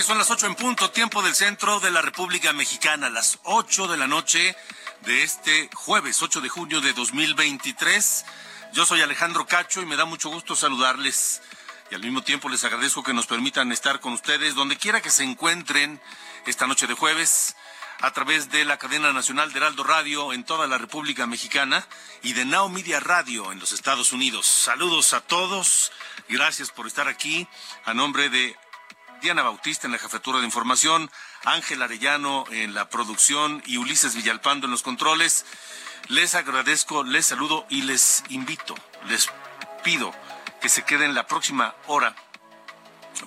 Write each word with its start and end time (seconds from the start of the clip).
Son 0.00 0.16
las 0.16 0.30
8 0.30 0.46
en 0.46 0.54
punto, 0.54 0.90
tiempo 0.90 1.22
del 1.22 1.34
centro 1.34 1.78
de 1.78 1.90
la 1.90 2.00
República 2.00 2.52
Mexicana, 2.54 3.10
las 3.10 3.38
8 3.44 3.88
de 3.88 3.98
la 3.98 4.06
noche 4.08 4.56
de 5.02 5.22
este 5.22 5.68
jueves 5.74 6.22
8 6.22 6.40
de 6.40 6.48
junio 6.48 6.80
de 6.80 6.94
2023. 6.94 8.24
Yo 8.72 8.86
soy 8.86 9.02
Alejandro 9.02 9.46
Cacho 9.46 9.82
y 9.82 9.86
me 9.86 9.96
da 9.96 10.06
mucho 10.06 10.30
gusto 10.30 10.56
saludarles. 10.56 11.42
Y 11.90 11.94
al 11.94 12.00
mismo 12.00 12.22
tiempo 12.22 12.48
les 12.48 12.64
agradezco 12.64 13.02
que 13.02 13.12
nos 13.12 13.26
permitan 13.26 13.70
estar 13.70 14.00
con 14.00 14.14
ustedes 14.14 14.54
donde 14.54 14.78
quiera 14.78 15.02
que 15.02 15.10
se 15.10 15.24
encuentren 15.24 16.00
esta 16.46 16.66
noche 16.66 16.86
de 16.86 16.94
jueves 16.94 17.54
a 18.00 18.12
través 18.12 18.50
de 18.50 18.64
la 18.64 18.78
cadena 18.78 19.12
nacional 19.12 19.52
de 19.52 19.58
Heraldo 19.58 19.84
Radio 19.84 20.32
en 20.32 20.42
toda 20.42 20.66
la 20.66 20.78
República 20.78 21.26
Mexicana 21.26 21.86
y 22.22 22.32
de 22.32 22.46
Now 22.46 22.68
Media 22.70 22.98
Radio 22.98 23.52
en 23.52 23.60
los 23.60 23.72
Estados 23.72 24.12
Unidos. 24.12 24.46
Saludos 24.46 25.12
a 25.12 25.20
todos. 25.20 25.92
Gracias 26.28 26.70
por 26.70 26.86
estar 26.86 27.08
aquí. 27.08 27.46
A 27.84 27.94
nombre 27.94 28.30
de 28.30 28.56
Diana 29.22 29.42
Bautista 29.42 29.86
en 29.86 29.92
la 29.92 29.98
jefatura 29.98 30.40
de 30.40 30.44
información, 30.44 31.08
Ángel 31.44 31.80
Arellano 31.80 32.44
en 32.50 32.74
la 32.74 32.88
producción 32.88 33.62
y 33.66 33.76
Ulises 33.76 34.16
Villalpando 34.16 34.66
en 34.66 34.72
los 34.72 34.82
controles. 34.82 35.46
Les 36.08 36.34
agradezco, 36.34 37.04
les 37.04 37.26
saludo 37.26 37.64
y 37.68 37.82
les 37.82 38.24
invito, 38.30 38.74
les 39.06 39.30
pido 39.84 40.12
que 40.60 40.68
se 40.68 40.84
queden 40.84 41.14
la 41.14 41.28
próxima 41.28 41.76
hora 41.86 42.16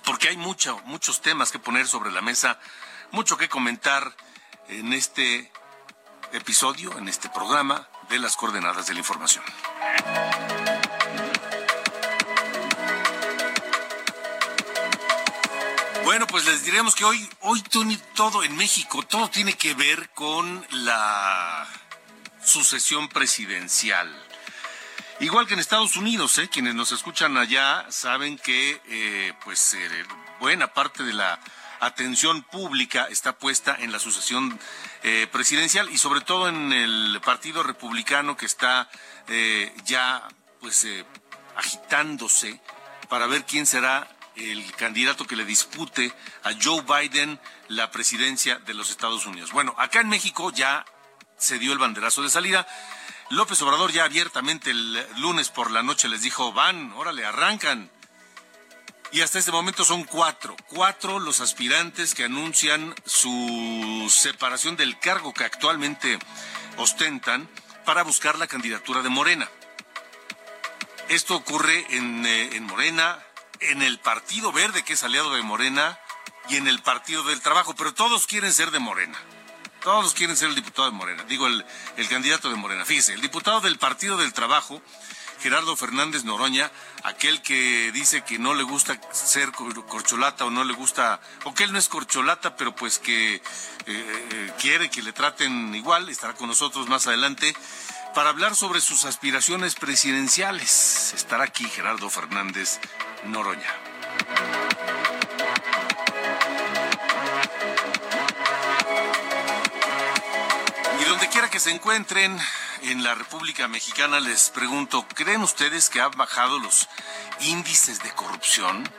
porque 0.04 0.28
hay 0.28 0.36
mucho, 0.36 0.82
muchos 0.84 1.22
temas 1.22 1.54
que 1.54 1.60
poner 1.60 1.88
sobre 1.88 2.12
la 2.12 2.22
mesa, 2.22 2.60
mucho 3.12 3.38
que 3.38 3.48
comentar 3.48 4.14
en 4.68 4.92
este 4.92 5.50
episodio, 6.34 6.98
en 6.98 7.08
este 7.08 7.30
programa 7.30 7.88
de 8.10 8.20
las 8.20 8.36
coordenadas 8.36 8.88
de 8.88 8.94
la 8.94 9.00
información. 9.00 9.46
Pues 16.36 16.48
les 16.48 16.66
diremos 16.66 16.96
que 16.96 17.06
hoy, 17.06 17.30
hoy 17.44 17.64
todo 18.14 18.44
en 18.44 18.58
México, 18.58 19.04
todo 19.04 19.30
tiene 19.30 19.54
que 19.54 19.74
ver 19.74 20.10
con 20.10 20.68
la 20.70 21.66
sucesión 22.44 23.08
presidencial. 23.08 24.14
Igual 25.22 25.48
que 25.48 25.54
en 25.54 25.62
Estados 25.62 25.96
Unidos, 25.96 26.38
¿eh? 26.40 26.50
quienes 26.50 26.76
nos 26.76 26.92
escuchan 26.92 27.38
allá 27.38 27.86
saben 27.88 28.38
que 28.38 28.82
eh, 28.86 29.32
pues 29.46 29.76
eh, 29.76 30.06
buena 30.42 30.74
parte 30.74 31.04
de 31.04 31.14
la 31.14 31.40
atención 31.80 32.44
pública 32.44 33.08
está 33.10 33.38
puesta 33.38 33.74
en 33.80 33.94
la 33.94 34.00
sucesión 34.00 34.60
eh, 35.04 35.30
presidencial 35.32 35.90
y 35.90 35.98
sobre 35.98 36.20
todo 36.20 36.50
en 36.50 36.74
el 36.74 37.22
Partido 37.24 37.64
Republicano 37.64 38.36
que 38.36 38.46
está 38.46 38.90
ya 39.86 40.28
pues 40.60 40.86
agitándose 41.56 42.60
para 43.08 43.26
ver 43.26 43.46
quién 43.46 43.66
será 43.66 44.15
el 44.36 44.72
candidato 44.74 45.26
que 45.26 45.36
le 45.36 45.46
dispute 45.46 46.14
a 46.44 46.52
Joe 46.62 46.82
Biden 46.84 47.40
la 47.68 47.92
presidencia 47.92 48.60
de 48.60 48.74
los 48.74 48.90
Estados 48.90 49.26
Unidos. 49.26 49.52
Bueno, 49.52 49.76
acá 49.78 50.02
en 50.02 50.10
México 50.10 50.52
ya 50.52 50.86
se 51.38 51.60
dio 51.60 51.74
el 51.74 51.80
banderazo 51.80 52.22
de 52.22 52.30
salida. 52.30 52.68
López 53.30 53.62
Obrador 53.62 53.92
ya 53.92 54.04
abiertamente 54.04 54.72
el 54.72 55.08
lunes 55.18 55.50
por 55.50 55.72
la 55.72 55.84
noche 55.84 56.08
les 56.08 56.22
dijo, 56.22 56.54
van, 56.54 56.94
órale, 56.94 57.26
arrancan. 57.26 57.90
Y 59.12 59.22
hasta 59.22 59.40
este 59.40 59.52
momento 59.52 59.86
son 59.86 60.04
cuatro, 60.04 60.56
cuatro 60.68 61.20
los 61.20 61.40
aspirantes 61.40 62.14
que 62.14 62.26
anuncian 62.26 62.94
su 63.06 64.12
separación 64.14 64.76
del 64.76 65.00
cargo 65.00 65.34
que 65.34 65.46
actualmente 65.46 66.20
ostentan 66.78 67.50
para 67.86 68.04
buscar 68.04 68.38
la 68.38 68.48
candidatura 68.48 69.02
de 69.02 69.10
Morena. 69.10 69.50
Esto 71.08 71.36
ocurre 71.36 71.86
en, 71.92 72.26
eh, 72.26 72.56
en 72.56 72.64
Morena, 72.64 73.20
en 73.60 73.82
el 73.82 74.00
Partido 74.00 74.52
Verde, 74.52 74.84
que 74.84 74.94
es 74.94 75.04
aliado 75.04 75.34
de 75.34 75.42
Morena, 75.42 75.98
y 76.50 76.58
en 76.58 76.68
el 76.68 76.82
Partido 76.82 77.24
del 77.24 77.42
Trabajo, 77.42 77.76
pero 77.76 77.94
todos 77.94 78.28
quieren 78.28 78.54
ser 78.54 78.72
de 78.72 78.80
Morena. 78.80 79.18
Todos 79.84 80.14
quieren 80.14 80.36
ser 80.36 80.50
el 80.50 80.56
diputado 80.56 80.90
de 80.90 80.98
Morena, 80.98 81.24
digo 81.26 81.46
el, 81.48 81.64
el 81.98 82.08
candidato 82.10 82.50
de 82.50 82.56
Morena. 82.56 82.86
Fíjese, 82.86 83.14
el 83.14 83.22
diputado 83.22 83.62
del 83.62 83.78
Partido 83.78 84.18
del 84.18 84.34
Trabajo, 84.34 84.82
Gerardo 85.42 85.76
Fernández 85.76 86.24
Noroña, 86.24 86.72
aquel 87.04 87.42
que 87.44 87.92
dice 87.92 88.24
que 88.24 88.40
no 88.40 88.56
le 88.56 88.64
gusta 88.64 89.00
ser 89.12 89.52
cor- 89.52 89.86
corcholata 89.86 90.46
o 90.46 90.50
no 90.50 90.64
le 90.64 90.74
gusta, 90.74 91.20
o 91.44 91.54
que 91.54 91.66
él 91.66 91.72
no 91.72 91.78
es 91.78 91.88
corcholata, 91.88 92.56
pero 92.56 92.76
pues 92.76 92.98
que 92.98 93.36
eh, 93.36 93.42
eh, 93.86 94.54
quiere 94.60 94.90
que 94.90 95.04
le 95.04 95.14
traten 95.14 95.76
igual, 95.76 96.10
estará 96.10 96.34
con 96.34 96.48
nosotros 96.48 96.88
más 96.88 97.06
adelante 97.06 97.56
para 98.16 98.30
hablar 98.30 98.56
sobre 98.56 98.80
sus 98.80 99.04
aspiraciones 99.04 99.76
presidenciales. 99.76 101.14
Estará 101.14 101.44
aquí 101.44 101.66
Gerardo 101.66 102.10
Fernández 102.10 102.80
Noroña. 103.26 103.76
Y 111.02 111.04
donde 111.04 111.28
quiera 111.28 111.50
que 111.50 111.60
se 111.60 111.72
encuentren 111.72 112.40
en 112.84 113.04
la 113.04 113.16
República 113.16 113.68
Mexicana, 113.68 114.22
les 114.22 114.50
pregunto, 114.50 115.06
¿creen 115.14 115.42
ustedes 115.42 115.90
que 115.90 116.00
han 116.00 116.12
bajado 116.12 116.58
los 116.60 116.88
índices 117.42 118.02
de 118.02 118.12
corrupción? 118.12 118.90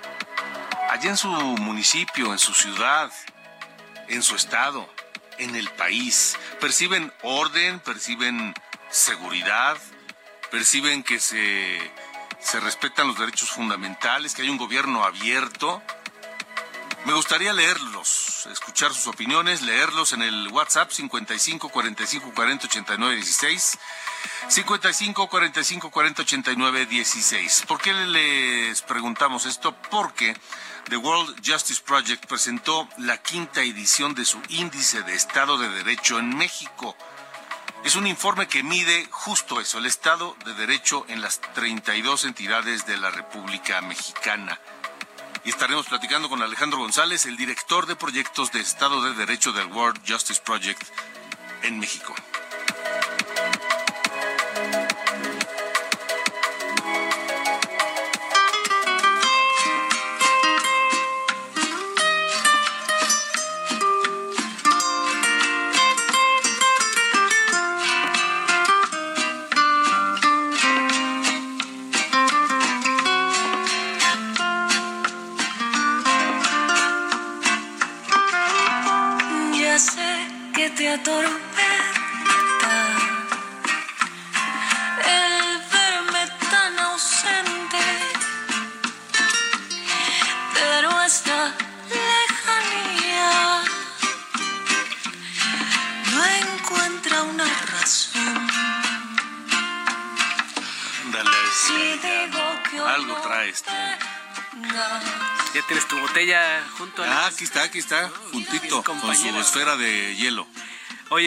Allá 0.90 1.08
en 1.10 1.16
su 1.16 1.28
municipio, 1.28 2.32
en 2.32 2.38
su 2.38 2.52
ciudad, 2.52 3.10
en 4.08 4.22
su 4.22 4.36
estado, 4.36 4.86
en 5.38 5.56
el 5.56 5.70
país, 5.70 6.36
¿perciben 6.60 7.12
orden, 7.22 7.80
perciben 7.80 8.54
seguridad, 8.96 9.76
perciben 10.50 11.02
que 11.02 11.20
se, 11.20 11.78
se 12.40 12.60
respetan 12.60 13.08
los 13.08 13.18
derechos 13.18 13.50
fundamentales, 13.50 14.34
que 14.34 14.42
hay 14.42 14.48
un 14.48 14.56
gobierno 14.56 15.04
abierto? 15.04 15.82
Me 17.04 17.12
gustaría 17.12 17.52
leerlos, 17.52 18.48
escuchar 18.50 18.92
sus 18.92 19.06
opiniones, 19.06 19.62
leerlos 19.62 20.12
en 20.12 20.22
el 20.22 20.48
WhatsApp 20.48 20.90
55 20.90 21.68
45 21.68 22.32
40 22.34 22.66
89 22.66 23.16
16. 23.16 23.78
55 24.48 25.28
45 25.28 25.90
40 25.90 26.22
89 26.22 26.86
16. 26.86 27.64
¿Por 27.68 27.80
qué 27.80 27.92
les 27.92 28.82
preguntamos 28.82 29.46
esto? 29.46 29.76
Porque 29.90 30.34
The 30.88 30.96
World 30.96 31.36
Justice 31.46 31.82
Project 31.84 32.26
presentó 32.26 32.88
la 32.98 33.18
quinta 33.18 33.60
edición 33.62 34.14
de 34.14 34.24
su 34.24 34.40
índice 34.48 35.02
de 35.02 35.14
Estado 35.14 35.58
de 35.58 35.68
Derecho 35.68 36.18
en 36.18 36.36
México. 36.36 36.96
Es 37.84 37.94
un 37.94 38.06
informe 38.06 38.48
que 38.48 38.62
mide 38.62 39.06
justo 39.10 39.60
eso, 39.60 39.78
el 39.78 39.86
Estado 39.86 40.36
de 40.44 40.54
Derecho 40.54 41.04
en 41.08 41.20
las 41.20 41.40
32 41.54 42.24
entidades 42.24 42.86
de 42.86 42.96
la 42.96 43.10
República 43.10 43.80
Mexicana 43.80 44.58
y 45.46 45.50
estaremos 45.50 45.86
platicando 45.86 46.28
con 46.28 46.42
Alejandro 46.42 46.80
González, 46.80 47.24
el 47.24 47.36
director 47.36 47.86
de 47.86 47.94
proyectos 47.94 48.50
de 48.50 48.58
Estado 48.58 49.00
de 49.00 49.14
Derecho 49.14 49.52
del 49.52 49.68
World 49.68 50.00
Justice 50.04 50.42
Project 50.44 50.82
en 51.62 51.78
México. 51.78 52.12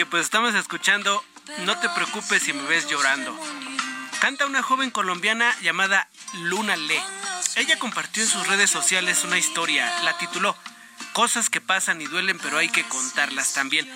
Pues 0.05 0.23
estamos 0.23 0.55
escuchando 0.55 1.23
No 1.65 1.77
te 1.79 1.89
preocupes 1.89 2.43
si 2.43 2.53
me 2.53 2.63
ves 2.63 2.87
llorando. 2.87 3.37
Canta 4.21 4.45
una 4.45 4.61
joven 4.61 4.91
colombiana 4.91 5.53
llamada 5.61 6.07
Luna 6.43 6.77
Le. 6.77 7.01
Ella 7.55 7.77
compartió 7.77 8.23
en 8.23 8.29
sus 8.29 8.47
redes 8.47 8.69
sociales 8.69 9.23
una 9.25 9.37
historia, 9.37 9.91
la 10.03 10.17
tituló 10.17 10.55
Cosas 11.11 11.49
que 11.49 11.59
pasan 11.59 12.01
y 12.01 12.05
duelen 12.05 12.39
pero 12.39 12.57
hay 12.57 12.69
que 12.69 12.83
contarlas 12.83 13.53
también. 13.53 13.89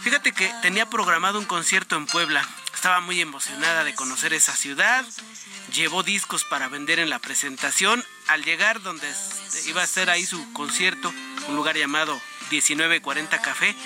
Fíjate 0.00 0.32
que 0.32 0.52
tenía 0.62 0.88
programado 0.88 1.38
un 1.38 1.44
concierto 1.44 1.96
en 1.96 2.06
Puebla. 2.06 2.48
Estaba 2.74 3.00
muy 3.00 3.20
emocionada 3.20 3.84
de 3.84 3.94
conocer 3.94 4.32
esa 4.32 4.56
ciudad. 4.56 5.04
Llevó 5.72 6.02
discos 6.02 6.44
para 6.44 6.68
vender 6.68 6.98
en 6.98 7.10
la 7.10 7.18
presentación. 7.18 8.02
Al 8.28 8.42
llegar 8.42 8.80
donde 8.80 9.08
iba 9.66 9.82
a 9.82 9.86
ser 9.86 10.08
ahí 10.08 10.24
su 10.24 10.52
concierto, 10.54 11.12
un 11.48 11.56
lugar 11.56 11.76
llamado 11.76 12.20
1940 12.50 13.40
Café, 13.42 13.76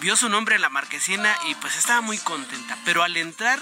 vio 0.00 0.16
su 0.16 0.28
nombre 0.28 0.56
en 0.56 0.62
la 0.62 0.68
marquesina 0.68 1.36
y 1.48 1.54
pues 1.56 1.76
estaba 1.76 2.00
muy 2.00 2.18
contenta. 2.18 2.76
Pero 2.84 3.02
al 3.02 3.16
entrar, 3.16 3.60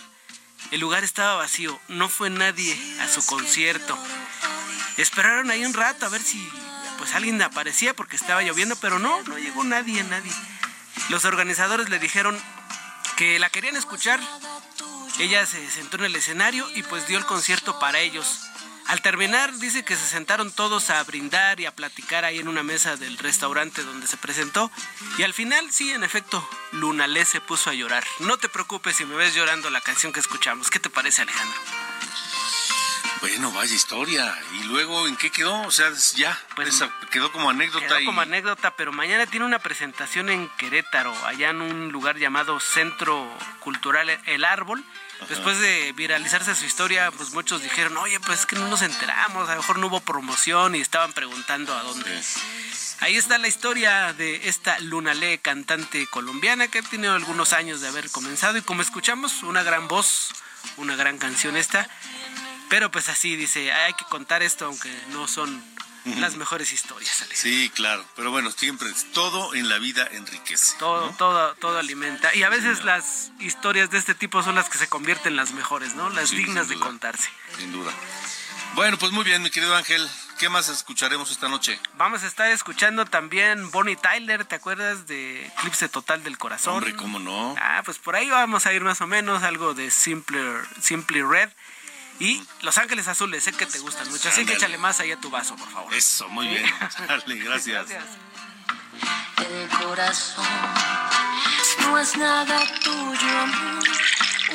el 0.70 0.80
lugar 0.80 1.04
estaba 1.04 1.36
vacío, 1.36 1.78
no 1.88 2.08
fue 2.08 2.30
nadie 2.30 2.78
a 3.00 3.08
su 3.08 3.24
concierto. 3.26 3.98
Esperaron 4.96 5.50
ahí 5.50 5.64
un 5.64 5.74
rato 5.74 6.06
a 6.06 6.08
ver 6.08 6.22
si 6.22 6.48
pues 6.98 7.14
alguien 7.14 7.40
aparecía 7.42 7.94
porque 7.94 8.16
estaba 8.16 8.42
lloviendo, 8.42 8.76
pero 8.76 8.98
no, 8.98 9.22
no 9.22 9.38
llegó 9.38 9.64
nadie, 9.64 10.02
nadie. 10.04 10.32
Los 11.08 11.24
organizadores 11.24 11.90
le 11.90 11.98
dijeron 11.98 12.40
que 13.16 13.38
la 13.38 13.50
querían 13.50 13.76
escuchar. 13.76 14.20
Ella 15.18 15.46
se 15.46 15.70
sentó 15.70 15.96
en 15.98 16.04
el 16.04 16.16
escenario 16.16 16.68
y 16.74 16.82
pues 16.82 17.06
dio 17.06 17.18
el 17.18 17.26
concierto 17.26 17.78
para 17.78 18.00
ellos. 18.00 18.40
Al 18.86 19.00
terminar, 19.00 19.52
dice 19.58 19.84
que 19.84 19.96
se 19.96 20.06
sentaron 20.06 20.52
todos 20.52 20.90
a 20.90 21.02
brindar 21.04 21.58
y 21.58 21.66
a 21.66 21.74
platicar 21.74 22.24
ahí 22.24 22.38
en 22.38 22.48
una 22.48 22.62
mesa 22.62 22.96
del 22.96 23.16
restaurante 23.18 23.82
donde 23.82 24.06
se 24.06 24.16
presentó. 24.16 24.70
Y 25.16 25.22
al 25.22 25.32
final, 25.32 25.70
sí, 25.72 25.90
en 25.90 26.04
efecto, 26.04 26.46
Lunalé 26.72 27.24
se 27.24 27.40
puso 27.40 27.70
a 27.70 27.74
llorar. 27.74 28.04
No 28.20 28.36
te 28.36 28.48
preocupes 28.48 28.96
si 28.96 29.04
me 29.04 29.16
ves 29.16 29.34
llorando 29.34 29.70
la 29.70 29.80
canción 29.80 30.12
que 30.12 30.20
escuchamos. 30.20 30.70
¿Qué 30.70 30.80
te 30.80 30.90
parece, 30.90 31.22
Alejandro? 31.22 31.58
Bueno, 33.20 33.50
vaya 33.52 33.74
historia. 33.74 34.38
¿Y 34.52 34.64
luego 34.64 35.08
en 35.08 35.16
qué 35.16 35.30
quedó? 35.30 35.62
O 35.62 35.70
sea, 35.70 35.90
ya, 36.14 36.38
pues, 36.54 36.84
quedó 37.10 37.32
como 37.32 37.48
anécdota. 37.48 37.86
Quedó 37.86 38.04
como 38.04 38.20
anécdota, 38.20 38.76
pero 38.76 38.92
mañana 38.92 39.24
tiene 39.24 39.46
una 39.46 39.60
presentación 39.60 40.28
en 40.28 40.46
Querétaro, 40.58 41.14
allá 41.24 41.48
en 41.48 41.62
un 41.62 41.90
lugar 41.90 42.18
llamado 42.18 42.60
Centro 42.60 43.26
Cultural 43.60 44.10
El 44.26 44.44
Árbol. 44.44 44.84
Después 45.28 45.58
de 45.58 45.92
viralizarse 45.92 46.54
su 46.54 46.64
historia, 46.64 47.10
pues 47.10 47.32
muchos 47.32 47.62
dijeron, 47.62 47.96
oye, 47.96 48.20
pues 48.20 48.40
es 48.40 48.46
que 48.46 48.56
no 48.56 48.68
nos 48.68 48.82
enteramos, 48.82 49.48
a 49.48 49.52
lo 49.52 49.60
mejor 49.60 49.78
no 49.78 49.86
hubo 49.86 50.00
promoción 50.00 50.74
y 50.74 50.80
estaban 50.80 51.12
preguntando 51.12 51.74
a 51.74 51.82
dónde. 51.82 52.22
Ahí 53.00 53.16
está 53.16 53.38
la 53.38 53.48
historia 53.48 54.12
de 54.12 54.48
esta 54.48 54.78
Lunale, 54.80 55.38
cantante 55.38 56.06
colombiana 56.06 56.68
que 56.68 56.78
ha 56.78 56.82
tenido 56.82 57.14
algunos 57.14 57.52
años 57.52 57.80
de 57.80 57.88
haber 57.88 58.10
comenzado 58.10 58.56
y 58.56 58.62
como 58.62 58.82
escuchamos, 58.82 59.42
una 59.42 59.62
gran 59.62 59.88
voz, 59.88 60.30
una 60.76 60.96
gran 60.96 61.18
canción 61.18 61.56
esta. 61.56 61.88
Pero 62.68 62.90
pues 62.90 63.08
así 63.08 63.36
dice, 63.36 63.72
hay 63.72 63.92
que 63.94 64.04
contar 64.06 64.42
esto 64.42 64.66
aunque 64.66 64.90
no 65.10 65.28
son 65.28 65.62
las 66.04 66.36
mejores 66.36 66.72
historias. 66.72 67.24
Sí, 67.32 67.70
claro, 67.74 68.04
pero 68.16 68.30
bueno, 68.30 68.50
siempre 68.50 68.88
todo 69.12 69.54
en 69.54 69.68
la 69.68 69.78
vida 69.78 70.06
enriquece. 70.12 70.76
Todo, 70.78 71.10
todo, 71.16 71.54
todo 71.54 71.78
alimenta. 71.78 72.34
Y 72.34 72.42
a 72.42 72.48
veces 72.48 72.84
las 72.84 73.32
historias 73.40 73.90
de 73.90 73.98
este 73.98 74.14
tipo 74.14 74.42
son 74.42 74.54
las 74.54 74.68
que 74.68 74.78
se 74.78 74.88
convierten 74.88 75.32
en 75.32 75.36
las 75.36 75.52
mejores, 75.52 75.94
¿no? 75.94 76.10
Las 76.10 76.30
dignas 76.30 76.68
de 76.68 76.76
contarse. 76.76 77.30
Sin 77.58 77.72
duda. 77.72 77.92
Bueno, 78.74 78.98
pues 78.98 79.12
muy 79.12 79.24
bien, 79.24 79.42
mi 79.42 79.50
querido 79.50 79.74
Ángel. 79.76 80.08
¿Qué 80.38 80.48
más 80.48 80.68
escucharemos 80.68 81.30
esta 81.30 81.48
noche? 81.48 81.78
Vamos 81.96 82.24
a 82.24 82.26
estar 82.26 82.50
escuchando 82.50 83.04
también 83.04 83.70
Bonnie 83.70 83.94
Tyler, 83.94 84.44
¿te 84.44 84.56
acuerdas 84.56 85.06
de 85.06 85.46
Eclipse 85.46 85.88
Total 85.88 86.24
del 86.24 86.38
Corazón? 86.38 86.74
Hombre, 86.74 86.96
¿cómo 86.96 87.20
no? 87.20 87.54
Ah, 87.56 87.82
pues 87.84 87.98
por 87.98 88.16
ahí 88.16 88.28
vamos 88.28 88.66
a 88.66 88.72
ir 88.72 88.82
más 88.82 89.00
o 89.00 89.06
menos, 89.06 89.44
algo 89.44 89.74
de 89.74 89.92
Simply, 89.92 90.40
Simply 90.80 91.22
Red. 91.22 91.50
Y 92.20 92.42
Los 92.62 92.78
Ángeles 92.78 93.08
Azules, 93.08 93.42
sé 93.42 93.52
que 93.52 93.66
te 93.66 93.78
gustan 93.80 94.08
mucho, 94.10 94.28
así 94.28 94.46
que 94.46 94.54
échale 94.54 94.78
más 94.78 95.00
ahí 95.00 95.10
a 95.10 95.20
tu 95.20 95.30
vaso, 95.30 95.56
por 95.56 95.68
favor. 95.68 95.92
Eso, 95.94 96.28
muy 96.28 96.46
bien. 96.46 96.64
Dale, 97.08 97.36
gracias. 97.36 97.88
gracias. 97.88 98.04
El 99.38 99.68
corazón 99.68 100.46
no 101.80 101.98
es 101.98 102.16
nada 102.16 102.60
tuyo, 102.82 103.46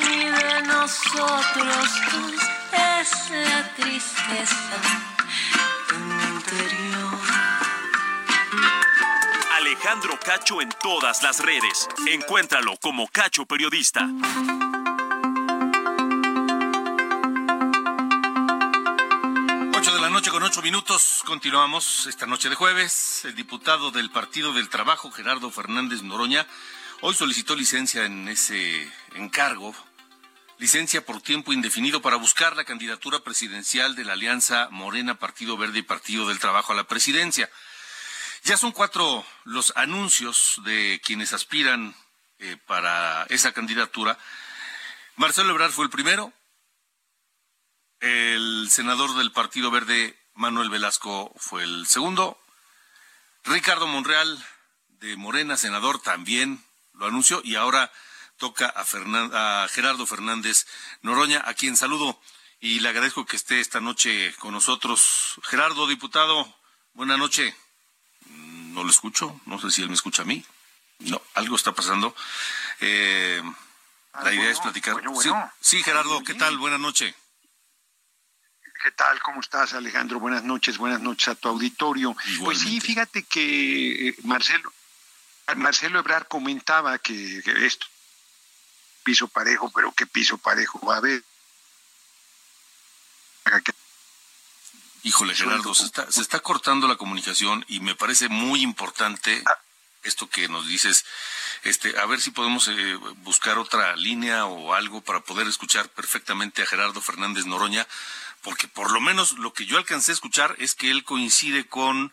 ni 0.00 0.24
de 0.24 0.62
nosotros 0.62 1.90
dos, 2.12 2.34
es 2.72 3.30
la 3.30 3.74
tristeza 3.74 4.76
interior. 5.92 7.18
Alejandro 9.56 10.18
Cacho 10.18 10.60
en 10.60 10.70
todas 10.82 11.22
las 11.22 11.40
redes. 11.40 11.88
Encuéntralo 12.06 12.76
como 12.78 13.06
Cacho 13.08 13.44
Periodista. 13.46 14.08
Minutos. 20.70 21.24
Continuamos 21.26 22.06
esta 22.06 22.26
noche 22.26 22.48
de 22.48 22.54
jueves. 22.54 23.24
El 23.24 23.34
diputado 23.34 23.90
del 23.90 24.08
Partido 24.12 24.52
del 24.52 24.68
Trabajo, 24.68 25.10
Gerardo 25.10 25.50
Fernández 25.50 26.02
Noroña, 26.02 26.46
hoy 27.00 27.12
solicitó 27.12 27.56
licencia 27.56 28.04
en 28.04 28.28
ese 28.28 28.88
encargo, 29.16 29.74
licencia 30.58 31.04
por 31.04 31.22
tiempo 31.22 31.52
indefinido 31.52 32.00
para 32.00 32.14
buscar 32.14 32.54
la 32.54 32.62
candidatura 32.62 33.18
presidencial 33.18 33.96
de 33.96 34.04
la 34.04 34.12
Alianza 34.12 34.68
Morena, 34.70 35.18
Partido 35.18 35.56
Verde 35.56 35.80
y 35.80 35.82
Partido 35.82 36.28
del 36.28 36.38
Trabajo 36.38 36.72
a 36.72 36.76
la 36.76 36.86
presidencia. 36.86 37.50
Ya 38.44 38.56
son 38.56 38.70
cuatro 38.70 39.26
los 39.42 39.72
anuncios 39.74 40.60
de 40.64 41.00
quienes 41.04 41.32
aspiran 41.32 41.96
eh, 42.38 42.56
para 42.68 43.24
esa 43.24 43.50
candidatura. 43.50 44.16
Marcelo 45.16 45.50
Ebrard 45.50 45.72
fue 45.72 45.86
el 45.86 45.90
primero, 45.90 46.32
el 47.98 48.68
senador 48.70 49.16
del 49.16 49.32
Partido 49.32 49.72
Verde, 49.72 50.19
Manuel 50.34 50.70
Velasco, 50.70 51.32
fue 51.36 51.64
el 51.64 51.86
segundo. 51.86 52.38
Ricardo 53.44 53.86
Monreal, 53.86 54.44
de 55.00 55.16
Morena, 55.16 55.56
senador, 55.56 56.00
también 56.00 56.64
lo 56.94 57.06
anunció. 57.06 57.40
Y 57.44 57.56
ahora 57.56 57.92
toca 58.36 58.72
a, 58.74 59.62
a 59.62 59.68
Gerardo 59.68 60.06
Fernández 60.06 60.66
Noroña, 61.02 61.42
a 61.46 61.54
quien 61.54 61.76
saludo 61.76 62.20
y 62.60 62.80
le 62.80 62.90
agradezco 62.90 63.24
que 63.24 63.36
esté 63.36 63.58
esta 63.60 63.80
noche 63.80 64.34
con 64.38 64.52
nosotros. 64.52 65.40
Gerardo, 65.44 65.86
diputado, 65.86 66.46
buena 66.92 67.16
noche. 67.16 67.56
No 68.26 68.84
lo 68.84 68.90
escucho, 68.90 69.40
no 69.46 69.58
sé 69.58 69.70
si 69.70 69.82
él 69.82 69.88
me 69.88 69.94
escucha 69.94 70.22
a 70.22 70.26
mí. 70.26 70.44
No, 71.00 71.20
algo 71.34 71.56
está 71.56 71.72
pasando. 71.72 72.14
Eh, 72.80 73.42
la 74.22 74.32
idea 74.32 74.50
es 74.50 74.60
platicar. 74.60 75.02
Sí, 75.22 75.30
sí, 75.60 75.82
Gerardo, 75.82 76.22
¿qué 76.22 76.34
tal? 76.34 76.58
Buena 76.58 76.76
noche. 76.76 77.14
¿Qué 78.82 78.90
tal? 78.92 79.20
¿Cómo 79.20 79.40
estás, 79.40 79.74
Alejandro? 79.74 80.20
Buenas 80.20 80.42
noches, 80.42 80.78
buenas 80.78 81.00
noches 81.00 81.28
a 81.28 81.34
tu 81.34 81.48
auditorio. 81.48 82.16
Pues 82.42 82.60
sí, 82.60 82.80
fíjate 82.80 83.24
que 83.24 84.08
eh, 84.08 84.14
Marcelo, 84.22 84.72
Marcelo 85.56 85.98
Ebrar 85.98 86.28
comentaba 86.28 86.98
que, 86.98 87.42
esto, 87.66 87.86
piso 89.02 89.28
parejo, 89.28 89.70
pero 89.70 89.92
¿qué 89.92 90.06
piso 90.06 90.38
parejo 90.38 90.80
va 90.86 90.94
a 90.94 90.98
haber? 90.98 91.22
Híjole, 95.02 95.34
Gerardo, 95.34 95.74
se 95.74 95.84
está, 95.84 96.10
se 96.10 96.22
está 96.22 96.40
cortando 96.40 96.88
la 96.88 96.96
comunicación 96.96 97.64
y 97.68 97.80
me 97.80 97.94
parece 97.94 98.28
muy 98.28 98.62
importante 98.62 99.42
ah. 99.44 99.58
esto 100.04 100.30
que 100.30 100.48
nos 100.48 100.66
dices. 100.66 101.04
Este, 101.64 101.98
a 101.98 102.06
ver 102.06 102.22
si 102.22 102.30
podemos 102.30 102.68
eh, 102.68 102.94
buscar 103.18 103.58
otra 103.58 103.94
línea 103.96 104.46
o 104.46 104.72
algo 104.72 105.02
para 105.02 105.20
poder 105.20 105.46
escuchar 105.46 105.90
perfectamente 105.90 106.62
a 106.62 106.66
Gerardo 106.66 107.02
Fernández 107.02 107.44
Noroña 107.44 107.86
porque 108.42 108.68
por 108.68 108.92
lo 108.92 109.00
menos 109.00 109.32
lo 109.38 109.52
que 109.52 109.66
yo 109.66 109.76
alcancé 109.78 110.12
a 110.12 110.14
escuchar 110.14 110.56
es 110.58 110.74
que 110.74 110.90
él 110.90 111.04
coincide 111.04 111.66
con 111.66 112.12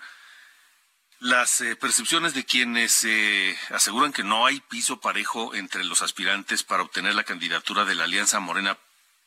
las 1.20 1.62
eh, 1.62 1.76
percepciones 1.76 2.34
de 2.34 2.46
quienes 2.46 3.04
eh, 3.04 3.58
aseguran 3.70 4.14
que 4.14 4.24
no 4.24 4.46
hay 4.46 4.60
piso 4.60 5.00
parejo 5.00 5.56
entre 5.56 5.84
los 5.84 6.02
aspirantes 6.02 6.64
para 6.64 6.84
obtener 6.84 7.16
la 7.16 7.24
candidatura 7.24 7.86
de 7.86 7.96
la 7.96 8.04
Alianza 8.04 8.40
Morena 8.40 8.78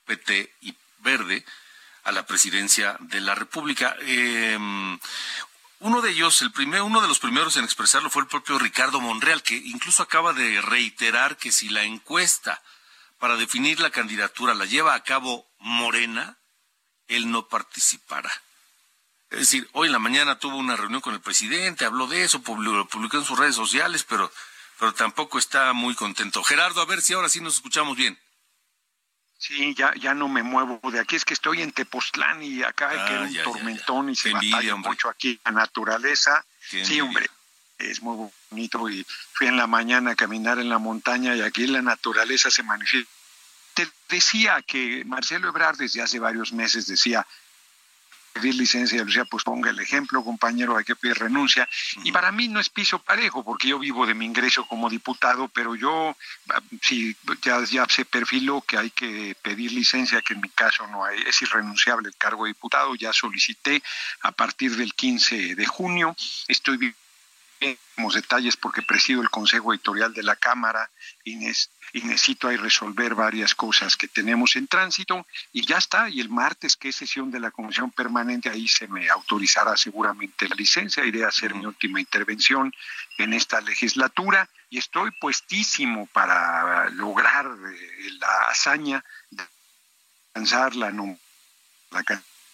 PT 0.07 0.55
y 0.61 0.75
Verde 0.99 1.45
a 2.05 2.13
la 2.13 2.27
presidencia 2.27 2.97
de 3.01 3.21
la 3.21 3.35
República. 3.35 3.97
Em, 4.03 4.99
Uno 5.83 6.03
de 6.03 6.11
ellos, 6.11 6.43
el 6.43 6.53
primer, 6.53 6.83
uno 6.83 7.01
de 7.01 7.09
los 7.09 7.21
primeros 7.21 7.57
en 7.57 7.65
expresarlo 7.65 8.11
fue 8.11 8.21
el 8.21 8.29
propio 8.29 8.59
Ricardo 8.59 9.01
Monreal, 9.01 9.43
que 9.43 9.57
incluso 9.57 10.03
acaba 10.03 10.35
de 10.35 10.61
reiterar 10.61 11.39
que 11.39 11.53
si 11.53 11.71
la 11.71 11.85
encuesta 11.85 12.63
para 13.19 13.37
definir 13.37 13.81
la 13.81 13.89
candidatura 13.89 14.53
la 14.53 14.67
lleva 14.67 14.93
a 14.93 15.03
cabo 15.03 15.47
Morena, 15.59 16.37
él 17.11 17.31
no 17.31 17.47
participará. 17.47 18.31
Es 19.31 19.41
decir, 19.41 19.69
hoy 19.73 19.87
en 19.87 19.93
la 19.93 19.99
mañana 19.99 20.39
tuvo 20.39 20.57
una 20.57 20.77
reunión 20.77 21.01
con 21.01 21.15
el 21.15 21.21
presidente, 21.21 21.85
habló 21.85 22.07
de 22.07 22.25
eso, 22.25 22.43
lo 22.59 22.89
publicó 22.89 23.17
en 23.17 23.25
sus 23.25 23.39
redes 23.39 23.55
sociales, 23.55 24.05
pero, 24.05 24.33
pero 24.79 24.93
tampoco 24.93 25.39
está 25.39 25.73
muy 25.73 25.95
contento. 25.95 26.43
Gerardo, 26.43 26.81
a 26.81 26.87
ver 26.87 27.01
si 27.01 27.13
ahora 27.13 27.29
sí 27.29 27.41
nos 27.41 27.55
escuchamos 27.55 27.97
bien. 27.97 28.19
Sí, 29.39 29.75
ya, 29.75 29.95
ya 29.95 30.15
no 30.15 30.29
me 30.29 30.43
muevo 30.43 30.81
de 30.91 31.01
aquí, 31.01 31.17
es 31.17 31.25
que 31.25 31.33
estoy 31.33 31.63
en 31.63 31.73
Tepoztlán 31.73 32.43
y 32.43 32.63
acá 32.63 32.91
hay 32.91 32.99
que 33.09 33.15
ah, 33.15 33.23
un 33.23 33.53
tormentón 33.53 34.11
y 34.11 34.17
se 34.17 34.33
batalla 34.33 34.77
mucho 34.77 35.09
aquí 35.09 35.41
la 35.45 35.53
naturaleza. 35.53 36.45
sí, 36.69 37.01
hombre, 37.01 37.27
es 37.79 38.03
muy 38.03 38.31
bonito 38.51 38.89
y 38.91 39.07
fui 39.33 39.47
en 39.47 39.57
la 39.57 39.67
mañana 39.67 40.11
a 40.11 40.17
caminar 40.17 40.59
en 40.59 40.69
la 40.69 40.79
montaña 40.79 41.35
y 41.37 41.41
aquí 41.41 41.67
la 41.67 41.83
naturaleza 41.83 42.51
se 42.51 42.63
manifiesta. 42.63 43.11
Te 43.87 44.17
decía 44.17 44.63
que 44.63 45.05
Marcelo 45.07 45.49
Ebrard 45.49 45.79
desde 45.79 46.03
hace 46.03 46.19
varios 46.19 46.53
meses 46.53 46.87
decía, 46.87 47.27
pedir 48.33 48.55
licencia, 48.55 49.03
Lucía, 49.03 49.25
pues 49.25 49.45
ponga 49.45 49.71
el 49.71 49.79
ejemplo, 49.81 50.25
compañero, 50.25 50.77
hay 50.77 50.85
que 50.85 50.97
pedir 50.97 51.19
renuncia. 51.19 51.69
Y 52.05 52.13
para 52.13 52.31
mí 52.33 52.49
no 52.49 52.61
es 52.61 52.69
piso 52.69 52.99
parejo, 52.99 53.45
porque 53.45 53.69
yo 53.69 53.79
vivo 53.79 54.07
de 54.07 54.15
mi 54.15 54.27
ingreso 54.27 54.67
como 54.67 54.89
diputado, 54.89 55.49
pero 55.49 55.75
yo, 55.75 56.17
si 56.83 57.17
ya, 57.43 57.63
ya 57.65 57.87
se 57.89 58.05
perfiló 58.05 58.63
que 58.63 58.79
hay 58.79 58.91
que 58.91 59.37
pedir 59.43 59.73
licencia, 59.73 60.23
que 60.23 60.35
en 60.35 60.41
mi 60.41 60.49
caso 60.51 60.87
no 60.89 61.05
hay, 61.05 61.21
es 61.27 61.43
irrenunciable 61.43 62.09
el 62.09 62.17
cargo 62.17 62.45
de 62.45 62.51
diputado, 62.51 62.95
ya 62.95 63.13
solicité 63.13 63.83
a 64.23 64.33
partir 64.33 64.77
del 64.77 64.95
15 64.95 65.55
de 65.55 65.67
junio, 65.67 66.15
estoy 66.49 66.77
viendo 66.77 66.97
detalles 68.15 68.57
porque 68.57 68.83
presido 68.83 69.23
el 69.23 69.31
Consejo 69.31 69.73
Editorial 69.73 70.15
de 70.15 70.23
la 70.23 70.37
Cámara, 70.37 70.91
Inés 71.25 71.71
y 71.93 72.03
necesito 72.03 72.49
ahí 72.49 72.57
resolver 72.57 73.15
varias 73.15 73.55
cosas 73.55 73.97
que 73.97 74.09
tenemos 74.09 74.57
en 74.57 74.69
tránsito 74.69 75.27
y 75.53 75.65
ya 75.65 75.79
está. 75.79 76.09
Y 76.09 76.21
el 76.21 76.29
martes, 76.29 76.77
que 76.77 76.91
es 76.91 76.97
sesión 76.97 77.31
de 77.31 77.41
la 77.41 77.51
Comisión 77.51 77.91
Permanente, 77.91 78.49
ahí 78.49 78.69
se 78.69 78.89
me 78.89 79.09
autorizará 79.09 79.77
seguramente 79.77 80.49
la 80.49 80.55
licencia. 80.55 81.05
Iré 81.05 81.25
a 81.25 81.29
hacer 81.29 81.55
mi 81.55 81.67
última 81.67 82.01
intervención 82.01 82.73
en 83.19 83.33
esta 83.33 83.61
legislatura 83.61 84.49
y 84.69 84.79
estoy 84.79 85.11
puestísimo 85.21 86.07
para 86.07 86.89
lograr 86.91 87.47
eh, 87.47 88.11
la 88.21 88.45
hazaña 88.49 89.05
de 89.31 89.43
alcanzar 90.35 90.77
la, 90.77 90.91
la 90.91 92.05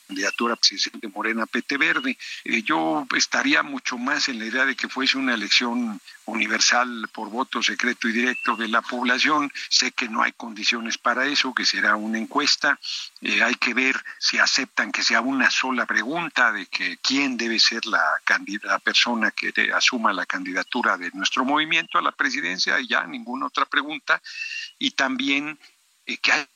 candidatura 0.06 0.56
presidente 0.56 1.08
Morena 1.08 1.46
PT 1.46 1.76
Verde. 1.76 2.16
Eh, 2.44 2.62
yo 2.62 3.06
estaría 3.16 3.62
mucho 3.62 3.98
más 3.98 4.28
en 4.28 4.38
la 4.38 4.46
idea 4.46 4.64
de 4.64 4.76
que 4.76 4.88
fuese 4.88 5.18
una 5.18 5.34
elección 5.34 6.00
universal 6.26 7.08
por 7.12 7.30
voto 7.30 7.62
secreto 7.62 8.08
y 8.08 8.12
directo 8.12 8.56
de 8.56 8.68
la 8.68 8.82
población. 8.82 9.50
Sé 9.68 9.92
que 9.92 10.08
no 10.08 10.22
hay 10.22 10.32
condiciones 10.32 10.98
para 10.98 11.26
eso, 11.26 11.54
que 11.54 11.64
será 11.64 11.96
una 11.96 12.18
encuesta. 12.18 12.78
Eh, 13.20 13.42
hay 13.42 13.54
que 13.56 13.74
ver 13.74 13.96
si 14.18 14.38
aceptan 14.38 14.92
que 14.92 15.02
sea 15.02 15.20
una 15.20 15.50
sola 15.50 15.86
pregunta 15.86 16.52
de 16.52 16.66
que 16.66 16.98
quién 16.98 17.36
debe 17.36 17.58
ser 17.58 17.86
la, 17.86 18.02
la 18.62 18.78
persona 18.78 19.30
que 19.30 19.52
asuma 19.72 20.12
la 20.12 20.26
candidatura 20.26 20.96
de 20.96 21.10
nuestro 21.12 21.44
movimiento 21.44 21.98
a 21.98 22.02
la 22.02 22.12
presidencia 22.12 22.78
y 22.80 22.88
ya 22.88 23.06
ninguna 23.06 23.46
otra 23.46 23.66
pregunta. 23.66 24.20
Y 24.78 24.92
también 24.92 25.58
eh, 26.06 26.18
que 26.18 26.32
hay 26.32 26.46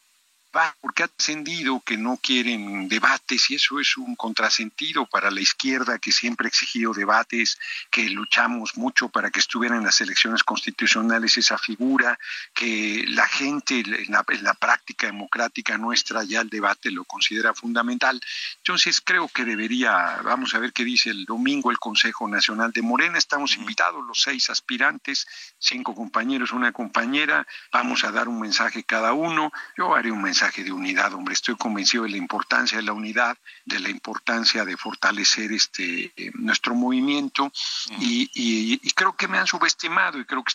porque 0.81 1.05
ha 1.05 1.09
trascendido 1.09 1.81
que 1.81 1.97
no 1.97 2.17
quieren 2.17 2.89
debates 2.89 3.51
y 3.51 3.55
eso 3.55 3.79
es 3.79 3.97
un 3.97 4.17
contrasentido 4.17 5.07
para 5.07 5.31
la 5.31 5.41
izquierda 5.41 5.99
que 5.99 6.11
siempre 6.11 6.47
ha 6.47 6.49
exigido 6.49 6.93
debates, 6.93 7.59
que 7.91 8.09
luchamos 8.11 8.77
mucho 8.77 9.09
para 9.09 9.31
que 9.31 9.39
estuviera 9.39 9.77
en 9.77 9.85
las 9.85 10.01
elecciones 10.01 10.43
constitucionales 10.43 11.39
esa 11.39 11.57
figura, 11.57 12.19
que 12.53 13.05
la 13.09 13.29
gente 13.29 13.81
en 13.81 14.11
la, 14.11 14.25
en 14.29 14.43
la 14.43 14.55
práctica 14.55 15.07
democrática 15.07 15.79
nuestra 15.79 16.25
ya 16.25 16.41
el 16.41 16.49
debate 16.49 16.91
lo 16.91 17.05
considera 17.05 17.55
fundamental. 17.55 18.21
Entonces 18.57 19.01
creo 19.01 19.29
que 19.29 19.45
debería, 19.45 20.21
vamos 20.25 20.55
a 20.55 20.59
ver 20.59 20.73
qué 20.73 20.85
dice 20.85 21.11
el 21.11 21.25
domingo 21.27 21.71
el 21.71 21.79
Consejo 21.79 22.27
Nacional 22.27 22.73
de 22.73 22.83
Morena, 22.83 23.19
estamos 23.19 23.57
invitados 23.57 24.05
los 24.07 24.21
seis 24.23 24.51
aspirantes, 24.51 25.27
cinco 25.59 25.95
compañeros, 25.95 26.53
una 26.53 26.73
compañera, 26.73 27.47
vamos 27.73 28.03
a 28.05 28.11
dar 28.11 28.29
un 28.29 28.41
mensaje 28.41 28.83
cada 28.83 29.13
uno, 29.13 29.53
yo 29.77 29.95
haré 29.95 30.11
un 30.11 30.23
mensaje 30.23 30.40
de 30.49 30.73
unidad, 30.73 31.13
hombre. 31.13 31.35
Estoy 31.35 31.55
convencido 31.57 32.05
de 32.05 32.11
la 32.11 32.17
importancia 32.17 32.79
de 32.79 32.83
la 32.83 32.95
unidad, 32.95 33.37
de 33.67 33.79
la 33.79 33.91
importancia 33.91 34.65
de 34.65 34.77
fortalecer 34.77 35.53
este 35.53 36.13
nuestro 36.35 36.75
movimiento 36.75 37.53
y, 37.99 38.79
creo 38.95 39.15
que 39.15 39.29
me 39.29 39.39
han 39.39 39.47
subestimado 39.47 40.19
y 40.19 40.25
creo 40.25 40.43
que 40.43 40.55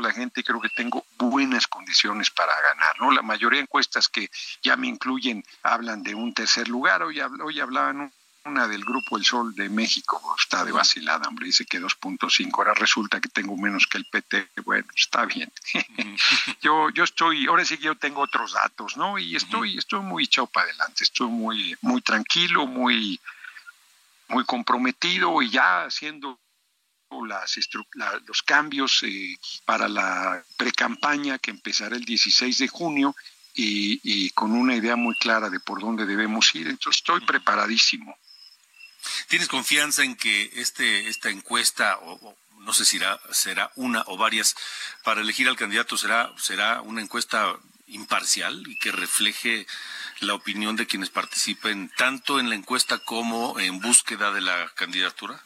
la 0.00 0.12
gente 0.12 0.42
creo 0.42 0.60
que 0.60 0.70
tengo 0.70 1.04
buenas 1.18 1.66
condiciones 1.66 2.30
para 2.30 2.54
ganar, 2.54 3.00
¿no? 3.00 3.10
La 3.10 3.22
mayoría 3.22 3.58
de 3.58 3.64
encuestas 3.64 4.08
que 4.08 4.30
ya 4.62 4.76
me 4.76 4.86
incluyen 4.86 5.44
hablan 5.62 6.02
de 6.02 6.14
un 6.14 6.32
tercer 6.32 6.68
lugar, 6.68 7.02
hoy, 7.02 7.20
hoy 7.20 7.60
hablaban 7.60 8.12
una 8.44 8.66
del 8.66 8.84
Grupo 8.84 9.16
El 9.16 9.24
Sol 9.24 9.54
de 9.54 9.68
México 9.68 10.20
está 10.38 10.64
de 10.64 10.72
vacilada, 10.72 11.28
hombre, 11.28 11.46
dice 11.46 11.64
que 11.64 11.80
2.5, 11.80 12.50
ahora 12.56 12.74
resulta 12.74 13.20
que 13.20 13.28
tengo 13.28 13.56
menos 13.56 13.86
que 13.86 13.98
el 13.98 14.04
PT, 14.06 14.50
bueno, 14.64 14.86
está 14.94 15.24
bien. 15.26 15.52
yo, 16.62 16.90
yo 16.90 17.04
estoy, 17.04 17.46
ahora 17.46 17.64
sí 17.64 17.76
que 17.76 17.84
yo 17.84 17.94
tengo 17.96 18.20
otros 18.20 18.52
datos, 18.52 18.96
¿no? 18.96 19.18
Y 19.18 19.36
estoy, 19.36 19.78
estoy 19.78 20.00
muy 20.00 20.24
echado 20.24 20.46
para 20.48 20.66
adelante, 20.66 21.04
estoy 21.04 21.28
muy, 21.28 21.76
muy 21.80 22.00
tranquilo, 22.02 22.66
muy, 22.66 23.20
muy 24.28 24.44
comprometido 24.44 25.40
y 25.42 25.50
ya 25.50 25.84
haciendo 25.84 26.38
las 27.26 27.58
los 28.26 28.42
cambios 28.42 29.02
eh, 29.02 29.36
para 29.66 29.86
la 29.86 30.42
precampaña 30.56 31.38
que 31.38 31.50
empezará 31.50 31.94
el 31.96 32.06
16 32.06 32.56
de 32.56 32.68
junio 32.68 33.14
y, 33.54 34.00
y, 34.02 34.30
con 34.30 34.52
una 34.52 34.74
idea 34.74 34.96
muy 34.96 35.14
clara 35.16 35.50
de 35.50 35.60
por 35.60 35.80
dónde 35.80 36.06
debemos 36.06 36.54
ir. 36.54 36.68
Entonces 36.68 37.00
estoy 37.00 37.20
preparadísimo. 37.20 38.16
¿Tienes 39.28 39.48
confianza 39.48 40.04
en 40.04 40.16
que 40.16 40.50
este, 40.54 41.08
esta 41.08 41.30
encuesta, 41.30 41.98
o, 42.02 42.36
no 42.58 42.72
sé 42.72 42.84
si 42.84 42.98
será, 42.98 43.20
será 43.32 43.72
una 43.76 44.04
o 44.06 44.16
varias, 44.16 44.54
para 45.02 45.20
elegir 45.20 45.48
al 45.48 45.56
candidato 45.56 45.96
será, 45.96 46.32
será 46.38 46.80
una 46.80 47.02
encuesta 47.02 47.56
imparcial 47.86 48.62
y 48.66 48.78
que 48.78 48.92
refleje 48.92 49.66
la 50.20 50.34
opinión 50.34 50.76
de 50.76 50.86
quienes 50.86 51.10
participen 51.10 51.90
tanto 51.96 52.40
en 52.40 52.48
la 52.48 52.54
encuesta 52.54 52.98
como 52.98 53.58
en 53.58 53.80
búsqueda 53.80 54.32
de 54.32 54.40
la 54.40 54.70
candidatura? 54.74 55.42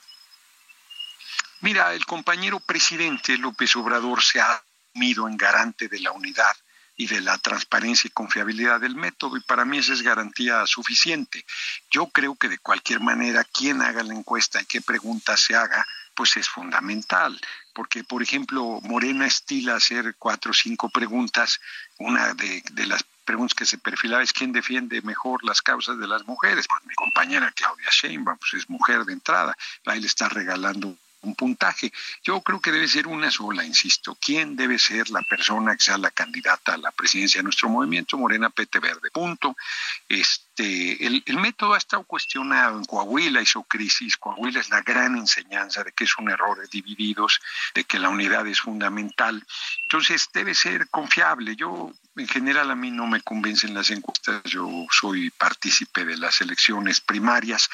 Mira, 1.61 1.95
el 1.95 2.05
compañero 2.05 2.61
presidente 2.61 3.39
López 3.39 3.75
Obrador 3.77 4.23
se 4.23 4.41
ha 4.41 4.63
unido 4.95 5.29
en 5.29 5.37
garante 5.37 5.89
de 5.89 6.01
la 6.01 6.13
unidad 6.13 6.55
y 6.97 7.07
de 7.07 7.21
la 7.21 7.39
transparencia 7.39 8.09
y 8.09 8.11
confiabilidad 8.11 8.81
del 8.81 8.97
método 8.97 9.37
y 9.37 9.41
para 9.41 9.65
mí 9.65 9.79
esa 9.79 9.93
es 9.93 10.03
garantía 10.03 10.67
suficiente. 10.67 11.45
Yo 11.91 12.07
creo 12.07 12.37
que 12.37 12.49
de 12.49 12.59
cualquier 12.59 13.01
manera 13.01 13.45
quien 13.45 13.83
haga 13.83 14.03
la 14.03 14.15
encuesta 14.15 14.61
y 14.61 14.67
qué 14.67 14.81
pregunta 14.81 15.37
se 15.37 15.55
haga, 15.55 15.87
pues 16.15 16.37
es 16.39 16.49
fundamental, 16.49 17.39
porque 17.75 18.03
por 18.03 18.23
ejemplo 18.23 18.81
Morena 18.83 19.27
estila 19.27 19.77
hacer 19.77 20.17
cuatro 20.19 20.53
o 20.53 20.55
cinco 20.55 20.89
preguntas, 20.89 21.61
una 21.99 22.33
de, 22.33 22.63
las 22.87 23.05
preguntas 23.25 23.55
que 23.55 23.67
se 23.67 23.77
perfilaba 23.77 24.23
es 24.23 24.33
quién 24.33 24.53
defiende 24.53 25.03
mejor 25.03 25.45
las 25.45 25.61
causas 25.61 25.99
de 25.99 26.09
las 26.09 26.27
mujeres. 26.27 26.67
Pues 26.69 26.87
mi 26.87 26.95
compañera 26.95 27.53
Claudia 27.53 27.89
Sheinbaum 27.91 28.39
pues 28.39 28.55
es 28.55 28.71
mujer 28.71 29.05
de 29.05 29.13
entrada, 29.13 29.55
ahí 29.85 30.01
le 30.01 30.07
está 30.07 30.31
regalando 30.31 30.97
un 31.27 31.35
puntaje. 31.35 31.93
Yo 32.23 32.41
creo 32.41 32.61
que 32.61 32.73
debe 32.73 32.89
ser 32.89 33.07
una 33.07 33.31
sola, 33.31 33.65
insisto. 33.65 34.17
¿Quién 34.21 34.57
debe 34.57 34.79
ser 34.79 35.11
la 35.11 35.23
persona 35.23 35.77
que 35.77 35.85
sea 35.85 35.99
la 35.99 36.11
candidata 36.11 36.75
a 36.75 36.79
la 36.79 36.93
presidencia 36.93 37.41
de 37.41 37.45
nuestro 37.45 37.69
movimiento? 37.69 38.17
Morena 38.17 38.51
Pete 38.51 38.79
Verde. 38.79 39.11
Punto. 39.13 39.57
Este, 40.09 41.07
el, 41.07 41.23
método 41.39 41.75
ha 41.75 41.79
estado 41.79 42.05
cuestionado. 42.05 42.79
En 42.79 42.85
Coahuila 42.85 43.43
hizo 43.43 43.63
crisis. 43.65 44.17
Coahuila 44.17 44.61
es 44.61 44.71
la 44.71 44.83
gran 44.83 45.17
enseñanza 45.17 45.85
de 45.85 45.93
que 45.93 46.05
es 46.05 46.19
un 46.19 46.31
error 46.31 46.69
divididos, 46.71 47.41
de 47.75 47.85
que 47.85 47.99
la 47.99 48.09
unidad 48.09 48.47
es 48.47 48.61
fundamental. 48.61 49.45
Entonces 49.83 50.29
debe 50.33 50.55
ser 50.55 50.89
confiable. 50.89 51.57
Yo 51.57 51.93
en 52.17 52.29
general 52.29 52.71
a 52.71 52.75
mí 52.75 52.91
no 52.91 53.07
me 53.07 53.21
convencen 53.21 53.75
las 53.75 53.91
encuestas, 53.91 54.43
yo 54.45 54.87
soy 54.91 55.31
partícipe 55.31 56.05
de 56.05 56.17
las 56.17 56.41
elecciones 56.41 57.01
primarias, 57.01 57.69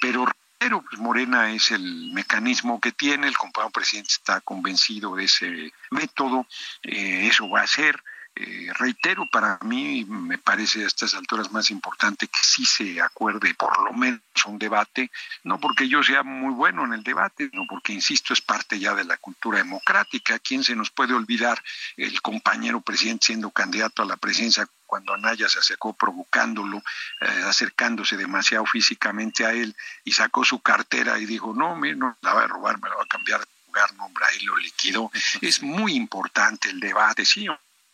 pero 0.00 0.26
pero 0.58 0.82
pues 0.82 1.00
Morena 1.00 1.50
es 1.50 1.70
el 1.70 2.12
mecanismo 2.12 2.80
que 2.80 2.92
tiene, 2.92 3.28
el 3.28 3.38
compañero 3.38 3.70
presidente 3.70 4.12
está 4.12 4.40
convencido 4.40 5.14
de 5.14 5.24
ese 5.24 5.72
método, 5.90 6.46
eh, 6.82 7.28
eso 7.28 7.48
va 7.48 7.62
a 7.62 7.66
ser. 7.66 8.02
Eh, 8.40 8.72
reitero, 8.74 9.26
para 9.32 9.58
mí 9.62 10.04
me 10.04 10.38
parece 10.38 10.84
a 10.84 10.86
estas 10.86 11.14
alturas 11.14 11.50
más 11.50 11.72
importante 11.72 12.28
que 12.28 12.38
sí 12.40 12.64
se 12.64 13.00
acuerde 13.00 13.52
por 13.54 13.82
lo 13.82 13.92
menos 13.92 14.20
un 14.46 14.60
debate, 14.60 15.10
no 15.42 15.58
porque 15.58 15.88
yo 15.88 16.04
sea 16.04 16.22
muy 16.22 16.54
bueno 16.54 16.84
en 16.84 16.92
el 16.92 17.02
debate, 17.02 17.50
no 17.52 17.66
porque, 17.68 17.92
insisto, 17.92 18.32
es 18.32 18.40
parte 18.40 18.78
ya 18.78 18.94
de 18.94 19.02
la 19.02 19.16
cultura 19.16 19.58
democrática. 19.58 20.38
¿Quién 20.38 20.62
se 20.62 20.76
nos 20.76 20.90
puede 20.90 21.14
olvidar 21.14 21.60
el 21.96 22.22
compañero 22.22 22.80
presidente 22.80 23.26
siendo 23.26 23.50
candidato 23.50 24.02
a 24.02 24.06
la 24.06 24.16
presidencia 24.16 24.68
cuando 24.86 25.14
Anaya 25.14 25.48
se 25.48 25.58
acercó 25.58 25.92
provocándolo, 25.94 26.78
eh, 27.20 27.42
acercándose 27.44 28.16
demasiado 28.16 28.64
físicamente 28.66 29.44
a 29.46 29.50
él 29.50 29.74
y 30.04 30.12
sacó 30.12 30.44
su 30.44 30.60
cartera 30.60 31.18
y 31.18 31.26
dijo, 31.26 31.52
no, 31.54 31.74
me, 31.74 31.96
no 31.96 32.16
la 32.22 32.34
va 32.34 32.44
a 32.44 32.46
robar, 32.46 32.80
me 32.80 32.88
la 32.88 32.94
va 32.94 33.02
a 33.02 33.08
cambiar 33.08 33.40
de 33.40 33.46
lugar, 33.66 33.92
nombre, 33.94 34.24
ahí 34.30 34.44
lo 34.44 34.56
liquidó. 34.56 35.10
Es 35.40 35.60
muy 35.60 35.94
importante 35.94 36.70
el 36.70 36.78
debate, 36.78 37.24
sí, 37.24 37.48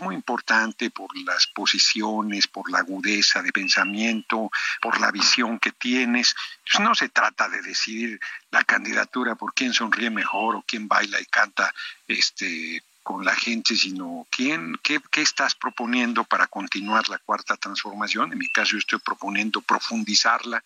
muy 0.04 0.14
importante 0.14 0.90
por 0.90 1.16
las 1.16 1.46
posiciones, 1.46 2.46
por 2.46 2.70
la 2.70 2.80
agudeza 2.80 3.42
de 3.42 3.52
pensamiento, 3.52 4.50
por 4.80 5.00
la 5.00 5.10
visión 5.10 5.58
que 5.58 5.72
tienes. 5.72 6.34
Pues 6.70 6.84
no 6.84 6.94
se 6.94 7.08
trata 7.08 7.48
de 7.48 7.62
decidir 7.62 8.20
la 8.50 8.62
candidatura 8.64 9.34
por 9.34 9.54
quién 9.54 9.72
sonríe 9.72 10.10
mejor 10.10 10.56
o 10.56 10.64
quién 10.66 10.86
baila 10.86 11.20
y 11.20 11.26
canta 11.26 11.74
este 12.06 12.82
con 13.04 13.22
la 13.22 13.34
gente, 13.34 13.76
sino 13.76 14.26
quién, 14.30 14.78
qué, 14.82 14.98
qué 15.10 15.20
estás 15.20 15.54
proponiendo 15.54 16.24
para 16.24 16.46
continuar 16.46 17.06
la 17.10 17.18
cuarta 17.18 17.54
transformación. 17.58 18.32
En 18.32 18.38
mi 18.38 18.48
caso, 18.48 18.72
yo 18.72 18.78
estoy 18.78 18.98
proponiendo 18.98 19.60
profundizarla, 19.60 20.64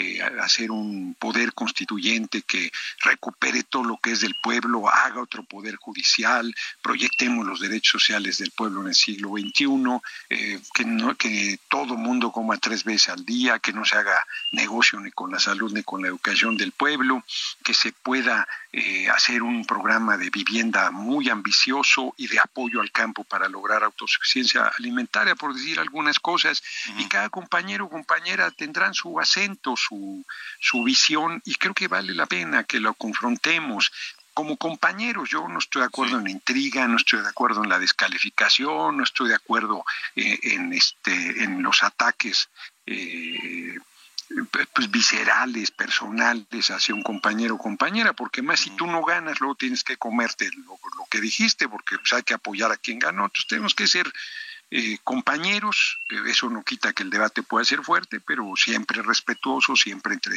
eh, 0.00 0.22
hacer 0.40 0.70
un 0.70 1.16
poder 1.18 1.54
constituyente 1.54 2.42
que 2.42 2.70
recupere 3.00 3.64
todo 3.64 3.82
lo 3.82 3.96
que 3.96 4.12
es 4.12 4.20
del 4.20 4.36
pueblo, 4.40 4.88
haga 4.88 5.20
otro 5.20 5.42
poder 5.42 5.74
judicial, 5.74 6.54
proyectemos 6.80 7.44
los 7.44 7.58
derechos 7.58 8.00
sociales 8.02 8.38
del 8.38 8.52
pueblo 8.52 8.82
en 8.82 8.88
el 8.88 8.94
siglo 8.94 9.30
XXI, 9.30 10.00
eh, 10.30 10.60
que, 10.72 10.84
no, 10.84 11.16
que 11.16 11.58
todo 11.68 11.96
mundo 11.96 12.30
coma 12.30 12.58
tres 12.58 12.84
veces 12.84 13.08
al 13.08 13.24
día, 13.24 13.58
que 13.58 13.72
no 13.72 13.84
se 13.84 13.96
haga 13.96 14.24
negocio 14.52 15.00
ni 15.00 15.10
con 15.10 15.32
la 15.32 15.40
salud 15.40 15.72
ni 15.72 15.82
con 15.82 16.00
la 16.00 16.06
educación 16.06 16.56
del 16.56 16.70
pueblo, 16.70 17.24
que 17.64 17.74
se 17.74 17.90
pueda 17.90 18.46
eh, 18.72 19.08
hacer 19.08 19.42
un 19.42 19.64
programa 19.64 20.16
de 20.16 20.30
vivienda 20.30 20.92
muy 20.92 21.28
ambicioso 21.28 22.14
y 22.18 22.28
de 22.28 22.38
apoyo 22.38 22.80
al 22.80 22.92
campo 22.92 23.24
para 23.24 23.48
lograr 23.48 23.82
autosuficiencia 23.82 24.70
alimentaria, 24.78 25.34
por 25.34 25.54
decir 25.54 25.80
algunas 25.80 26.20
cosas, 26.20 26.62
y 26.98 27.08
cada 27.08 27.30
compañero 27.30 27.86
o 27.86 27.90
compañera 27.90 28.50
tendrán 28.50 28.94
su 28.94 29.18
acento, 29.18 29.74
su, 29.74 29.87
su 30.60 30.82
visión 30.84 31.40
y 31.44 31.54
creo 31.54 31.74
que 31.74 31.88
vale 31.88 32.14
la 32.14 32.26
pena 32.26 32.64
que 32.64 32.80
lo 32.80 32.94
confrontemos. 32.94 33.90
Como 34.34 34.56
compañeros, 34.56 35.30
yo 35.30 35.48
no 35.48 35.58
estoy 35.58 35.80
de 35.80 35.86
acuerdo 35.86 36.18
en 36.18 36.24
la 36.24 36.30
intriga, 36.30 36.86
no 36.86 36.96
estoy 36.96 37.22
de 37.22 37.28
acuerdo 37.28 37.64
en 37.64 37.70
la 37.70 37.80
descalificación, 37.80 38.96
no 38.96 39.02
estoy 39.02 39.30
de 39.30 39.34
acuerdo 39.34 39.84
eh, 40.14 40.38
en 40.42 40.72
este, 40.72 41.42
en 41.42 41.62
los 41.62 41.82
ataques 41.82 42.48
eh, 42.86 43.74
pues 44.72 44.90
viscerales, 44.90 45.70
personales 45.70 46.70
hacia 46.70 46.94
un 46.94 47.02
compañero 47.02 47.54
o 47.54 47.58
compañera, 47.58 48.12
porque 48.12 48.42
más 48.42 48.60
si 48.60 48.70
tú 48.70 48.86
no 48.86 49.02
ganas, 49.02 49.40
luego 49.40 49.54
tienes 49.54 49.82
que 49.82 49.96
comerte 49.96 50.50
lo, 50.66 50.78
que 51.10 51.20
dijiste, 51.20 51.68
porque 51.68 51.96
pues, 51.98 52.12
hay 52.12 52.22
que 52.22 52.34
apoyar 52.34 52.70
a 52.70 52.76
quien 52.76 52.98
ganó. 52.98 53.24
Entonces 53.24 53.46
tenemos 53.48 53.74
que 53.74 53.86
ser 53.86 54.12
eh, 54.70 54.98
compañeros, 55.02 55.98
eh, 56.10 56.20
eso 56.26 56.48
no 56.50 56.62
quita 56.62 56.92
que 56.92 57.02
el 57.02 57.10
debate 57.10 57.42
pueda 57.42 57.64
ser 57.64 57.82
fuerte, 57.82 58.20
pero 58.20 58.52
siempre 58.56 59.02
respetuoso, 59.02 59.76
siempre 59.76 60.14
entre, 60.14 60.36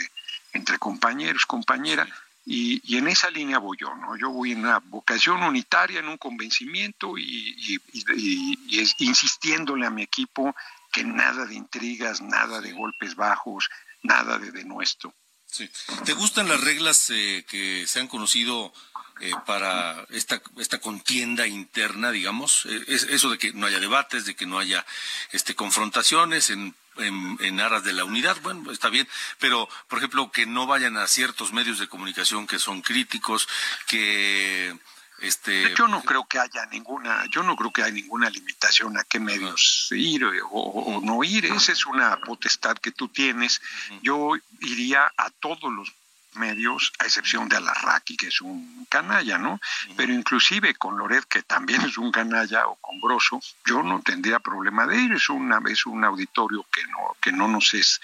entre 0.54 0.78
compañeros, 0.78 1.46
compañera, 1.46 2.08
y, 2.46 2.98
en 2.98 3.08
esa 3.08 3.30
línea 3.30 3.60
voy 3.60 3.78
yo, 3.80 3.94
¿no? 3.96 4.18
Yo 4.18 4.32
voy 4.32 4.54
en 4.54 4.60
una 4.66 4.80
vocación 4.80 5.44
unitaria, 5.44 6.00
en 6.00 6.08
un 6.08 6.18
convencimiento 6.18 7.18
y, 7.18 7.80
y 7.94 8.80
es, 8.80 8.96
insistiéndole 8.98 9.86
a 9.86 9.92
mi 9.92 10.02
equipo 10.02 10.56
que 10.92 11.04
nada 11.04 11.46
de 11.46 11.54
intrigas, 11.54 12.22
nada 12.22 12.60
de 12.60 12.74
golpes 12.74 13.16
bajos, 13.16 13.70
nada 14.02 14.40
de 14.40 14.52
denuesto. 14.52 15.14
Sí. 15.52 15.70
¿Te 16.06 16.14
gustan 16.14 16.48
las 16.48 16.62
reglas 16.62 17.10
eh, 17.10 17.46
que 17.48 17.86
se 17.86 18.00
han 18.00 18.08
conocido 18.08 18.74
eh, 19.22 19.32
para 19.46 20.06
esta, 20.10 20.42
esta 20.58 20.80
contienda 20.80 21.48
interna, 21.48 22.12
digamos, 22.12 22.66
eh, 22.66 22.84
es, 22.88 23.04
eso 23.04 23.30
de 23.30 23.38
que 23.38 23.54
no 23.54 23.68
haya 23.68 23.80
debates, 23.80 24.26
de 24.26 24.36
que 24.36 24.46
no 24.46 24.60
haya 24.60 24.86
este, 25.32 25.56
confrontaciones 25.56 26.50
en, 26.50 26.76
en, 26.98 27.38
en, 27.40 27.60
aras 27.60 27.84
de 27.84 27.94
la 27.94 28.04
unidad, 28.04 28.38
bueno, 28.42 28.72
está 28.72 28.90
bien, 28.90 29.08
pero, 29.40 29.70
por 29.88 30.00
ejemplo, 30.00 30.32
que 30.32 30.46
no 30.46 30.66
vayan 30.66 30.98
a 30.98 31.08
ciertos 31.08 31.54
medios 31.54 31.80
de 31.80 31.88
comunicación 31.88 32.48
que 32.48 32.60
son 32.60 32.82
críticos, 32.82 33.48
que 33.88 34.76
este, 35.22 35.72
yo 35.78 35.88
no 35.88 36.02
creo 36.02 36.26
que 36.26 36.40
haya 36.40 36.66
ninguna, 36.72 37.26
yo 37.30 37.44
no 37.44 37.56
creo 37.56 37.72
que 37.72 37.84
haya 37.84 37.94
ninguna 37.94 38.28
limitación 38.32 38.98
a 38.98 39.04
qué 39.04 39.20
medios 39.20 39.88
ir 39.92 40.26
o, 40.50 41.00
no 41.04 41.24
ir. 41.24 41.46
Esa 41.46 41.74
es 41.74 41.86
una 41.86 42.18
potestad 42.18 42.76
que 42.78 42.92
tú 42.92 43.08
tienes. 43.08 43.62
Yo 44.02 44.32
iría 44.62 45.12
a 45.16 45.30
todos 45.30 45.72
los 45.72 45.92
medios, 46.36 46.94
a 47.00 47.06
excepción 47.06 47.50
de 47.50 47.58
Alarraqui, 47.58 48.18
que 48.18 48.28
es 48.28 48.42
un 48.42 48.86
canalla, 48.90 49.38
¿no? 49.38 49.60
Pero 49.96 50.14
inclusive 50.14 50.76
con 50.76 50.98
Loret, 50.98 51.26
que 51.26 51.44
también 51.44 51.82
es 51.82 51.98
un 51.98 52.12
canalla, 52.12 52.68
o 52.68 52.76
con 52.76 53.00
Broso, 53.00 53.42
yo 53.66 53.84
no 53.84 54.02
tendría 54.02 54.40
problema 54.40 54.86
de 54.88 54.98
ir. 54.98 55.12
Es 55.14 55.30
una 55.30 55.60
es 55.68 55.86
un 55.86 56.04
auditorio 56.04 56.66
que 56.72 56.84
no 56.88 57.16
que 57.20 57.32
no 57.32 57.48
nos 57.48 57.74
es 57.74 58.02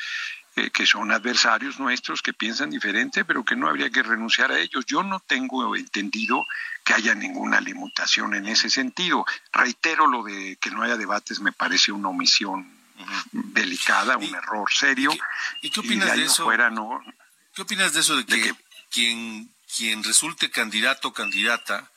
eh, 0.57 0.71
que 0.71 0.87
son 0.87 1.11
adversarios 1.11 1.79
nuestros, 1.79 2.23
que 2.23 2.33
piensan 2.33 2.71
diferente, 2.71 3.23
pero 3.23 3.45
que 3.45 3.55
no 3.55 3.67
habría 3.67 3.91
que 3.91 4.01
renunciar 4.01 4.51
a 4.51 4.57
ellos. 4.57 4.87
Yo 4.87 5.03
no 5.03 5.19
tengo 5.19 5.75
entendido 5.75 6.47
que 6.83 6.95
haya 6.95 7.13
ninguna 7.13 7.61
limitación 7.61 8.33
en 8.33 8.47
ese 8.47 8.67
sentido. 8.71 9.23
Reitero 9.53 10.07
lo 10.07 10.23
de 10.23 10.55
que 10.55 10.71
no 10.71 10.81
haya 10.81 10.97
debates, 10.97 11.41
me 11.41 11.51
parece 11.51 11.91
una 11.91 12.09
omisión 12.09 12.75
delicada, 13.31 14.17
un 14.17 14.33
error 14.33 14.71
serio. 14.71 15.11
¿Y 15.61 15.69
qué, 15.69 15.79
opinas 15.79 16.15
de, 16.15 16.23
eso? 16.23 16.45
¿Qué 17.57 17.63
opinas 17.63 17.91
de 17.91 18.01
eso 18.01 18.15
de 18.15 18.23
que, 18.23 18.53
quien, 18.91 19.51
quien 19.75 20.03
resulte 20.03 20.51
candidato 20.51 21.07
o 21.07 21.13
candidata 21.13 21.91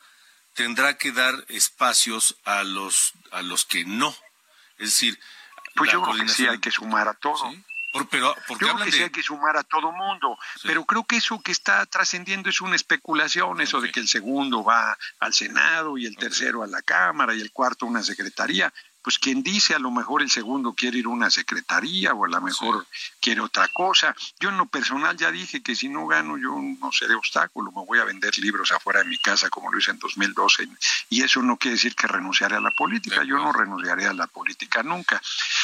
tendrá 0.55 0.97
que 0.97 1.11
dar 1.11 1.35
espacios 1.49 2.35
a 2.45 2.63
los 2.63 3.13
a 3.29 3.43
los 3.43 3.65
que 3.65 3.85
no? 3.85 4.09
Es 4.79 4.89
decir, 4.89 5.19
pues 5.75 5.91
yo 5.91 6.01
creo 6.01 6.15
que 6.15 6.29
sí 6.29 6.47
hay 6.47 6.57
que 6.57 6.71
sumar 6.71 7.07
a 7.07 7.13
todo. 7.13 7.53
Pero, 8.09 8.35
Yo 8.47 8.55
creo 8.57 8.77
que 8.77 8.91
sí 8.91 9.03
hay 9.03 9.11
que 9.11 9.21
sumar 9.21 9.55
a 9.55 9.63
todo 9.63 9.91
mundo, 9.91 10.35
pero 10.63 10.83
creo 10.85 11.03
que 11.03 11.17
eso 11.17 11.39
que 11.41 11.51
está 11.51 11.85
trascendiendo 11.85 12.49
es 12.49 12.61
una 12.61 12.75
especulación, 12.75 13.61
eso 13.61 13.81
de 13.81 13.91
que 13.91 13.99
el 13.99 14.07
segundo 14.07 14.63
va 14.63 14.97
al 15.19 15.33
Senado 15.33 15.95
y 15.97 16.07
el 16.07 16.15
tercero 16.15 16.63
a 16.63 16.67
la 16.67 16.81
Cámara 16.81 17.35
y 17.35 17.41
el 17.41 17.51
cuarto 17.51 17.85
a 17.85 17.89
una 17.89 18.01
secretaría 18.01 18.73
pues 19.01 19.17
quien 19.17 19.43
dice 19.43 19.73
a 19.73 19.79
lo 19.79 19.91
mejor 19.91 20.21
el 20.21 20.29
segundo 20.29 20.73
quiere 20.73 20.99
ir 20.99 21.05
a 21.05 21.09
una 21.09 21.29
secretaría 21.29 22.13
o 22.13 22.25
a 22.25 22.29
lo 22.29 22.41
mejor 22.41 22.85
quiere 23.19 23.41
otra 23.41 23.67
cosa. 23.69 24.15
Yo 24.39 24.49
en 24.49 24.57
lo 24.57 24.65
personal 24.67 25.17
ya 25.17 25.31
dije 25.31 25.61
que 25.61 25.75
si 25.75 25.89
no 25.89 26.07
gano 26.07 26.37
yo 26.37 26.55
no 26.55 26.91
seré 26.91 27.15
obstáculo, 27.15 27.71
me 27.71 27.85
voy 27.85 27.99
a 27.99 28.05
vender 28.05 28.37
libros 28.37 28.71
afuera 28.71 28.99
de 28.99 29.09
mi 29.09 29.17
casa 29.17 29.49
como 29.49 29.71
lo 29.71 29.79
hice 29.79 29.91
en 29.91 29.99
2012 29.99 30.67
y 31.09 31.23
eso 31.23 31.41
no 31.41 31.57
quiere 31.57 31.75
decir 31.75 31.95
que 31.95 32.07
renunciaré 32.07 32.55
a 32.55 32.61
la 32.61 32.71
política, 32.71 33.23
yo 33.23 33.37
no 33.37 33.51
renunciaré 33.51 34.07
a 34.07 34.13
la 34.13 34.27
política 34.27 34.83
nunca. 34.83 35.21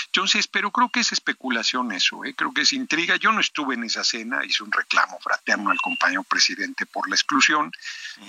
Entonces, 0.07 0.47
pero 0.47 0.71
creo 0.71 0.89
que 0.89 1.01
es 1.01 1.11
especulación 1.11 1.91
eso, 1.91 2.25
¿eh? 2.25 2.33
creo 2.35 2.53
que 2.53 2.61
es 2.61 2.73
intriga. 2.73 3.15
Yo 3.17 3.31
no 3.31 3.39
estuve 3.39 3.75
en 3.75 3.83
esa 3.83 4.03
cena, 4.03 4.43
hice 4.45 4.63
un 4.63 4.71
reclamo 4.71 5.19
fraterno 5.19 5.69
al 5.69 5.79
compañero 5.79 6.23
presidente 6.23 6.85
por 6.85 7.09
la 7.09 7.15
exclusión, 7.15 7.71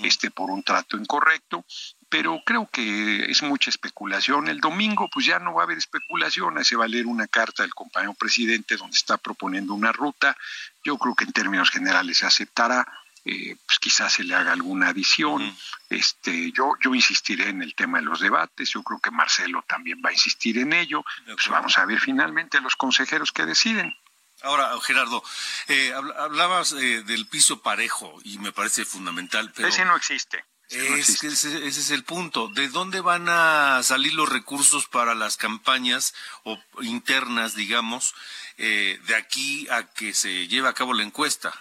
este 0.03 0.29
por 0.29 0.49
un 0.51 0.63
trato 0.63 0.97
incorrecto, 0.97 1.65
pero 2.09 2.41
creo 2.45 2.67
que 2.71 3.25
es 3.29 3.43
mucha 3.43 3.69
especulación. 3.69 4.47
El 4.47 4.59
domingo 4.59 5.09
pues 5.13 5.25
ya 5.25 5.39
no 5.39 5.53
va 5.53 5.61
a 5.61 5.65
haber 5.65 5.77
especulación, 5.77 6.57
hace 6.57 6.75
valer 6.75 7.05
una 7.05 7.27
carta 7.27 7.63
del 7.63 7.73
compañero 7.73 8.13
presidente 8.15 8.77
donde 8.77 8.97
está 8.97 9.17
proponiendo 9.17 9.73
una 9.73 9.91
ruta. 9.91 10.35
Yo 10.83 10.97
creo 10.97 11.15
que 11.15 11.25
en 11.25 11.33
términos 11.33 11.69
generales 11.69 12.17
se 12.17 12.25
aceptará. 12.25 12.87
Eh, 13.25 13.57
pues 13.65 13.79
quizás 13.79 14.13
se 14.13 14.23
le 14.23 14.33
haga 14.33 14.53
alguna 14.53 14.89
adición. 14.89 15.55
Este, 15.89 16.51
yo, 16.51 16.73
yo 16.81 16.95
insistiré 16.95 17.49
en 17.49 17.61
el 17.61 17.75
tema 17.75 17.99
de 17.99 18.05
los 18.05 18.21
debates, 18.21 18.69
yo 18.69 18.81
creo 18.81 18.99
que 18.99 19.11
Marcelo 19.11 19.63
también 19.67 20.01
va 20.03 20.09
a 20.09 20.13
insistir 20.13 20.57
en 20.57 20.73
ello. 20.73 21.03
Pues 21.25 21.47
vamos 21.49 21.77
a 21.77 21.85
ver 21.85 21.99
finalmente 21.99 22.61
los 22.61 22.75
consejeros 22.75 23.31
que 23.31 23.45
deciden. 23.45 23.93
Ahora, 24.41 24.71
Gerardo, 24.81 25.21
eh, 25.67 25.93
hablabas 26.17 26.71
eh, 26.71 27.03
del 27.03 27.27
piso 27.27 27.61
parejo 27.61 28.17
y 28.23 28.39
me 28.39 28.53
parece 28.53 28.85
fundamental. 28.85 29.51
Pero... 29.53 29.67
Ese 29.67 29.83
no 29.83 29.97
existe. 29.97 30.45
Es 30.69 31.19
que 31.19 31.27
ese, 31.27 31.65
es 31.67 31.89
el 31.89 32.03
punto. 32.03 32.47
¿De 32.49 32.67
dónde 32.67 33.01
van 33.01 33.27
a 33.27 33.81
salir 33.81 34.13
los 34.13 34.29
recursos 34.29 34.87
para 34.87 35.15
las 35.15 35.35
campañas 35.35 36.13
o 36.43 36.59
internas, 36.81 37.55
digamos, 37.55 38.13
eh, 38.57 38.99
de 39.07 39.15
aquí 39.15 39.67
a 39.69 39.83
que 39.83 40.13
se 40.13 40.47
lleve 40.47 40.67
a 40.67 40.73
cabo 40.73 40.93
la 40.93 41.03
encuesta? 41.03 41.51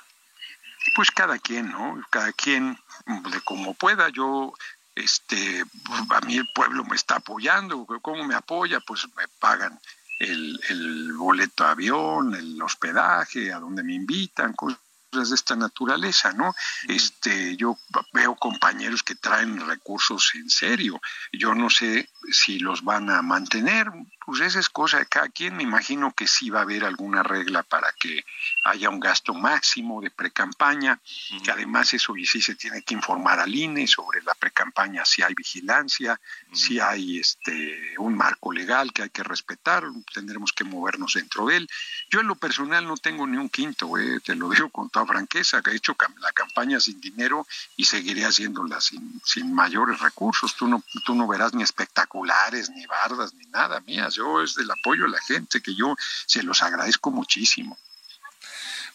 Pues 0.94 1.10
cada 1.10 1.38
quien, 1.38 1.70
¿no? 1.70 2.04
Cada 2.10 2.32
quien 2.32 2.78
de 3.06 3.40
como 3.40 3.72
pueda. 3.72 4.10
Yo, 4.10 4.52
este, 4.94 5.64
a 6.10 6.20
mí 6.22 6.36
el 6.36 6.48
pueblo 6.54 6.84
me 6.84 6.96
está 6.96 7.16
apoyando. 7.16 7.86
¿Cómo 8.02 8.24
me 8.24 8.34
apoya? 8.34 8.80
Pues 8.80 9.06
me 9.16 9.26
pagan 9.40 9.80
el, 10.18 10.60
el 10.68 11.12
boleto 11.14 11.64
de 11.64 11.70
avión, 11.70 12.34
el 12.34 12.60
hospedaje, 12.60 13.52
a 13.54 13.58
donde 13.58 13.82
me 13.82 13.94
invitan, 13.94 14.52
de 15.10 15.34
esta 15.34 15.56
naturaleza, 15.56 16.32
¿no? 16.32 16.54
Este, 16.86 17.56
yo 17.56 17.78
veo 18.12 18.36
compañeros 18.36 19.02
que 19.02 19.14
traen 19.14 19.66
recursos 19.66 20.32
en 20.34 20.50
serio. 20.50 21.00
Yo 21.32 21.54
no 21.54 21.70
sé 21.70 22.10
si 22.30 22.58
los 22.58 22.84
van 22.84 23.10
a 23.10 23.22
mantener, 23.22 23.90
pues 24.28 24.42
esa 24.42 24.60
es 24.60 24.68
cosa 24.68 24.98
de 24.98 25.06
cada 25.06 25.30
quien. 25.30 25.56
Me 25.56 25.62
imagino 25.62 26.12
que 26.12 26.28
sí 26.28 26.50
va 26.50 26.58
a 26.58 26.62
haber 26.64 26.84
alguna 26.84 27.22
regla 27.22 27.62
para 27.62 27.90
que 27.98 28.26
haya 28.64 28.90
un 28.90 29.00
gasto 29.00 29.32
máximo 29.32 30.02
de 30.02 30.10
precampaña, 30.10 31.00
que 31.42 31.50
además 31.50 31.94
eso 31.94 32.14
y 32.14 32.26
sí 32.26 32.42
se 32.42 32.54
tiene 32.54 32.82
que 32.82 32.92
informar 32.92 33.40
al 33.40 33.54
INE 33.54 33.86
sobre 33.86 34.20
la 34.22 34.34
precampaña, 34.34 35.06
si 35.06 35.22
hay 35.22 35.32
vigilancia, 35.32 36.20
si 36.52 36.78
hay 36.78 37.20
este 37.20 37.94
un 37.96 38.18
marco 38.18 38.52
legal 38.52 38.92
que 38.92 39.04
hay 39.04 39.08
que 39.08 39.22
respetar, 39.22 39.84
tendremos 40.12 40.52
que 40.52 40.64
movernos 40.64 41.14
dentro 41.14 41.46
de 41.46 41.56
él. 41.56 41.68
Yo 42.10 42.20
en 42.20 42.26
lo 42.26 42.34
personal 42.34 42.86
no 42.86 42.98
tengo 42.98 43.26
ni 43.26 43.38
un 43.38 43.48
quinto, 43.48 43.90
te 44.22 44.34
lo 44.34 44.50
digo 44.50 44.68
con 44.68 44.90
toda 44.90 45.06
franqueza, 45.06 45.62
que 45.62 45.70
he 45.70 45.76
hecho 45.76 45.96
la 46.18 46.32
campaña 46.32 46.80
sin 46.80 47.00
dinero 47.00 47.46
y 47.78 47.86
seguiré 47.86 48.26
haciéndola 48.26 48.78
sin, 48.82 49.22
sin 49.24 49.54
mayores 49.54 50.00
recursos. 50.00 50.54
Tú 50.54 50.68
no, 50.68 50.84
tú 51.06 51.14
no 51.14 51.26
verás 51.26 51.54
ni 51.54 51.62
espectaculares, 51.62 52.68
ni 52.68 52.84
bardas, 52.84 53.32
ni 53.32 53.46
nada 53.46 53.80
mías. 53.80 54.17
Yo 54.18 54.42
es 54.42 54.54
del 54.54 54.70
apoyo 54.70 55.04
a 55.04 55.08
la 55.08 55.20
gente, 55.20 55.62
que 55.62 55.74
yo 55.74 55.96
se 56.26 56.42
los 56.42 56.62
agradezco 56.62 57.10
muchísimo. 57.12 57.78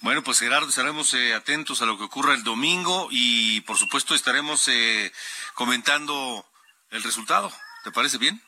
Bueno, 0.01 0.21
pues 0.21 0.39
Gerardo, 0.39 0.67
estaremos 0.67 1.13
eh, 1.13 1.33
atentos 1.33 1.81
a 1.81 1.86
lo 1.86 1.97
que 1.97 2.03
ocurra 2.03 2.33
el 2.33 2.43
domingo 2.43 3.07
y 3.09 3.62
por 3.62 3.77
supuesto 3.77 4.15
estaremos 4.15 4.67
eh, 4.67 5.13
comentando 5.53 6.45
el 6.89 7.01
resultado. 7.03 7.49
¿Te 7.86 7.91
parece 7.91 8.17
bien? 8.17 8.41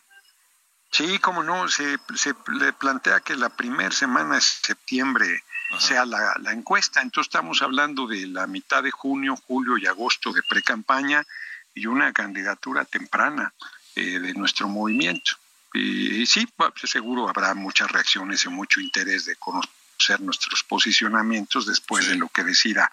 Sí, 0.91 1.17
como 1.19 1.43
no, 1.43 1.69
se, 1.69 1.97
se 2.15 2.33
le 2.59 2.73
plantea 2.73 3.21
que 3.21 3.35
la 3.35 3.49
primera 3.49 3.91
semana 3.91 4.35
de 4.35 4.41
septiembre 4.41 5.43
sea 5.79 6.05
la, 6.05 6.35
la, 6.41 6.51
encuesta, 6.51 7.01
entonces 7.01 7.29
estamos 7.29 7.61
hablando 7.61 8.05
de 8.05 8.27
la 8.27 8.47
mitad 8.47 8.83
de 8.83 8.91
junio, 8.91 9.35
julio 9.35 9.77
y 9.77 9.87
agosto 9.87 10.31
de 10.31 10.43
pre-campaña 10.43 11.25
y 11.73 11.85
una 11.87 12.13
candidatura 12.13 12.85
temprana 12.85 13.53
eh, 13.95 14.19
de 14.19 14.33
nuestro 14.33 14.67
movimiento. 14.67 15.37
Y, 15.75 16.25
sí, 16.25 16.47
pues, 16.55 16.71
seguro 16.85 17.29
habrá 17.29 17.53
muchas 17.53 17.91
reacciones 17.91 18.45
y 18.45 18.49
mucho 18.49 18.79
interés 18.79 19.25
de 19.25 19.35
conocer 19.35 20.21
nuestros 20.21 20.63
posicionamientos 20.63 21.65
después 21.65 22.07
de 22.07 22.15
lo 22.15 22.29
que 22.29 22.43
decida 22.43 22.91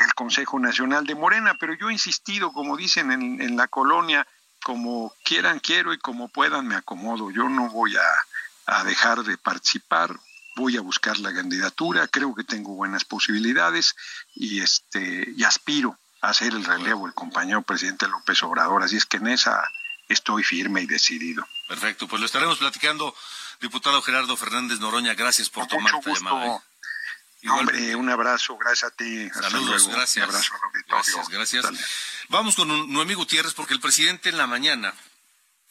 el 0.00 0.14
Consejo 0.14 0.60
Nacional 0.60 1.04
de 1.06 1.14
Morena, 1.14 1.56
pero 1.58 1.74
yo 1.74 1.90
he 1.90 1.92
insistido, 1.92 2.52
como 2.52 2.76
dicen 2.76 3.10
en, 3.10 3.40
en 3.40 3.56
la 3.56 3.66
colonia, 3.66 4.26
como 4.62 5.12
quieran 5.24 5.60
quiero 5.60 5.92
y 5.92 5.98
como 5.98 6.28
puedan 6.28 6.66
me 6.66 6.76
acomodo. 6.76 7.30
Yo 7.30 7.48
no 7.48 7.68
voy 7.68 7.96
a, 7.96 8.76
a 8.76 8.84
dejar 8.84 9.22
de 9.24 9.38
participar, 9.38 10.14
voy 10.56 10.76
a 10.76 10.82
buscar 10.82 11.18
la 11.18 11.32
candidatura, 11.32 12.06
creo 12.08 12.34
que 12.34 12.44
tengo 12.44 12.74
buenas 12.74 13.04
posibilidades 13.04 13.96
y 14.34 14.60
este 14.60 15.32
y 15.36 15.44
aspiro 15.44 15.98
a 16.20 16.30
hacer 16.30 16.52
el 16.52 16.64
relevo 16.64 17.06
el 17.06 17.14
compañero 17.14 17.62
presidente 17.62 18.08
López 18.08 18.42
Obrador, 18.42 18.82
así 18.82 18.96
es 18.96 19.06
que 19.06 19.18
en 19.18 19.28
esa 19.28 19.62
estoy 20.08 20.42
firme 20.42 20.82
y 20.82 20.86
decidido. 20.86 21.46
Perfecto, 21.68 22.08
pues 22.08 22.20
lo 22.20 22.26
estaremos 22.26 22.58
platicando, 22.58 23.14
diputado 23.60 24.02
Gerardo 24.02 24.36
Fernández 24.36 24.80
Noroña, 24.80 25.14
gracias 25.14 25.50
por 25.50 25.66
tomar 25.66 25.94
esta 25.94 26.12
llamada. 26.12 26.56
¿eh? 27.42 27.48
Hombre, 27.50 27.94
un 27.94 28.08
abrazo, 28.08 28.56
gracias 28.56 28.90
a 28.92 28.96
ti. 28.96 29.30
Saludos, 29.30 29.88
gracias. 29.88 30.28
Un 30.28 30.34
abrazo 30.34 30.54
al 30.54 30.60
auditorio. 30.64 31.30
Gracias, 31.30 31.62
gracias. 31.62 31.90
Vamos 32.28 32.56
con 32.56 32.92
Noemí 32.92 33.14
Gutiérrez 33.14 33.54
porque 33.54 33.74
el 33.74 33.80
presidente 33.80 34.28
en 34.28 34.38
la 34.38 34.46
mañana 34.46 34.92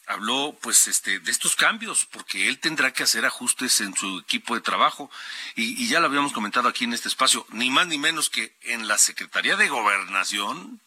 habló 0.06 0.56
pues 0.62 0.88
este 0.88 1.18
de 1.18 1.30
estos 1.30 1.54
cambios 1.54 2.06
porque 2.06 2.48
él 2.48 2.58
tendrá 2.58 2.92
que 2.92 3.02
hacer 3.02 3.26
ajustes 3.26 3.82
en 3.82 3.94
su 3.94 4.20
equipo 4.20 4.54
de 4.54 4.62
trabajo 4.62 5.10
y, 5.54 5.84
y, 5.84 5.88
ya 5.88 6.00
lo 6.00 6.06
habíamos 6.06 6.32
comentado 6.32 6.66
aquí 6.66 6.84
en 6.84 6.94
este 6.94 7.08
espacio 7.08 7.46
ni 7.50 7.68
más 7.68 7.86
ni 7.86 7.98
menos 7.98 8.30
que 8.30 8.56
en 8.62 8.88
la 8.88 8.96
Secretaría 8.96 9.56
de 9.56 9.68
Gobernación 9.68 10.80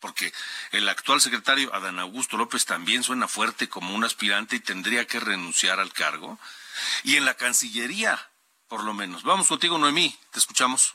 porque 0.00 0.32
el 0.72 0.88
actual 0.88 1.20
secretario 1.20 1.74
Adán 1.74 1.98
Augusto 1.98 2.36
López 2.36 2.64
también 2.64 3.02
suena 3.02 3.28
fuerte 3.28 3.68
como 3.68 3.94
un 3.94 4.04
aspirante 4.04 4.56
y 4.56 4.60
tendría 4.60 5.06
que 5.06 5.20
renunciar 5.20 5.80
al 5.80 5.92
cargo. 5.92 6.38
Y 7.04 7.16
en 7.16 7.24
la 7.24 7.34
Cancillería 7.34 8.18
por 8.68 8.84
lo 8.84 8.94
menos. 8.94 9.22
Vamos 9.22 9.48
contigo 9.48 9.78
Noemí. 9.78 10.14
Te 10.32 10.38
escuchamos. 10.38 10.94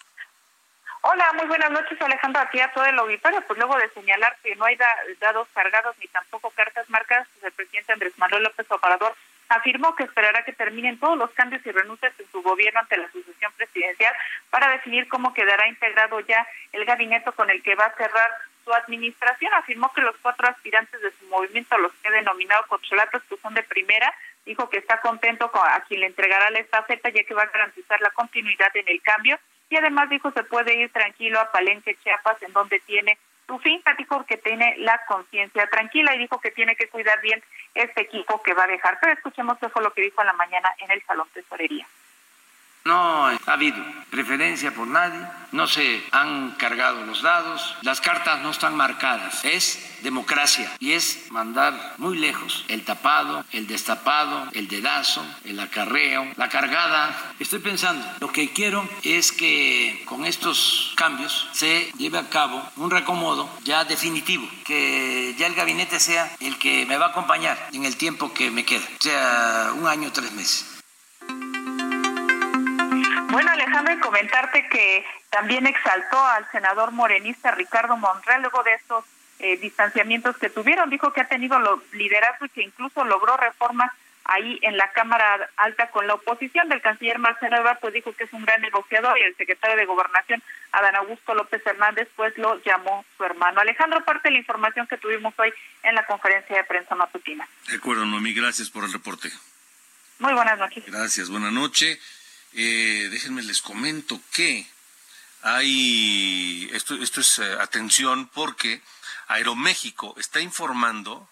Hola, 1.04 1.34
muy 1.34 1.48
buenas 1.48 1.72
noches, 1.72 2.00
Alejandro, 2.00 2.42
aquí 2.42 2.60
a 2.60 2.72
todo 2.74 2.86
el 2.86 3.00
auditorio. 3.00 3.42
Pues 3.48 3.58
luego 3.58 3.76
de 3.78 3.90
señalar 3.90 4.38
que 4.44 4.56
no 4.56 4.66
hay 4.66 4.78
dados 5.20 5.48
cargados 5.54 5.96
ni 6.00 6.08
tampoco 6.08 6.52
cartas 6.52 6.88
marcadas, 6.90 7.28
pues 7.34 7.46
el 7.46 7.52
presidente 7.54 7.94
Andrés 7.94 8.14
Manuel 8.18 8.44
López 8.44 8.70
Obrador 8.70 9.16
afirmó 9.50 9.96
que 9.96 10.04
esperará 10.04 10.46
que 10.46 10.54
terminen 10.54 11.00
todos 11.00 11.18
los 11.18 11.32
cambios 11.32 11.66
y 11.66 11.72
renuncias 11.72 12.14
en 12.20 12.32
su 12.32 12.42
gobierno 12.42 12.80
ante 12.80 12.98
la 12.98 13.12
sucesión 13.12 13.52
presidencial 13.58 14.14
para 14.50 14.70
definir 14.70 15.10
cómo 15.10 15.34
quedará 15.34 15.68
integrado 15.68 16.20
ya 16.22 16.48
el 16.72 16.86
gabinete 16.86 17.32
con 17.34 17.50
el 17.50 17.62
que 17.62 17.76
va 17.76 17.86
a 17.86 17.96
cerrar 17.96 18.32
su 18.63 18.74
administración. 18.74 19.54
Afirmó 19.54 19.91
que 19.93 20.02
los 20.02 20.15
cuatro 20.21 20.47
aspirantes 20.47 21.02
de 21.02 21.12
su 21.12 21.26
movimiento, 21.28 21.78
los 21.78 21.91
que 21.93 22.08
ha 22.08 22.12
denominado 22.12 22.65
cocholatos, 22.67 23.24
que 23.24 23.38
son 23.38 23.54
de 23.54 23.63
primera, 23.63 24.13
dijo 24.45 24.69
que 24.69 24.78
está 24.78 25.00
contento 25.02 25.52
con 25.52 25.62
a 25.67 25.82
quien 25.82 26.02
le 26.02 26.08
entregará 26.08 26.50
la 26.50 26.60
estafeta 26.60 27.10
ya 27.10 27.24
que 27.24 27.34
va 27.34 27.43
a 27.43 27.47
garantizar 27.47 28.02
la 28.02 28.10
continuidad 28.12 28.76
en 28.76 28.88
el 28.88 29.02
cambio 29.02 29.39
y 29.71 29.78
además 29.78 30.10
dijo 30.10 30.32
se 30.32 30.43
puede 30.43 30.76
ir 30.76 30.91
tranquilo 30.91 31.39
a 31.39 31.50
Palenque, 31.52 31.95
Chiapas, 32.04 32.41
en 32.43 32.52
donde 32.52 32.80
tiene 32.82 33.17
su 33.47 33.58
finca, 33.60 33.95
dijo 33.97 34.26
que 34.26 34.38
tiene 34.38 34.76
la 34.80 35.00
conciencia 35.08 35.65
tranquila 35.67 36.13
y 36.13 36.19
dijo 36.19 36.39
que 36.41 36.52
tiene 36.52 36.76
que 36.76 36.89
cuidar 36.89 37.19
bien 37.21 37.41
este 37.74 38.02
equipo 38.02 38.43
que 38.43 38.54
va 38.54 38.65
a 38.65 38.67
dejar. 38.67 38.97
Pero 39.00 39.13
escuchemos 39.13 39.58
qué 39.60 39.69
fue 39.69 39.82
lo 39.82 39.93
que 39.93 40.02
dijo 40.02 40.21
en 40.21 40.28
la 40.28 40.34
mañana 40.34 40.69
en 40.80 40.91
el 40.91 41.02
Salón 41.04 41.28
Tesorería. 41.34 41.88
No 42.84 43.28
ha 43.28 43.38
habido 43.46 43.78
preferencia 44.10 44.74
por 44.74 44.88
nadie, 44.88 45.20
no 45.52 45.67
se 45.67 46.04
han 46.12 46.52
cargado 46.52 47.06
los 47.06 47.22
dados, 47.22 47.76
las 47.82 48.02
cartas 48.02 48.41
no 48.41 48.52
están 48.52 48.76
marcadas. 48.76 49.46
Es 49.46 50.00
democracia 50.02 50.72
y 50.80 50.94
es 50.94 51.32
mandar 51.32 51.96
muy 51.98 52.17
lejos 52.17 52.65
el 52.67 52.84
tapado, 52.84 53.46
el 53.52 53.67
destapado, 53.67 54.48
el 54.54 54.67
dedazo, 54.67 55.24
el 55.46 55.60
acarreo, 55.60 56.26
la 56.38 56.50
cargada. 56.50 57.34
Estoy 57.39 57.60
pensando, 57.60 58.06
lo 58.20 58.32
que 58.32 58.52
quiero 58.52 58.88
es 59.04 59.32
que 59.32 60.04
con 60.06 60.26
estos 60.26 60.94
cambios 60.96 61.48
se 61.52 61.91
lleve 61.98 62.17
a 62.17 62.30
cabo 62.30 62.62
un 62.78 62.89
reacomodo 62.89 63.50
ya 63.63 63.84
definitivo, 63.86 64.48
que 64.65 65.36
ya 65.38 65.48
el 65.48 65.56
gabinete 65.56 66.00
sea 66.00 66.36
el 66.39 66.58
que 66.58 66.86
me 66.86 66.98
va 66.98 67.08
a 67.08 67.10
acompañar 67.10 67.70
en 67.74 67.86
el 67.86 67.96
tiempo 67.96 68.34
que 68.34 68.50
me 68.50 68.65
queda, 68.65 68.88
sea 69.00 69.72
un 69.76 69.88
año, 69.88 70.12
tres 70.12 70.32
meses. 70.32 70.81
Bueno, 73.32 73.50
Alejandro, 73.52 73.94
y 73.94 74.00
comentarte 74.00 74.67
que 74.67 75.06
también 75.30 75.65
exaltó 75.65 76.20
al 76.20 76.50
senador 76.52 76.91
morenista 76.91 77.52
Ricardo 77.52 77.96
Monreal 77.96 78.41
luego 78.41 78.62
de 78.63 78.74
estos 78.74 79.06
eh, 79.39 79.58
distanciamientos 79.58 80.38
que 80.38 80.50
tuvieron. 80.50 80.89
Dijo 80.89 81.13
que 81.13 81.22
ha 81.22 81.28
tenido 81.28 81.58
lo, 81.60 81.82
liderazgo 81.94 82.46
y 82.46 82.50
que 82.50 82.62
incluso 82.62 83.06
logró 83.06 83.38
reformas 83.38 83.89
ahí 84.26 84.60
en 84.62 84.76
la 84.78 84.91
Cámara 84.91 85.50
Alta 85.56 85.89
con 85.91 86.08
la 86.08 86.15
oposición 86.15 86.67
del 86.67 86.82
canciller 86.82 87.20
Marcelo 87.20 87.58
Ebrard, 87.58 87.80
pues 87.80 87.94
dijo 87.94 88.13
que 88.13 88.26
es 88.26 88.34
un 88.34 88.44
gran 88.44 88.62
negociador 88.62 89.17
y 89.17 89.24
el 89.24 89.36
secretario 89.36 89.78
de 89.78 89.86
Gobernación, 89.86 90.44
Adán 90.74 90.96
Augusto 90.98 91.34
López 91.34 91.65
Hernández, 91.65 92.10
pues 92.15 92.38
lo 92.38 92.62
llamó 92.63 93.06
su 93.17 93.24
hermano. 93.24 93.62
Alejandro, 93.62 94.04
parte 94.04 94.28
de 94.28 94.34
la 94.34 94.39
información 94.39 94.88
que 94.88 94.98
tuvimos 94.98 95.34
hoy 95.38 95.54
en 95.84 95.96
la 95.96 96.06
conferencia 96.06 96.58
de 96.58 96.63
prensa 96.65 96.96
matutina. 96.96 97.48
De 97.70 97.78
acuerdo, 97.78 98.06
Noemí, 98.06 98.34
gracias 98.34 98.70
por 98.70 98.84
el 98.84 98.91
reporte. 98.91 99.30
Muy 100.20 100.34
buenas 100.34 100.60
noches. 100.60 100.84
Gracias, 100.86 101.30
buenas 101.30 101.52
noches. 101.52 102.00
Eh, 102.54 103.08
déjenme 103.12 103.44
les 103.44 103.62
comento 103.62 104.20
que 104.32 104.68
hay, 105.42 106.70
esto, 106.74 106.96
esto 106.96 107.22
es 107.22 107.40
eh, 107.40 107.54
atención 107.60 108.28
porque 108.28 108.82
Aeroméxico 109.28 110.14
está 110.18 110.42
informando 110.42 111.30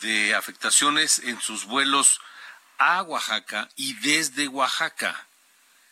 de 0.00 0.34
afectaciones 0.34 1.20
en 1.20 1.40
sus 1.40 1.64
vuelos 1.64 2.20
a 2.78 3.02
Oaxaca 3.02 3.68
y 3.76 3.94
desde 3.94 4.48
Oaxaca. 4.48 5.26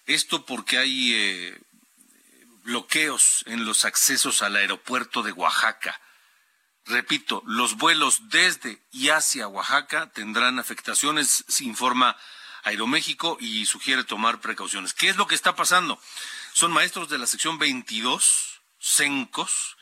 Esto 0.07 0.45
porque 0.45 0.79
hay 0.79 1.13
eh, 1.15 1.61
bloqueos 2.65 3.45
en 3.47 3.65
los 3.65 3.85
accesos 3.85 4.43
al 4.43 4.57
aeropuerto 4.57 5.23
de 5.23 5.33
Oaxaca. 5.33 6.01
Repito, 6.87 7.43
los 7.47 7.77
vuelos 7.77 8.31
desde 8.31 8.83
y 8.91 9.11
hacia 9.11 9.47
Oaxaca 9.47 10.11
tendrán 10.13 10.59
afectaciones, 10.59 11.45
se 11.47 11.65
informa 11.65 12.17
Aeroméxico 12.65 13.37
y 13.41 13.67
sugiere 13.67 14.05
tomar 14.05 14.41
precauciones. 14.41 14.95
¿Qué 14.95 15.09
es 15.09 15.17
lo 15.17 15.27
que 15.27 15.35
está 15.35 15.55
pasando? 15.57 16.01
Son 16.53 16.73
maestros 16.73 17.09
de 17.09 17.19
la 17.19 17.27
sección 17.27 17.59
22, 17.59 18.61
CENCOS, 18.81 19.77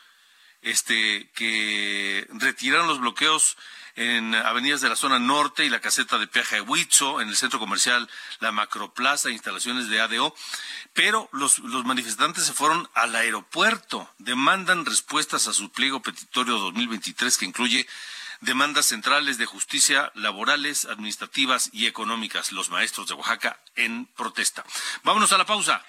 este, 0.61 1.31
que 1.31 2.27
retiraron 2.29 2.87
los 2.87 2.99
bloqueos 2.99 3.57
en 3.97 4.35
avenidas 4.35 4.81
de 4.81 4.89
la 4.89 4.95
zona 4.95 5.17
norte 5.17 5.65
y 5.65 5.69
la 5.69 5.81
caseta 5.81 6.19
de 6.19 6.27
peaje 6.27 6.57
de 6.57 6.61
Huitzo, 6.61 7.19
en 7.19 7.29
el 7.29 7.35
centro 7.35 7.57
comercial 7.57 8.07
La 8.39 8.51
Macroplaza, 8.51 9.31
instalaciones 9.31 9.89
de 9.89 9.99
ADO, 9.99 10.35
pero 10.93 11.29
los, 11.31 11.57
los 11.59 11.83
manifestantes 11.83 12.45
se 12.45 12.53
fueron 12.53 12.87
al 12.93 13.15
aeropuerto, 13.15 14.07
demandan 14.19 14.85
respuestas 14.85 15.47
a 15.47 15.53
su 15.53 15.71
pliego 15.71 16.03
petitorio 16.03 16.59
2023 16.59 17.37
que 17.37 17.45
incluye 17.45 17.87
demandas 18.41 18.85
centrales 18.85 19.37
de 19.37 19.45
justicia 19.45 20.11
laborales, 20.15 20.85
administrativas 20.85 21.69
y 21.73 21.87
económicas, 21.87 22.51
los 22.51 22.69
maestros 22.69 23.07
de 23.07 23.13
Oaxaca 23.13 23.59
en 23.75 24.05
protesta. 24.05 24.63
Vámonos 25.03 25.31
a 25.31 25.37
la 25.37 25.45
pausa. 25.45 25.83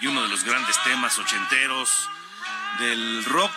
y 0.00 0.06
uno 0.06 0.22
de 0.22 0.28
los 0.28 0.44
grandes 0.44 0.82
temas 0.82 1.18
ochenteros 1.18 1.90
del 2.78 3.24
rock, 3.26 3.52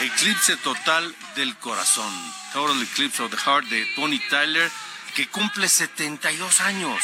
Eclipse 0.00 0.56
Total 0.58 1.14
del 1.36 1.56
Corazón, 1.56 2.12
Total 2.52 2.82
Eclipse 2.82 3.22
of 3.22 3.30
the 3.30 3.38
Heart 3.38 3.66
de 3.66 3.86
Tony 3.96 4.18
Tyler, 4.28 4.70
que 5.14 5.28
cumple 5.28 5.68
72 5.68 6.60
años. 6.60 7.02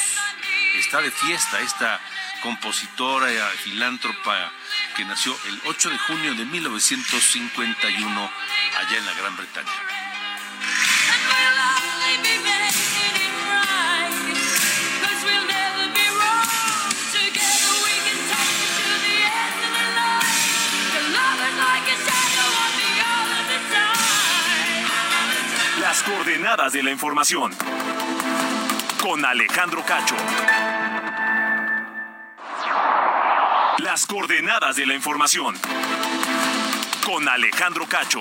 Está 0.74 1.00
de 1.00 1.10
fiesta 1.10 1.60
esta 1.60 2.00
compositora 2.42 3.32
y 3.32 3.38
filántropa 3.58 4.52
que 4.96 5.04
nació 5.04 5.36
el 5.46 5.60
8 5.66 5.90
de 5.90 5.98
junio 5.98 6.34
de 6.34 6.44
1951 6.44 8.30
allá 8.78 8.98
en 8.98 9.06
la 9.06 9.14
Gran 9.14 9.36
Bretaña. 9.36 9.70
Las 25.80 26.02
coordenadas 26.02 26.72
de 26.72 26.82
la 26.82 26.90
información. 26.90 27.52
Con 29.04 29.22
Alejandro 29.22 29.84
Cacho. 29.84 30.16
Las 33.80 34.06
coordenadas 34.06 34.76
de 34.76 34.86
la 34.86 34.94
información. 34.94 35.54
Con 37.04 37.28
Alejandro 37.28 37.84
Cacho. 37.86 38.20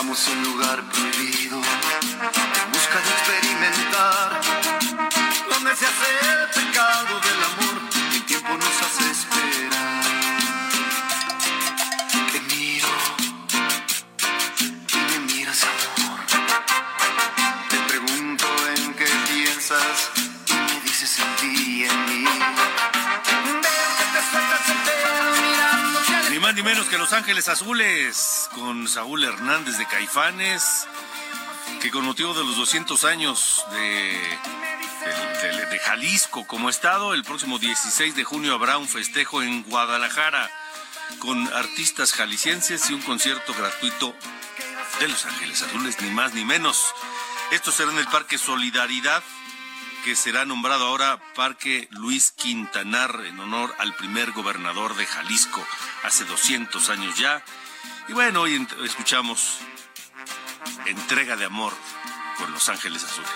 En 0.00 0.08
un 0.08 0.42
lugar 0.44 0.82
prohibido, 0.90 1.58
en 1.58 2.72
busca 2.72 2.98
de 3.00 3.10
experimentar, 3.10 4.29
Ni 26.60 26.64
menos 26.66 26.88
que 26.88 26.98
Los 26.98 27.14
Ángeles 27.14 27.48
Azules, 27.48 28.50
con 28.54 28.86
Saúl 28.86 29.24
Hernández 29.24 29.78
de 29.78 29.86
Caifanes, 29.86 30.86
que 31.80 31.90
con 31.90 32.04
motivo 32.04 32.34
de 32.34 32.44
los 32.44 32.54
200 32.54 33.02
años 33.04 33.64
de- 33.72 34.38
de 35.70 35.78
Jalisco 35.78 36.46
como 36.46 36.68
estado, 36.68 37.14
el 37.14 37.24
próximo 37.24 37.58
16 37.58 38.14
de 38.14 38.24
junio 38.24 38.52
habrá 38.52 38.76
un 38.76 38.86
festejo 38.88 39.40
en 39.42 39.62
Guadalajara 39.62 40.50
con 41.18 41.50
artistas 41.54 42.12
jaliscienses 42.12 42.90
y 42.90 42.92
un 42.92 43.00
concierto 43.00 43.54
gratuito 43.54 44.14
de 44.98 45.08
Los 45.08 45.24
Ángeles 45.24 45.62
Azules, 45.62 45.98
ni 46.02 46.10
más 46.10 46.34
ni 46.34 46.44
menos. 46.44 46.92
Esto 47.52 47.72
será 47.72 47.90
en 47.90 47.96
el 48.00 48.06
Parque 48.08 48.36
Solidaridad, 48.36 49.22
que 50.04 50.16
será 50.16 50.44
nombrado 50.44 50.86
ahora 50.86 51.20
Parque 51.34 51.88
Luis 51.90 52.32
Quintanar 52.32 53.22
en 53.26 53.38
honor 53.40 53.74
al 53.78 53.94
primer 53.94 54.32
gobernador 54.32 54.94
de 54.96 55.06
Jalisco 55.06 55.64
hace 56.04 56.24
200 56.24 56.88
años 56.90 57.18
ya. 57.18 57.42
Y 58.08 58.12
bueno, 58.12 58.42
hoy 58.42 58.66
escuchamos 58.84 59.58
Entrega 60.86 61.36
de 61.36 61.44
Amor 61.44 61.72
con 62.38 62.50
Los 62.52 62.68
Ángeles 62.68 63.04
Azules. 63.04 63.30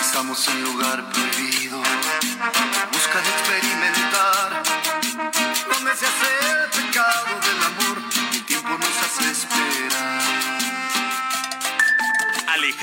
Estamos 0.00 0.48
en 0.48 0.62
lugar 0.62 1.10
prohibido, 1.10 1.53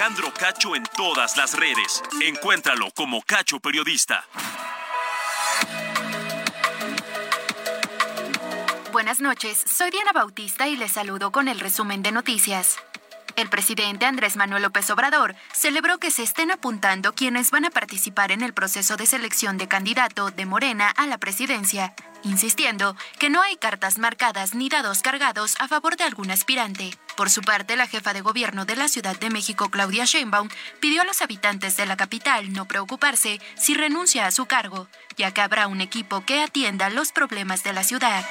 Alejandro 0.01 0.33
Cacho 0.33 0.75
en 0.75 0.81
todas 0.97 1.37
las 1.37 1.55
redes. 1.55 2.01
Encuéntralo 2.23 2.89
como 2.95 3.21
Cacho 3.21 3.59
Periodista. 3.59 4.25
Buenas 8.91 9.19
noches, 9.19 9.63
soy 9.71 9.91
Diana 9.91 10.11
Bautista 10.11 10.67
y 10.67 10.75
les 10.75 10.93
saludo 10.93 11.31
con 11.31 11.47
el 11.47 11.59
resumen 11.59 12.01
de 12.01 12.11
noticias. 12.11 12.79
El 13.35 13.47
presidente 13.49 14.07
Andrés 14.07 14.37
Manuel 14.37 14.63
López 14.63 14.89
Obrador 14.89 15.35
celebró 15.53 15.99
que 15.99 16.09
se 16.09 16.23
estén 16.23 16.49
apuntando 16.49 17.13
quienes 17.13 17.51
van 17.51 17.65
a 17.65 17.69
participar 17.69 18.31
en 18.31 18.41
el 18.41 18.53
proceso 18.53 18.97
de 18.97 19.05
selección 19.05 19.59
de 19.59 19.67
candidato 19.67 20.31
de 20.31 20.47
Morena 20.47 20.89
a 20.89 21.05
la 21.05 21.19
presidencia, 21.19 21.93
insistiendo 22.23 22.95
que 23.19 23.29
no 23.29 23.41
hay 23.41 23.57
cartas 23.57 23.97
marcadas 23.97 24.53
ni 24.53 24.69
dados 24.69 25.01
cargados 25.01 25.55
a 25.59 25.67
favor 25.67 25.97
de 25.97 26.03
algún 26.03 26.31
aspirante. 26.31 26.97
Por 27.15 27.29
su 27.29 27.41
parte, 27.41 27.75
la 27.75 27.87
jefa 27.87 28.13
de 28.13 28.21
gobierno 28.21 28.65
de 28.65 28.75
la 28.75 28.87
Ciudad 28.87 29.19
de 29.19 29.29
México, 29.29 29.69
Claudia 29.69 30.05
Sheinbaum, 30.05 30.49
pidió 30.79 31.01
a 31.01 31.05
los 31.05 31.21
habitantes 31.21 31.77
de 31.77 31.85
la 31.85 31.97
capital 31.97 32.53
no 32.53 32.65
preocuparse 32.67 33.39
si 33.55 33.73
renuncia 33.73 34.25
a 34.25 34.31
su 34.31 34.45
cargo, 34.45 34.87
ya 35.17 35.33
que 35.33 35.41
habrá 35.41 35.67
un 35.67 35.81
equipo 35.81 36.25
que 36.25 36.41
atienda 36.41 36.89
los 36.89 37.11
problemas 37.11 37.63
de 37.63 37.73
la 37.73 37.83
ciudad. 37.83 38.25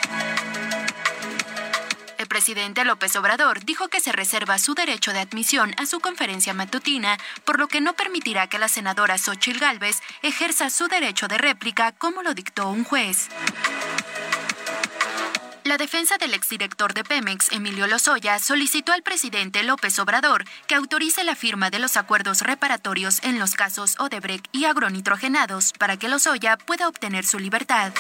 Presidente 2.31 2.85
López 2.85 3.17
Obrador 3.17 3.65
dijo 3.65 3.89
que 3.89 3.99
se 3.99 4.13
reserva 4.13 4.61
su 4.61 4.75
derecho 4.75 5.13
de 5.13 5.19
admisión 5.19 5.75
a 5.79 5.85
su 5.85 5.99
conferencia 5.99 6.55
matutina, 6.55 7.19
por 7.45 7.59
lo 7.59 7.67
que 7.67 7.81
no 7.81 7.95
permitirá 7.95 8.47
que 8.47 8.61
la 8.61 8.69
senadora 8.69 9.19
Xochil 9.19 9.59
Gálvez 9.59 10.01
ejerza 10.23 10.71
su 10.71 10.87
derecho 10.87 11.27
de 11.27 11.39
réplica 11.39 11.91
como 11.91 12.23
lo 12.23 12.33
dictó 12.33 12.69
un 12.69 12.85
juez. 12.85 13.31
La 15.65 15.77
defensa 15.77 16.19
del 16.19 16.33
exdirector 16.33 16.95
de 16.95 17.03
Pemex, 17.03 17.51
Emilio 17.51 17.89
Lozoya, 17.89 18.39
solicitó 18.39 18.93
al 18.93 19.03
presidente 19.03 19.65
López 19.65 19.99
Obrador 19.99 20.45
que 20.69 20.77
autorice 20.77 21.25
la 21.25 21.35
firma 21.35 21.71
de 21.71 21.81
los 21.81 21.97
acuerdos 21.97 22.43
reparatorios 22.43 23.25
en 23.25 23.41
los 23.41 23.55
casos 23.55 23.97
Odebrecht 23.99 24.47
y 24.53 24.67
agronitrogenados 24.67 25.73
para 25.73 25.97
que 25.97 26.09
Lozoya 26.09 26.57
pueda 26.59 26.87
obtener 26.87 27.27
su 27.27 27.41
libertad. 27.41 27.93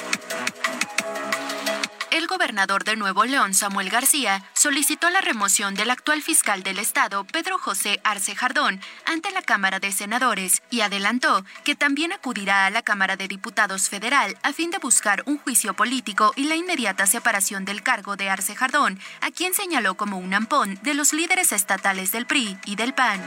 El 2.11 2.27
gobernador 2.27 2.83
de 2.83 2.96
Nuevo 2.96 3.25
León, 3.25 3.55
Samuel 3.55 3.88
García, 3.88 4.42
solicitó 4.53 5.09
la 5.11 5.20
remoción 5.20 5.77
del 5.77 5.90
actual 5.90 6.23
fiscal 6.23 6.64
del 6.64 6.81
Estado, 6.81 7.25
Pedro 7.25 7.57
José 7.57 8.01
Arce 8.03 8.35
Jardón, 8.35 8.81
ante 9.07 9.31
la 9.31 9.42
Cámara 9.42 9.79
de 9.79 9.92
Senadores 9.92 10.61
y 10.70 10.81
adelantó 10.81 11.44
que 11.62 11.77
también 11.77 12.12
acudirá 12.12 12.66
a 12.66 12.70
la 12.70 12.83
Cámara 12.83 13.16
de 13.16 13.29
Diputados 13.29 13.88
Federal 13.88 14.37
a 14.42 14.53
fin 14.53 14.73
de 14.73 14.79
buscar 14.79 15.23
un 15.27 15.38
juicio 15.38 15.75
político 15.75 16.33
y 16.35 16.44
la 16.44 16.57
inmediata 16.57 17.07
separación 17.07 17.64
del 17.64 17.85
cargo 17.85 18.16
de 18.16 18.29
Arce 18.29 18.57
Jardón, 18.57 18.99
a 19.20 19.31
quien 19.31 19.55
señaló 19.55 19.94
como 19.94 20.18
un 20.18 20.35
ampón 20.35 20.81
de 20.83 20.94
los 20.94 21.12
líderes 21.12 21.53
estatales 21.53 22.11
del 22.11 22.27
PRI 22.27 22.59
y 22.64 22.75
del 22.75 22.92
PAN. 22.92 23.20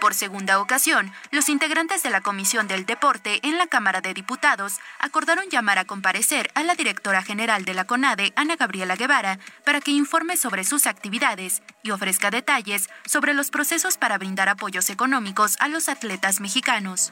Por 0.00 0.14
segunda 0.14 0.60
ocasión, 0.60 1.12
los 1.30 1.48
integrantes 1.48 2.02
de 2.02 2.10
la 2.10 2.20
Comisión 2.20 2.68
del 2.68 2.84
Deporte 2.84 3.40
en 3.42 3.56
la 3.56 3.66
Cámara 3.66 4.00
de 4.00 4.14
Diputados 4.14 4.78
acordaron 4.98 5.48
llamar 5.48 5.78
a 5.78 5.84
comparecer 5.84 6.50
a 6.54 6.62
la 6.62 6.74
directora 6.74 7.22
general 7.22 7.64
de 7.64 7.74
la 7.74 7.84
CONADE, 7.84 8.32
Ana 8.36 8.56
Gabriela 8.56 8.96
Guevara, 8.96 9.38
para 9.64 9.80
que 9.80 9.90
informe 9.90 10.36
sobre 10.36 10.64
sus 10.64 10.86
actividades 10.86 11.62
y 11.82 11.90
ofrezca 11.92 12.30
detalles 12.30 12.88
sobre 13.06 13.32
los 13.32 13.50
procesos 13.50 13.96
para 13.96 14.18
brindar 14.18 14.48
apoyos 14.48 14.90
económicos 14.90 15.56
a 15.60 15.68
los 15.68 15.88
atletas 15.88 16.40
mexicanos. 16.40 17.10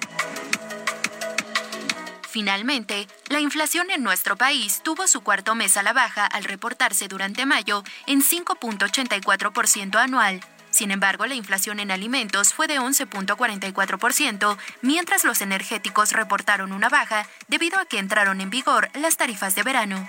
Finalmente, 2.35 3.07
la 3.29 3.39
inflación 3.39 3.93
en 3.93 4.03
nuestro 4.03 4.37
país 4.37 4.81
tuvo 4.83 5.07
su 5.07 5.21
cuarto 5.21 5.55
mes 5.55 5.77
a 5.77 5.85
la 5.85 5.93
baja 5.93 6.27
al 6.27 6.43
reportarse 6.43 7.07
durante 7.07 7.47
mayo 7.47 7.85
en 8.09 8.23
5.84% 8.23 9.97
anual, 9.99 10.41
sin 10.75 10.91
embargo, 10.91 11.27
la 11.27 11.35
inflación 11.35 11.79
en 11.79 11.91
alimentos 11.91 12.53
fue 12.53 12.67
de 12.67 12.81
11.44%, 12.81 14.59
mientras 14.83 15.25
los 15.25 15.41
energéticos 15.41 16.13
reportaron 16.13 16.73
una 16.73 16.89
baja 16.89 17.29
debido 17.49 17.79
a 17.79 17.87
que 17.87 17.99
entraron 17.99 18.41
en 18.41 18.51
vigor 18.51 18.91
las 18.95 19.17
tarifas 19.17 19.55
de 19.55 19.63
verano. 19.63 20.09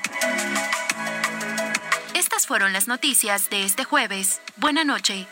Estas 2.15 2.47
fueron 2.47 2.73
las 2.73 2.87
noticias 2.87 3.49
de 3.49 3.63
este 3.63 3.83
jueves. 3.83 4.41
Buena 4.57 4.83
noche. 4.83 5.27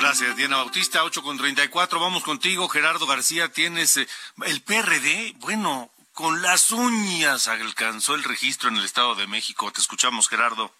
Gracias, 0.00 0.34
Diana 0.34 0.56
Bautista, 0.56 1.04
8 1.04 1.22
con 1.22 1.36
34. 1.36 2.00
Vamos 2.00 2.24
contigo, 2.24 2.68
Gerardo 2.68 3.06
García. 3.06 3.52
Tienes 3.52 3.98
eh, 3.98 4.08
el 4.46 4.62
PRD. 4.62 5.34
Bueno, 5.40 5.90
con 6.20 6.42
las 6.42 6.70
uñas 6.70 7.48
alcanzó 7.48 8.14
el 8.14 8.24
registro 8.24 8.68
en 8.68 8.76
el 8.76 8.84
Estado 8.84 9.14
de 9.14 9.26
México. 9.26 9.72
Te 9.72 9.80
escuchamos, 9.80 10.28
Gerardo. 10.28 10.70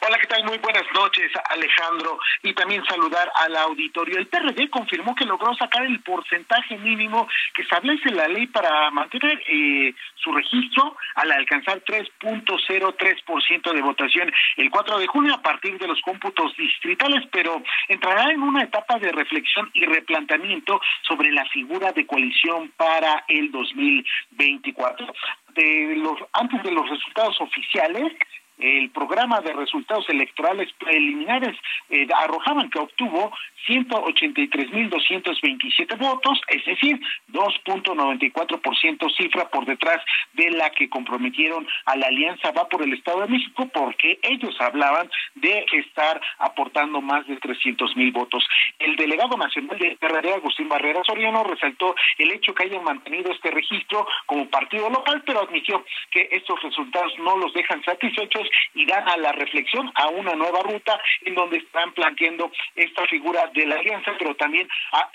Hola, 0.00 0.18
¿qué 0.18 0.26
tal? 0.26 0.44
Muy 0.44 0.58
buenas 0.58 0.84
noches, 0.94 1.30
Alejandro. 1.50 2.18
Y 2.42 2.52
también 2.54 2.84
saludar 2.84 3.30
al 3.34 3.56
auditorio. 3.56 4.18
El 4.18 4.26
PRD 4.26 4.68
confirmó 4.70 5.14
que 5.14 5.24
logró 5.24 5.54
sacar 5.54 5.84
el 5.84 6.00
porcentaje 6.00 6.76
mínimo 6.78 7.28
que 7.54 7.62
establece 7.62 8.10
la 8.10 8.28
ley 8.28 8.46
para 8.46 8.90
mantener 8.90 9.42
eh, 9.48 9.94
su 10.16 10.32
registro 10.32 10.96
al 11.14 11.32
alcanzar 11.32 11.82
3.03% 11.82 13.72
de 13.72 13.82
votación 13.82 14.32
el 14.56 14.70
4 14.70 14.98
de 14.98 15.06
junio 15.06 15.34
a 15.34 15.42
partir 15.42 15.78
de 15.78 15.86
los 15.86 16.00
cómputos 16.02 16.56
distritales, 16.56 17.24
pero 17.30 17.62
entrará 17.88 18.30
en 18.32 18.42
una 18.42 18.62
etapa 18.62 18.98
de 18.98 19.12
reflexión 19.12 19.70
y 19.72 19.84
replanteamiento 19.84 20.80
sobre 21.02 21.30
la 21.32 21.44
figura 21.46 21.92
de 21.92 22.06
coalición 22.06 22.72
para 22.76 23.24
el 23.28 23.50
2024. 23.50 25.06
De 25.54 25.96
los, 25.96 26.18
antes 26.32 26.62
de 26.62 26.70
los 26.70 26.88
resultados 26.88 27.40
oficiales, 27.40 28.12
el 28.58 28.90
programa 28.90 29.40
de 29.40 29.52
resultados 29.52 30.08
electorales 30.08 30.72
preliminares 30.78 31.56
eh, 31.90 32.06
arrojaban 32.14 32.70
que 32.70 32.78
obtuvo 32.78 33.32
183.227 33.66 35.98
votos, 35.98 36.40
es 36.48 36.64
decir, 36.64 37.00
2.94% 37.32 39.16
cifra 39.16 39.48
por 39.48 39.66
detrás 39.66 40.00
de 40.34 40.52
la 40.52 40.70
que 40.70 40.88
comprometieron 40.88 41.66
a 41.84 41.96
la 41.96 42.06
Alianza 42.06 42.52
Va 42.52 42.68
por 42.68 42.82
el 42.82 42.92
Estado 42.94 43.22
de 43.22 43.28
México, 43.28 43.68
porque 43.72 44.20
ellos 44.22 44.54
hablaban 44.60 45.10
de 45.34 45.66
estar 45.72 46.20
aportando 46.38 47.00
más 47.00 47.26
de 47.26 47.40
300.000 47.40 48.12
votos. 48.12 48.46
El 48.78 48.94
delegado 48.96 49.36
nacional 49.36 49.76
de 49.78 49.96
PRD, 49.98 50.34
Agustín 50.34 50.68
Barrera 50.68 51.02
Soriano, 51.04 51.42
resaltó 51.44 51.94
el 52.18 52.30
hecho 52.30 52.54
que 52.54 52.64
hayan 52.64 52.84
mantenido 52.84 53.32
este 53.32 53.50
registro 53.50 54.06
como 54.26 54.48
partido 54.48 54.90
local, 54.90 55.22
pero 55.26 55.40
admitió 55.42 55.84
que 56.10 56.28
estos 56.30 56.62
resultados 56.62 57.18
no 57.18 57.36
los 57.36 57.52
dejan 57.52 57.82
satisfechos 57.82 58.45
y 58.74 58.86
dan 58.86 59.08
a 59.08 59.16
la 59.16 59.32
reflexión 59.32 59.90
a 59.94 60.08
una 60.08 60.34
nueva 60.34 60.62
ruta 60.62 61.00
en 61.22 61.34
donde 61.34 61.58
están 61.58 61.92
planteando 61.92 62.50
esta 62.74 63.06
figura 63.06 63.50
de 63.54 63.66
la 63.66 63.76
alianza, 63.76 64.12
pero 64.18 64.34
también 64.36 64.68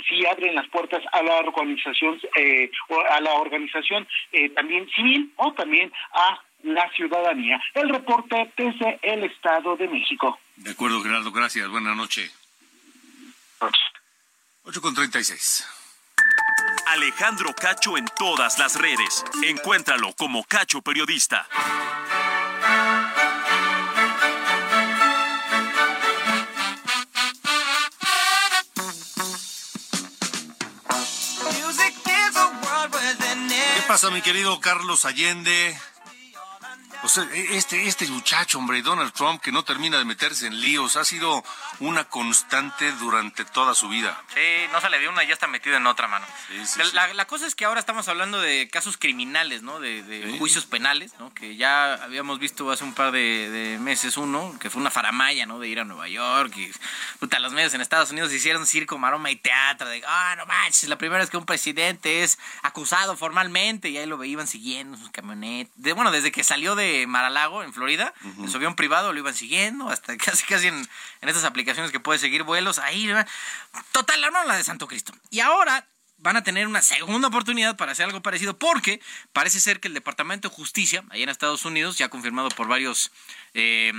si 0.08 0.26
abren 0.26 0.56
las 0.56 0.68
puertas 0.70 1.02
a 1.12 1.22
la 1.22 1.36
organización, 1.38 2.20
eh, 2.36 2.72
a 3.10 3.22
la 3.22 3.34
organización 3.34 4.08
eh, 4.32 4.50
también 4.50 4.90
civil 4.90 5.32
o 5.38 5.54
también 5.54 5.92
a 6.14 6.40
la 6.64 6.90
ciudadanía. 6.92 7.62
El 7.74 7.90
reporte 7.90 8.52
desde 8.56 9.00
el 9.02 9.24
Estado 9.24 9.76
de 9.78 9.88
México. 9.88 10.40
De 10.56 10.72
acuerdo, 10.72 11.02
Gerardo, 11.02 11.32
gracias. 11.32 11.68
Buenas 11.70 11.96
noches. 11.96 12.38
8 14.64 14.82
con 14.82 14.94
36. 14.94 15.68
Alejandro 16.88 17.54
Cacho 17.54 17.98
en 17.98 18.06
todas 18.18 18.60
las 18.60 18.80
redes. 18.80 19.24
Encuéntralo 19.44 20.14
como 20.14 20.44
Cacho 20.44 20.82
Periodista. 20.82 21.48
Pasa, 33.92 34.10
mi 34.10 34.22
querido 34.22 34.58
Carlos 34.62 35.04
Allende? 35.04 35.78
O 37.04 37.10
sea, 37.10 37.24
e, 37.34 37.58
este, 37.58 37.88
este 37.88 38.08
muchacho, 38.08 38.60
hombre, 38.60 38.82
Donald 38.82 39.12
Trump, 39.14 39.42
que 39.42 39.52
no 39.52 39.64
termina 39.64 39.98
de 39.98 40.06
meterse 40.06 40.46
en 40.46 40.60
líos, 40.62 40.98
ha 40.98 41.04
sido 41.04 41.44
una 41.80 42.04
constante 42.06 42.92
durante 42.94 43.44
toda 43.44 43.74
su 43.74 43.90
vida. 43.90 44.22
Sí, 44.34 44.68
no 44.72 44.80
se 44.82 44.90
le 44.90 45.00
dio 45.00 45.10
una 45.10 45.24
y 45.24 45.28
ya 45.28 45.34
está 45.34 45.48
metido 45.48 45.78
en 45.78 45.88
otra 45.88 46.08
mano. 46.08 46.26
la, 46.94 47.26
cosa 47.26 47.48
es 47.48 47.56
que 47.56 47.66
ahora 47.66 47.80
estamos 47.80 48.08
hablando 48.08 48.40
de 48.40 48.70
casos 48.70 48.98
criminales, 48.98 49.64
¿no? 49.64 49.80
De, 49.80 50.36
juicios 50.38 50.66
penales, 50.66 51.14
¿no? 51.20 51.34
Que 51.34 51.56
ya 51.56 51.94
habíamos 51.96 52.40
visto 52.40 52.72
hace 52.72 52.84
un 52.84 52.94
par 52.94 53.12
de, 53.12 53.78
meses 53.82 54.18
uno, 54.18 54.56
que 54.60 54.70
fue 54.70 54.80
una 54.80 54.92
faramaya, 54.92 55.46
¿no? 55.46 55.60
De 55.60 55.68
ir 55.68 55.80
a 55.80 55.86
Nueva 55.86 56.08
York 56.08 56.54
y, 56.58 56.72
puta, 57.20 57.40
los 57.40 57.54
medios 57.54 57.74
en 57.74 57.82
Estados 57.82 58.12
Unidos 58.12 58.32
hicieron 58.32 58.68
circo, 58.68 58.98
maroma 58.98 59.32
y 59.32 59.36
teatro, 59.38 59.90
de, 59.90 60.04
ah, 60.06 60.36
no 60.38 60.46
manches, 60.46 60.88
la 60.90 60.98
primera 60.98 61.20
vez 61.20 61.30
que 61.30 61.38
un 61.38 61.46
presidente 61.46 62.24
es 62.24 62.38
acusado 62.62 63.18
formalmente 63.18 63.90
y 63.90 63.98
ahí 63.98 64.06
lo 64.06 64.24
iban 64.24 64.48
siguiendo 64.48 64.98
sus 64.98 65.10
camionetas. 65.10 65.74
De, 65.76 65.94
bueno, 65.94 66.12
desde 66.12 66.32
que 66.32 66.44
salió 66.44 66.76
de 66.76 66.91
Maralago, 67.08 67.64
en 67.64 67.74
Florida, 67.74 68.14
en 68.24 68.50
su 68.50 68.58
avión 68.58 68.76
privado 68.76 69.14
lo 69.14 69.20
iban 69.20 69.34
siguiendo, 69.34 69.90
hasta 69.90 70.18
casi 70.18 70.44
casi 70.46 70.68
en, 70.68 70.76
en 71.22 71.30
estas 71.30 71.44
aplicaciones 71.44 71.92
que 71.92 72.00
puede 72.00 72.20
seguir 72.20 72.44
vuelos, 72.44 72.80
ahí, 72.80 73.12
total, 73.92 74.24
armaron 74.24 74.48
la 74.48 74.58
de 74.58 74.64
Santo 74.64 74.88
Cristo. 74.88 75.14
Y 75.30 75.40
ahora 75.40 75.86
van 76.22 76.38
a 76.38 76.44
tener 76.44 76.68
una 76.68 76.82
segunda 76.82 77.28
oportunidad 77.28 77.76
para 77.76 77.92
hacer 77.94 78.06
algo 78.06 78.22
parecido, 78.22 78.58
porque 78.58 79.02
parece 79.34 79.60
ser 79.60 79.80
que 79.80 79.88
el 79.88 79.94
Departamento 79.94 80.50
de 80.50 80.56
Justicia, 80.56 81.04
ahí 81.10 81.24
en 81.24 81.30
Estados 81.30 81.66
Unidos, 81.66 81.98
ya 81.98 82.10
confirmado 82.10 82.50
por 82.50 82.68
varios 82.68 83.12
eh, 83.54 83.92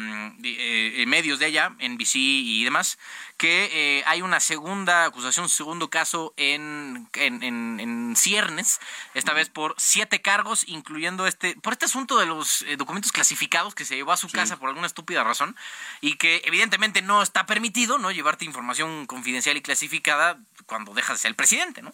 eh, 0.43 1.05
medios 1.07 1.39
de 1.39 1.47
allá, 1.47 1.77
NBC 1.79 2.15
y 2.15 2.65
demás, 2.65 2.99
que 3.37 3.69
eh, 3.73 4.05
hay 4.07 4.23
una 4.23 4.41
segunda 4.41 5.05
acusación, 5.05 5.49
segundo 5.49 5.91
caso 5.91 6.33
en, 6.37 7.09
en, 7.15 8.15
ciernes, 8.17 8.81
esta 9.15 9.33
vez 9.33 9.51
por 9.51 9.75
siete 9.77 10.23
cargos, 10.23 10.65
incluyendo 10.69 11.27
este, 11.27 11.57
por 11.57 11.75
este 11.75 11.87
asunto 11.87 12.19
de 12.19 12.27
los 12.27 12.65
documentos 12.79 13.13
clasificados 13.13 13.75
que 13.75 13.85
se 13.85 13.97
llevó 13.97 14.13
a 14.13 14.17
su 14.17 14.29
casa 14.29 14.59
por 14.59 14.69
alguna 14.69 14.87
estúpida 14.87 15.25
razón 15.25 15.57
y 16.01 16.17
que 16.17 16.43
evidentemente 16.45 17.03
no 17.03 17.23
está 17.23 17.47
permitido, 17.47 17.99
¿no? 17.99 18.11
Llevarte 18.11 18.45
información 18.45 19.07
confidencial 19.07 19.57
y 19.57 19.63
clasificada 19.63 20.39
cuando 20.67 20.95
dejas 20.95 21.19
de 21.19 21.23
ser 21.23 21.29
el 21.31 21.35
presidente, 21.35 21.83
¿no? 21.83 21.93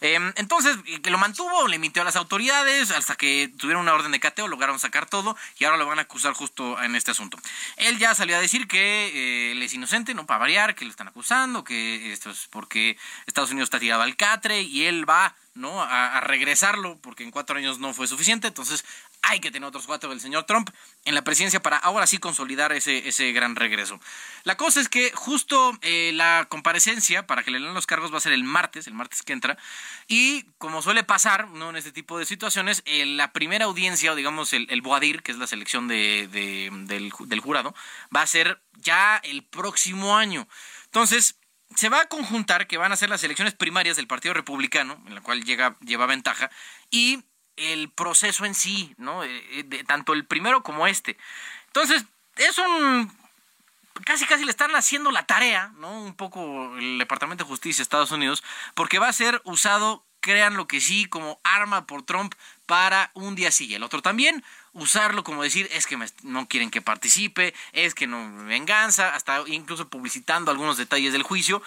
Em, 0.00 0.32
entonces, 0.36 0.76
que 1.02 1.10
lo 1.10 1.18
mantuvo, 1.18 1.66
le 1.68 1.78
mintió 1.78 2.02
a 2.02 2.04
las 2.04 2.16
autoridades 2.16 2.90
hasta 2.90 3.16
que 3.16 3.52
tuvieron 3.58 3.82
una 3.82 3.94
orden 3.94 4.12
de 4.12 4.20
cateo, 4.20 4.48
lograron 4.48 4.78
sacar 4.78 5.06
todo 5.06 5.36
y 5.58 5.64
ahora 5.64 5.78
lo 5.78 5.86
van 5.86 5.98
a 5.98 6.02
acusar 6.02 6.32
justo 6.34 6.80
en 6.82 6.91
este 6.96 7.10
asunto. 7.10 7.38
Él 7.76 7.98
ya 7.98 8.14
salió 8.14 8.36
a 8.36 8.40
decir 8.40 8.66
que 8.68 9.08
eh, 9.08 9.52
él 9.52 9.62
es 9.62 9.74
inocente, 9.74 10.14
no 10.14 10.26
para 10.26 10.40
variar, 10.40 10.74
que 10.74 10.84
lo 10.84 10.90
están 10.90 11.08
acusando, 11.08 11.64
que 11.64 12.12
esto 12.12 12.30
es 12.30 12.48
porque 12.50 12.96
Estados 13.26 13.50
Unidos 13.50 13.66
está 13.66 13.78
tirado 13.78 14.02
al 14.02 14.16
catre 14.16 14.62
y 14.62 14.84
él 14.84 15.08
va 15.08 15.34
¿no? 15.54 15.82
A, 15.82 16.20
regresarlo, 16.20 16.98
porque 16.98 17.24
en 17.24 17.30
cuatro 17.30 17.58
años 17.58 17.78
no 17.78 17.92
fue 17.92 18.06
suficiente. 18.06 18.48
Entonces, 18.48 18.84
hay 19.22 19.40
que 19.40 19.50
tener 19.50 19.66
otros 19.66 19.86
cuatro 19.86 20.10
del 20.10 20.20
señor 20.20 20.44
Trump 20.44 20.70
en 21.04 21.14
la 21.14 21.22
presidencia 21.22 21.62
para 21.62 21.76
ahora 21.76 22.06
sí 22.06 22.18
consolidar 22.18 22.72
ese, 22.72 23.08
ese 23.08 23.32
gran 23.32 23.56
regreso. 23.56 24.00
La 24.44 24.56
cosa 24.56 24.80
es 24.80 24.88
que 24.88 25.12
justo 25.14 25.78
eh, 25.82 26.12
la 26.14 26.46
comparecencia 26.48 27.26
para 27.26 27.42
que 27.42 27.50
le 27.50 27.60
den 27.60 27.72
los 27.72 27.86
cargos 27.86 28.12
va 28.12 28.18
a 28.18 28.20
ser 28.20 28.32
el 28.32 28.44
martes, 28.44 28.86
el 28.86 28.94
martes 28.94 29.22
que 29.22 29.32
entra, 29.32 29.56
y 30.08 30.44
como 30.58 30.82
suele 30.82 31.04
pasar 31.04 31.48
¿no? 31.48 31.70
en 31.70 31.76
este 31.76 31.92
tipo 31.92 32.18
de 32.18 32.26
situaciones, 32.26 32.82
eh, 32.84 33.06
la 33.06 33.32
primera 33.32 33.66
audiencia, 33.66 34.12
o 34.12 34.16
digamos 34.16 34.52
el, 34.52 34.66
el 34.70 34.82
Boadir, 34.82 35.22
que 35.22 35.32
es 35.32 35.38
la 35.38 35.46
selección 35.46 35.88
de, 35.88 36.28
del, 36.28 37.12
del 37.26 37.40
jurado, 37.40 37.74
va 38.14 38.22
a 38.22 38.26
ser 38.26 38.60
ya 38.74 39.18
el 39.18 39.44
próximo 39.44 40.16
año. 40.16 40.48
Entonces, 40.86 41.36
se 41.74 41.88
va 41.88 42.02
a 42.02 42.06
conjuntar 42.06 42.66
que 42.66 42.76
van 42.76 42.92
a 42.92 42.96
ser 42.96 43.08
las 43.08 43.24
elecciones 43.24 43.54
primarias 43.54 43.96
del 43.96 44.06
Partido 44.06 44.34
Republicano, 44.34 45.02
en 45.06 45.14
la 45.14 45.20
cual 45.20 45.44
llega, 45.44 45.76
lleva 45.80 46.06
ventaja, 46.06 46.50
y 46.90 47.24
el 47.62 47.88
proceso 47.90 48.44
en 48.44 48.54
sí, 48.54 48.94
¿no? 48.98 49.24
Eh, 49.24 49.64
de, 49.64 49.84
tanto 49.84 50.12
el 50.12 50.24
primero 50.24 50.62
como 50.62 50.86
este. 50.86 51.16
Entonces, 51.68 52.04
es 52.36 52.58
un 52.58 53.12
casi 54.04 54.24
casi 54.26 54.44
le 54.44 54.50
están 54.50 54.74
haciendo 54.74 55.10
la 55.10 55.26
tarea, 55.26 55.72
¿no? 55.78 56.02
Un 56.02 56.14
poco 56.14 56.76
el 56.76 56.98
Departamento 56.98 57.44
de 57.44 57.48
Justicia 57.48 57.80
de 57.80 57.84
Estados 57.84 58.10
Unidos, 58.10 58.42
porque 58.74 58.98
va 58.98 59.08
a 59.08 59.12
ser 59.12 59.40
usado, 59.44 60.04
crean 60.20 60.56
lo 60.56 60.66
que 60.66 60.80
sí, 60.80 61.06
como 61.06 61.40
arma 61.44 61.86
por 61.86 62.02
Trump 62.02 62.34
para 62.66 63.10
un 63.14 63.34
día 63.34 63.50
sí 63.50 63.66
y 63.66 63.74
el 63.74 63.82
otro 63.82 64.02
también, 64.02 64.44
usarlo 64.72 65.24
como 65.24 65.42
decir, 65.42 65.68
es 65.72 65.86
que 65.86 65.98
no 66.22 66.48
quieren 66.48 66.70
que 66.70 66.80
participe, 66.80 67.54
es 67.72 67.94
que 67.94 68.06
no 68.06 68.44
venganza, 68.44 69.14
hasta 69.14 69.42
incluso 69.46 69.88
publicitando 69.88 70.50
algunos 70.50 70.76
detalles 70.76 71.12
del 71.12 71.22
juicio. 71.22 71.62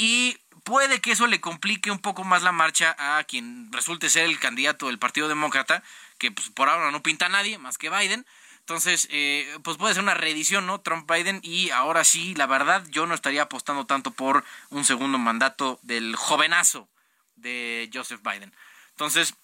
Y 0.00 0.38
puede 0.64 1.02
que 1.02 1.12
eso 1.12 1.26
le 1.26 1.42
complique 1.42 1.90
un 1.90 1.98
poco 1.98 2.24
más 2.24 2.42
la 2.42 2.52
marcha 2.52 2.96
a 2.98 3.22
quien 3.24 3.70
resulte 3.70 4.08
ser 4.08 4.24
el 4.24 4.40
candidato 4.40 4.86
del 4.86 4.98
Partido 4.98 5.28
Demócrata, 5.28 5.82
que 6.16 6.32
pues, 6.32 6.48
por 6.48 6.70
ahora 6.70 6.90
no 6.90 7.02
pinta 7.02 7.26
a 7.26 7.28
nadie 7.28 7.58
más 7.58 7.76
que 7.76 7.90
Biden. 7.90 8.24
Entonces, 8.60 9.08
eh, 9.10 9.58
pues 9.62 9.76
puede 9.76 9.92
ser 9.92 10.02
una 10.02 10.14
reedición, 10.14 10.64
¿no? 10.64 10.80
Trump-Biden. 10.80 11.40
Y 11.42 11.68
ahora 11.68 12.02
sí, 12.04 12.34
la 12.34 12.46
verdad, 12.46 12.82
yo 12.88 13.06
no 13.06 13.12
estaría 13.12 13.42
apostando 13.42 13.84
tanto 13.84 14.10
por 14.10 14.42
un 14.70 14.86
segundo 14.86 15.18
mandato 15.18 15.78
del 15.82 16.16
jovenazo 16.16 16.88
de 17.36 17.90
Joseph 17.92 18.22
Biden. 18.22 18.54
Entonces, 18.92 19.34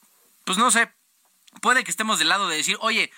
pues 0.46 0.56
no 0.56 0.70
sé, 0.70 0.90
puede 1.60 1.84
que 1.84 1.90
estemos 1.90 2.18
del 2.18 2.30
lado 2.30 2.48
de 2.48 2.56
decir, 2.56 2.78
oye, 2.80 3.12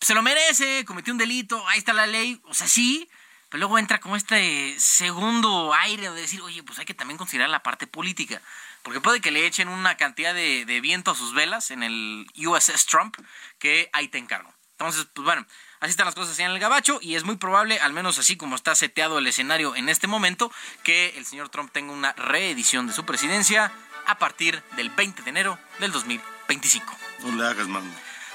se 0.00 0.14
lo 0.14 0.22
merece, 0.22 0.84
cometió 0.84 1.12
un 1.12 1.18
delito, 1.18 1.66
ahí 1.66 1.78
está 1.78 1.92
la 1.92 2.06
ley, 2.06 2.40
o 2.44 2.54
sea, 2.54 2.68
sí, 2.68 3.10
pero 3.54 3.68
luego 3.68 3.78
entra 3.78 4.00
como 4.00 4.16
este 4.16 4.74
segundo 4.80 5.72
aire 5.74 6.10
de 6.10 6.20
decir, 6.20 6.42
oye, 6.42 6.64
pues 6.64 6.80
hay 6.80 6.86
que 6.86 6.92
también 6.92 7.16
considerar 7.16 7.48
la 7.48 7.62
parte 7.62 7.86
política, 7.86 8.42
porque 8.82 9.00
puede 9.00 9.20
que 9.20 9.30
le 9.30 9.46
echen 9.46 9.68
una 9.68 9.96
cantidad 9.96 10.34
de, 10.34 10.80
viento 10.82 11.12
a 11.12 11.14
sus 11.14 11.34
velas 11.34 11.70
en 11.70 11.84
el 11.84 12.26
USS 12.34 12.86
Trump, 12.86 13.16
que 13.60 13.90
ahí 13.92 14.08
te 14.08 14.18
encargo. 14.18 14.52
Entonces, 14.72 15.06
pues 15.14 15.24
bueno, 15.24 15.46
así 15.78 15.90
están 15.90 16.06
las 16.06 16.16
cosas 16.16 16.36
en 16.40 16.50
el 16.50 16.58
gabacho 16.58 16.98
y 17.00 17.14
es 17.14 17.22
muy 17.22 17.36
probable, 17.36 17.78
al 17.78 17.92
menos 17.92 18.18
así 18.18 18.36
como 18.36 18.56
está 18.56 18.74
seteado 18.74 19.18
el 19.18 19.26
escenario 19.28 19.76
en 19.76 19.88
este 19.88 20.08
momento, 20.08 20.50
que 20.82 21.14
el 21.16 21.24
señor 21.24 21.48
Trump 21.48 21.70
tenga 21.70 21.92
una 21.92 22.12
reedición 22.14 22.88
de 22.88 22.92
su 22.92 23.06
presidencia 23.06 23.70
a 24.06 24.18
partir 24.18 24.64
del 24.74 24.90
20 24.90 25.22
de 25.22 25.30
enero 25.30 25.60
del 25.78 25.92
2025. 25.92 26.92
No 27.20 27.36
le 27.36 27.46
hagas, 27.46 27.68
mano. 27.68 27.88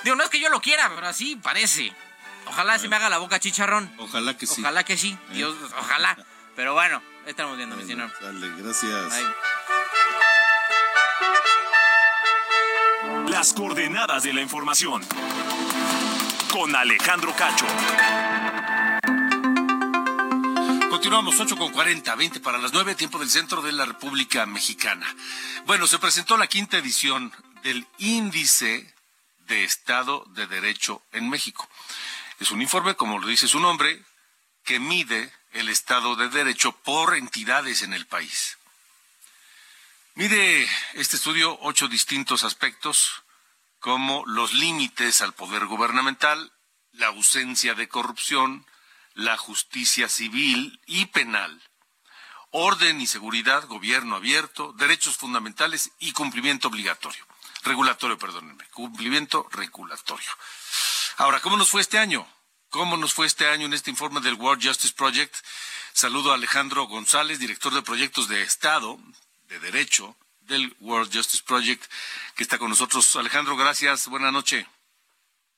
Digo, 0.05 0.15
no 0.15 0.23
es 0.23 0.29
que 0.29 0.39
yo 0.39 0.47
lo 0.47 0.61
quiera, 0.61 0.89
pero 0.95 1.07
así 1.07 1.35
parece. 1.35 1.93
Ojalá 2.49 2.79
se 2.79 2.89
me 2.89 2.95
haga 2.95 3.09
la 3.09 3.19
boca 3.19 3.39
chicharrón. 3.39 3.93
Ojalá 3.97 4.37
que 4.37 4.47
sí. 4.47 4.61
Ojalá 4.61 4.83
que 4.83 4.97
sí. 4.97 5.17
¿Eh? 5.29 5.33
Dios, 5.35 5.55
ojalá. 5.77 6.17
Pero 6.55 6.73
bueno, 6.73 7.01
estamos 7.25 7.55
viendo, 7.57 7.75
mi 7.75 7.85
señor. 7.85 8.11
Dale, 8.19 8.49
gracias. 8.57 9.13
Las 13.29 13.53
coordenadas 13.53 14.23
de 14.23 14.33
la 14.33 14.41
información. 14.41 15.05
Con 16.51 16.75
Alejandro 16.75 17.33
Cacho. 17.35 17.65
Continuamos 20.89 21.39
8 21.39 21.55
con 21.55 21.71
40, 21.71 22.15
20 22.15 22.39
para 22.39 22.57
las 22.57 22.73
9, 22.73 22.95
tiempo 22.95 23.19
del 23.19 23.29
centro 23.29 23.61
de 23.61 23.71
la 23.71 23.85
República 23.85 24.45
Mexicana. 24.45 25.05
Bueno, 25.65 25.87
se 25.87 25.99
presentó 25.99 26.35
la 26.35 26.47
quinta 26.47 26.77
edición 26.77 27.31
del 27.63 27.87
índice 27.99 28.93
de 29.47 29.63
Estado 29.63 30.25
de 30.29 30.47
Derecho 30.47 31.01
en 31.11 31.29
México. 31.29 31.69
Es 32.39 32.51
un 32.51 32.61
informe, 32.61 32.95
como 32.95 33.19
lo 33.19 33.27
dice 33.27 33.47
su 33.47 33.59
nombre, 33.59 34.03
que 34.63 34.79
mide 34.79 35.33
el 35.51 35.67
Estado 35.67 36.15
de 36.15 36.29
Derecho 36.29 36.71
por 36.71 37.15
entidades 37.15 37.81
en 37.81 37.93
el 37.93 38.07
país. 38.07 38.57
Mide 40.15 40.67
este 40.93 41.17
estudio 41.17 41.57
ocho 41.61 41.87
distintos 41.87 42.43
aspectos, 42.43 43.23
como 43.79 44.23
los 44.25 44.53
límites 44.53 45.21
al 45.21 45.33
poder 45.33 45.65
gubernamental, 45.65 46.51
la 46.93 47.07
ausencia 47.07 47.73
de 47.73 47.87
corrupción, 47.87 48.65
la 49.13 49.37
justicia 49.37 50.07
civil 50.07 50.79
y 50.85 51.07
penal, 51.07 51.61
orden 52.51 53.01
y 53.01 53.07
seguridad, 53.07 53.65
gobierno 53.67 54.15
abierto, 54.15 54.73
derechos 54.73 55.17
fundamentales 55.17 55.91
y 55.99 56.13
cumplimiento 56.13 56.69
obligatorio 56.69 57.25
regulatorio, 57.63 58.17
perdónenme, 58.17 58.65
cumplimiento 58.69 59.47
regulatorio. 59.51 60.29
Ahora, 61.19 61.41
¿cómo 61.41 61.57
nos 61.57 61.69
fue 61.69 61.81
este 61.81 61.97
año? 61.97 62.25
¿Cómo 62.69 62.95
nos 62.95 63.13
fue 63.13 63.27
este 63.27 63.45
año 63.45 63.65
en 63.65 63.73
este 63.73 63.89
informe 63.89 64.21
del 64.21 64.35
World 64.35 64.65
Justice 64.65 64.93
Project? 64.95 65.35
Saludo 65.91 66.31
a 66.31 66.35
Alejandro 66.35 66.85
González, 66.85 67.39
director 67.39 67.73
de 67.73 67.81
proyectos 67.81 68.29
de 68.29 68.41
Estado, 68.41 68.97
de 69.49 69.59
Derecho, 69.59 70.15
del 70.39 70.73
World 70.79 71.13
Justice 71.13 71.43
Project, 71.45 71.83
que 72.37 72.43
está 72.43 72.57
con 72.57 72.69
nosotros. 72.69 73.17
Alejandro, 73.17 73.57
gracias. 73.57 74.07
Buenas 74.07 74.31
noches. 74.31 74.65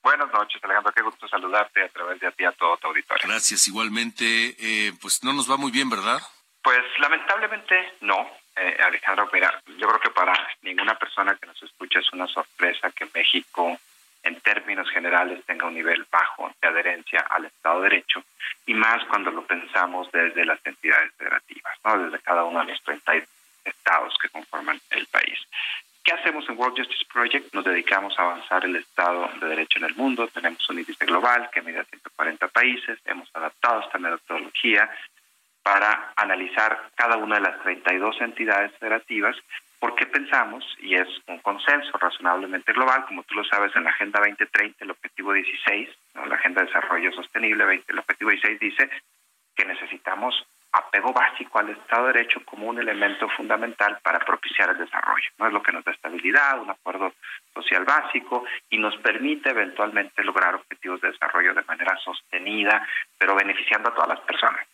Buenas 0.02 0.34
noches, 0.34 0.60
Alejandro. 0.64 0.92
Qué 0.94 1.04
gusto 1.04 1.28
saludarte 1.28 1.84
a 1.84 1.90
través 1.90 2.20
de 2.20 2.26
a 2.26 2.32
ti 2.32 2.44
a 2.44 2.54
todo 2.54 2.76
tu 2.78 2.88
auditorio. 2.88 3.28
Gracias, 3.28 3.68
igualmente. 3.68 4.56
Eh, 4.58 4.94
pues 5.00 5.24
no 5.24 5.32
nos 5.32 5.48
va 5.48 5.58
muy 5.58 5.70
bien, 5.70 5.92
¿verdad? 5.92 6.20
Pues 6.64 6.82
lamentablemente 6.98 7.76
no. 8.02 8.28
Eh, 8.56 8.78
Alejandro, 8.84 9.30
mira, 9.32 9.62
yo 9.78 9.88
creo 9.88 10.00
que 10.00 10.10
para 10.10 10.34
ninguna 10.64 10.98
persona 10.98 11.36
que 11.36 11.46
nos 11.46 11.62
escucha 11.62 12.00
es 12.00 12.12
una 12.14 12.26
sorpresa 12.26 12.90
que 12.90 13.08
México, 13.14 13.80
en 14.24 14.40
términos 14.42 14.90
generales, 14.92 15.44
tenga 15.46 15.68
un 15.68 15.74
nivel 15.74 16.06
bajo 16.12 16.52
de 16.62 16.68
adherencia 16.68 17.26
al 17.30 17.46
Estado 17.46 17.82
de 17.82 17.90
Derecho, 17.90 18.24
y 18.66 18.74
más 18.74 19.04
cuando 19.06 19.32
lo 19.32 19.46
pensamos 19.46 20.12
desde 20.12 20.46
las 20.46 20.60
entidades 20.66 21.12
federativas, 21.18 21.78
¿no? 21.84 21.98
desde 21.98 22.20
cada 22.20 22.44
uno 22.44 22.60
de 22.60 22.72
los 22.72 22.82
30 22.84 23.14
estados 23.66 24.18
que 24.22 24.30
conforman 24.30 24.80
el 24.92 25.06
país. 25.08 25.40
¿Qué 26.04 26.14
hacemos 26.14 26.50
en 26.50 26.58
World 26.58 26.78
Justice 26.78 27.06
Project? 27.12 27.54
Nos 27.54 27.64
dedicamos 27.64 28.18
a 28.18 28.24
avanzar 28.24 28.66
el 28.66 28.76
Estado 28.76 29.30
de 29.40 29.48
Derecho 29.48 29.78
en 29.78 29.86
el 29.86 29.96
mundo. 29.96 30.28
Tenemos 30.28 30.68
un 30.70 30.80
índice 30.80 31.06
global 31.06 31.50
que 31.52 31.62
mide 31.62 31.80
a 31.80 31.84
140 31.84 32.48
países. 32.48 32.98
Hemos 33.06 33.30
adaptado 33.36 33.82
esta 33.82 34.00
metodología 34.00 34.90
para 35.62 36.14
analizar 36.16 36.90
cada 36.96 37.18
una 37.18 37.36
de 37.36 37.42
las 37.42 37.62
32 37.62 38.20
entidades 38.22 38.72
federativas 38.80 39.36
porque 39.82 40.06
pensamos, 40.06 40.64
y 40.80 40.94
es 40.94 41.08
un 41.26 41.40
consenso 41.40 41.98
razonablemente 41.98 42.72
global, 42.72 43.04
como 43.08 43.24
tú 43.24 43.34
lo 43.34 43.44
sabes, 43.46 43.76
en 43.76 43.84
la 43.84 43.90
Agenda 43.90 44.20
2030, 44.20 44.86
el 44.86 44.92
objetivo 44.92 45.34
16, 45.34 45.90
la 46.14 46.36
Agenda 46.36 46.62
de 46.62 46.68
Desarrollo 46.68 47.12
Sostenible, 47.12 47.66
20, 47.66 47.92
el 47.92 47.98
objetivo 47.98 48.30
16 48.30 48.60
dice 48.60 48.90
que 49.56 49.66
necesitamos 49.66 50.46
apego 50.72 51.12
básico 51.12 51.58
al 51.58 51.72
Estado 51.72 52.08
de 52.08 52.14
Derecho 52.14 52.46
como 52.46 52.68
un 52.68 52.78
elemento 52.78 53.28
fundamental 53.30 53.98
para 54.04 54.20
propiciar 54.20 54.70
el 54.70 54.78
desarrollo. 54.78 55.30
No 55.40 55.48
es 55.48 55.54
lo 55.54 55.64
que 55.64 55.72
nos 55.72 55.84
da 55.84 55.92
estabilidad, 55.92 56.62
un 56.62 56.70
acuerdo 56.70 57.14
social 57.52 57.84
básico 57.84 58.46
y 58.70 58.78
nos 58.78 58.96
permite 58.98 59.50
eventualmente 59.50 60.24
lograr 60.24 60.54
objetivos 60.54 61.02
de 61.02 61.12
desarrollo 61.12 61.56
de 61.56 61.64
manera 61.64 61.98
sostenida, 61.98 62.88
pero 63.18 63.34
beneficiando 63.34 63.90
a 63.90 63.96
todas 63.96 64.10
las 64.10 64.20
personas. 64.22 64.66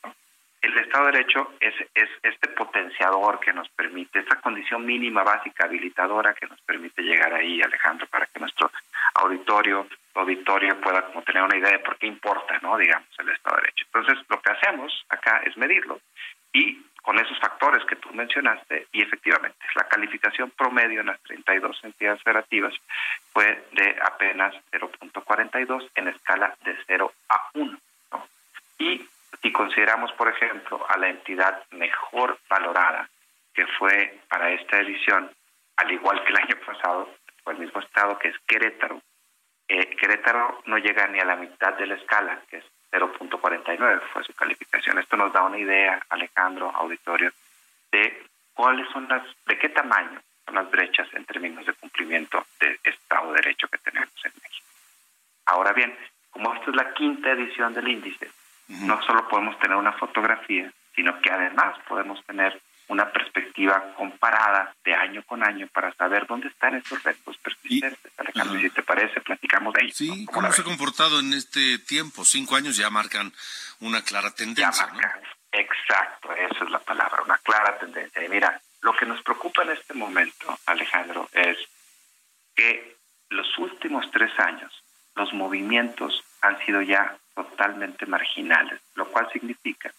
El 0.62 0.78
Estado 0.78 1.05
de 1.05 1.12
Derecho 1.14 1.53
es, 1.60 1.74
es 1.93 2.10
este 2.24 2.47
potenciador 2.49 3.39
que 3.39 3.53
nos 3.53 3.70
permite, 3.70 4.20
esta 4.20 4.39
condición 4.41 4.86
mínima 4.86 5.24
básica 5.24 5.66
habilitadora 5.66 6.34
que 6.34 6.47
nos 6.47 6.60
permite 6.62 7.01
llegar 7.01 7.34
ahí, 7.34 7.62
Alejandro, 7.62 8.08
para 8.08 8.26
que 8.26 8.39
nuestro 8.39 8.72
auditorio, 9.16 9.88
auditorio 10.16 10.80
pueda 10.82 11.03
como 11.03 11.22
tener 11.24 11.43
una 11.43 11.58
idea 11.58 11.72
de 11.72 11.80
por 11.80 11.97
qué 11.97 12.08
importa, 12.08 12.60
¿no? 12.62 12.78
Digamos, 12.78 13.08
el 13.20 13.30
Estado 13.30 13.58
de 13.58 13.62
Derecho. 13.62 13.86
Entonces, 13.86 14.26
lo 14.30 14.41
que 14.41 14.51
hacemos 14.51 15.05
acá 15.10 15.41
es 15.45 15.55
medirlo 15.58 15.99
y 16.53 16.82
con 17.08 17.18
esos 17.20 17.39
factores 17.39 17.86
que 17.86 17.95
tú 17.95 18.10
mencionaste, 18.12 18.88
y 18.91 19.01
efectivamente, 19.01 19.58
la 19.76 19.88
calificación 19.88 20.51
promedio 20.51 20.99
en 20.99 21.05
las 21.05 21.22
32 21.22 21.80
entidades 21.84 22.22
federativas 22.22 22.74
fue 23.32 23.64
de 23.72 23.95
apenas 24.01 24.53
0.42 24.74 25.89
en 25.95 26.10
escala 26.10 26.53
de 26.66 26.76
0 26.86 27.10
a 27.30 27.49
1. 27.53 27.80
¿no? 28.12 28.28
Y 28.80 29.08
si 29.42 29.52
consideramos, 29.52 30.12
por 30.14 30.30
ejemplo, 30.30 30.86
a 30.90 30.98
la 30.98 31.10
entidad 31.10 31.64
mejor 31.72 32.40
valorada, 32.50 33.10
que 33.54 33.66
fue 33.66 34.20
para 34.30 34.52
esta 34.52 34.80
edición, 34.80 35.32
al 35.78 35.92
igual 35.92 36.24
que 36.24 36.30
el 36.30 36.38
año 36.38 36.56
pasado, 36.66 37.10
fue 37.44 37.54
el 37.54 37.60
mismo 37.60 37.80
estado 37.80 38.18
que 38.20 38.30
es 38.30 38.40
Querétaro, 38.48 39.02
eh, 39.68 39.96
Querétaro 39.98 40.62
no 40.66 40.78
llega 40.78 41.08
ni 41.08 41.20
a 41.20 41.26
la 41.26 41.36
mitad 41.36 41.74
de 41.74 41.88
la 41.88 41.96
escala, 41.96 42.42
que 42.50 42.58
es 42.58 42.66
0.49 42.92 44.02
fue 44.14 44.24
su 44.24 44.34
calificación. 44.34 44.98
Esto 44.98 45.18
nos 45.18 45.34
da 45.34 45.44
una 45.44 45.58
idea, 45.58 46.02
Alejandro, 46.10 46.72
auditorio, 46.74 47.32
de 47.92 48.24
cuáles 48.54 48.90
son 48.92 49.08
las, 49.10 49.24
de 49.46 49.58
qué 49.58 49.70
tamaño 49.70 50.22
son 50.46 50.56
las 50.56 50.72
brechas 50.72 51.08
en 51.14 51.26
términos 51.26 51.66
de 51.66 51.74
cumplimiento 51.74 52.46
de 52.60 52.80
Estado 52.84 53.34
de 53.34 53.42
Derecho 53.42 53.68
que 53.68 53.78
tenemos 53.80 54.14
en 54.24 54.32
México. 54.42 54.68
Ahora 55.46 55.74
bien, 55.74 55.98
como 56.30 56.54
esta 56.54 56.70
es 56.72 56.76
la 56.76 56.94
quinta 56.94 57.32
edición 57.32 57.74
del 57.74 57.90
índice, 57.90 58.30
no 58.68 59.01
solo 59.03 59.28
podemos 59.28 59.57
tener 59.59 59.78
una 59.78 59.93
fotografía, 59.93 60.72
sino 60.95 61.20
que 61.22 61.32
además 61.32 61.78
podemos 61.88 62.24
tener 62.26 62.61
una 62.89 63.11
perspectiva 63.11 63.93
comparada 63.95 64.74
de 64.84 64.93
año 64.93 65.22
con 65.24 65.43
año 65.43 65.68
para 65.74 65.93
saber 65.93 66.26
dónde 66.26 66.47
están 66.47 66.76
estos 66.76 67.03
retos 67.03 67.38
persistentes. 67.38 68.11
Alejandro, 68.18 68.59
si 68.59 68.70
te 68.70 68.84
parece, 68.84 69.20
platicamos 69.22 69.74
de 69.74 69.84
ello. 69.84 69.93
Sí, 69.93 70.26
¿cómo 70.32 70.51
se 70.51 70.61
ha 70.61 70.63
comportado 70.63 71.20
en 71.20 71.34
este 71.34 71.80
tiempo? 71.80 72.24
Cinco 72.24 72.55
años 72.55 72.78
ya 72.78 72.89
marcan 72.89 73.34
una 73.82 74.03
clara 74.03 74.34
tendencia. 74.34 74.88
Exacto, 75.51 76.34
esa 76.34 76.63
es 76.63 76.70
la 76.70 76.80
palabra, 76.80 77.24
una 77.24 77.38
clara 77.39 77.78
tendencia. 77.78 78.24
Y 78.24 78.30
mira, 78.30 78.61
lo 78.82 78.95
que 78.95 79.05
nos 79.05 79.22
preocupa 79.22 79.63
en 79.63 79.72
este 79.72 79.93
momento, 79.93 80.57
Alejandro, 80.65 81.30
es 81.34 81.57
que 82.55 82.95
los 83.30 83.57
últimos 83.57 84.09
tres 84.11 84.32
años 84.39 84.72
los 85.15 85.34
movimientos 85.34 86.24
han 86.42 86.58
sido 86.66 86.82
ya 86.82 87.18
totalmente 87.36 88.06
marginales, 88.06 88.80
lo 88.96 89.08
cual 89.08 89.30
significa 89.32 89.92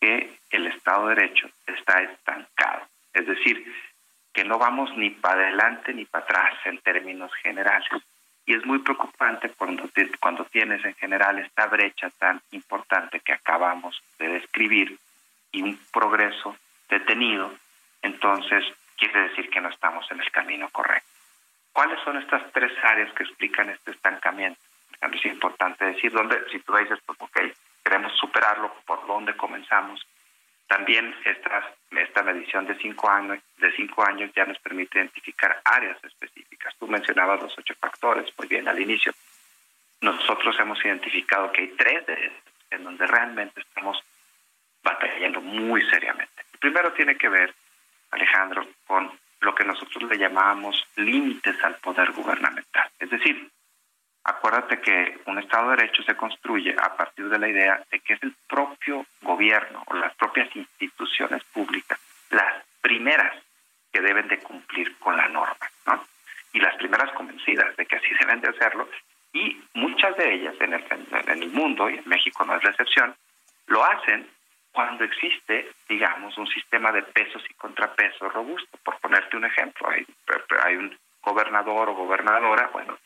que 0.00 0.38
el 0.50 0.66
Estado 0.66 1.08
de 1.08 1.14
Derecho 1.14 1.48
está 1.66 2.02
estancado. 2.02 2.86
Es 3.12 3.26
decir, 3.26 3.64
que 4.32 4.44
no 4.44 4.58
vamos 4.58 4.94
ni 4.96 5.10
para 5.10 5.42
adelante 5.42 5.94
ni 5.94 6.04
para 6.04 6.24
atrás 6.24 6.54
en 6.66 6.78
términos 6.78 7.32
generales. 7.42 7.88
Y 8.44 8.54
es 8.54 8.64
muy 8.64 8.78
preocupante 8.80 9.50
cuando, 9.56 9.88
cuando 10.20 10.44
tienes 10.44 10.84
en 10.84 10.94
general 10.94 11.38
esta 11.38 11.66
brecha 11.66 12.10
tan 12.10 12.40
importante 12.52 13.20
que 13.20 13.32
acabamos 13.32 14.00
de 14.18 14.28
describir 14.28 14.98
y 15.52 15.62
un 15.62 15.80
progreso 15.92 16.56
detenido, 16.88 17.52
entonces 18.02 18.64
quiere 18.96 19.28
decir 19.28 19.48
que 19.50 19.60
no 19.60 19.70
estamos 19.70 20.08
en 20.10 20.20
el 20.20 20.30
camino 20.30 20.68
correcto. 20.70 21.08
¿Cuáles 21.72 21.98
son 22.04 22.18
estas 22.18 22.50
tres 22.52 22.72
áreas 22.84 23.12
que 23.14 23.24
explican 23.24 23.70
este 23.70 23.90
estancamiento? 23.90 24.60
Es 25.00 25.24
importante 25.26 25.84
decir 25.84 26.12
dónde, 26.12 26.42
si 26.50 26.58
tú 26.60 26.76
dices, 26.76 26.98
pues 27.04 27.20
ok, 27.20 27.40
queremos 27.84 28.12
superarlo, 28.16 28.74
¿por 28.86 29.06
dónde 29.06 29.36
comenzamos? 29.36 30.06
También 30.66 31.14
esta, 31.24 31.72
esta 31.92 32.22
medición 32.22 32.66
de 32.66 32.76
cinco 32.78 33.08
años, 33.08 33.38
de 33.58 33.72
cinco 33.72 34.04
años 34.04 34.30
ya 34.34 34.44
nos 34.44 34.58
permite 34.58 34.98
identificar 34.98 35.60
áreas 35.64 36.02
específicas. 36.02 36.74
Tú 36.78 36.88
mencionabas 36.88 37.40
los 37.40 37.56
ocho 37.56 37.74
factores, 37.78 38.26
muy 38.36 38.48
bien 38.48 38.66
al 38.66 38.80
inicio. 38.80 39.12
Nosotros 40.00 40.56
hemos 40.58 40.84
identificado 40.84 41.52
que 41.52 41.62
hay 41.62 41.68
tres 41.68 42.06
de 42.06 42.32
en 42.70 42.84
donde 42.84 43.06
realmente 43.06 43.60
estamos 43.60 44.02
batallando 44.82 45.40
muy 45.40 45.82
seriamente. 45.88 46.42
El 46.52 46.58
primero 46.58 46.92
tiene 46.92 47.16
que 47.16 47.28
ver, 47.28 47.54
Alejandro, 48.10 48.66
con 48.86 49.10
lo 49.40 49.54
que 49.54 49.64
nosotros 49.64 50.02
le 50.10 50.18
llamamos 50.18 50.84
límites 50.96 51.62
al 51.62 51.76
poder 51.76 52.10
gubernamental. 52.12 52.90
Es 52.98 53.10
decir, 53.10 53.50
acuérdate 54.26 54.80
que 54.80 55.20
un 55.26 55.38
Estado 55.38 55.70
de 55.70 55.76
Derecho 55.76 56.02
se 56.02 56.16
construye 56.16 56.74
a 56.78 56.94
partir 56.96 57.28
de 57.28 57.38
la 57.38 57.48
idea 57.48 57.82
de 57.90 58.00
que 58.00 58.14
es 58.14 58.22
el 58.22 58.34
propio 58.48 59.06
gobierno 59.22 59.82
o 59.86 59.94
las 59.94 60.14
propias 60.14 60.54
instituciones 60.54 61.42
públicas 61.44 61.98
las 62.30 62.64
primeras 62.80 63.34
que 63.92 64.00
deben 64.00 64.28
de 64.28 64.38
cumplir 64.38 64.96
con 64.98 65.16
la 65.16 65.28
norma, 65.28 65.70
¿no? 65.86 66.04
Y 66.52 66.60
las 66.60 66.76
primeras 66.76 67.10
convencidas 67.12 67.76
de 67.76 67.86
que 67.86 67.96
así 67.96 68.08
deben 68.20 68.40
de 68.40 68.48
hacerlo, 68.48 68.88
y 69.32 69.62
muchas 69.74 70.16
de 70.16 70.34
ellas 70.34 70.54
en 70.60 70.72
el, 71.42 71.48
mundo, 71.50 71.90
y 71.90 71.98
en 71.98 72.08
México 72.08 72.44
no 72.44 72.56
es 72.56 72.64
la 72.64 72.70
excepción, 72.70 73.14
lo 73.66 73.84
hacen 73.84 74.26
cuando 74.72 75.04
existe, 75.04 75.70
digamos, 75.88 76.36
un 76.38 76.46
sistema 76.46 76.92
de 76.92 77.02
pesos 77.02 77.42
y 77.48 77.54
contrapesos 77.54 78.32
robusto. 78.32 78.78
Por 78.82 78.98
ponerte 78.98 79.36
un 79.36 79.44
ejemplo, 79.44 79.88
hay, 79.90 80.06
hay 80.64 80.76
un 80.76 80.96
gobernador 81.22 81.90
o 81.90 81.94
gobernadora, 81.94 82.70
bueno, 82.72 82.96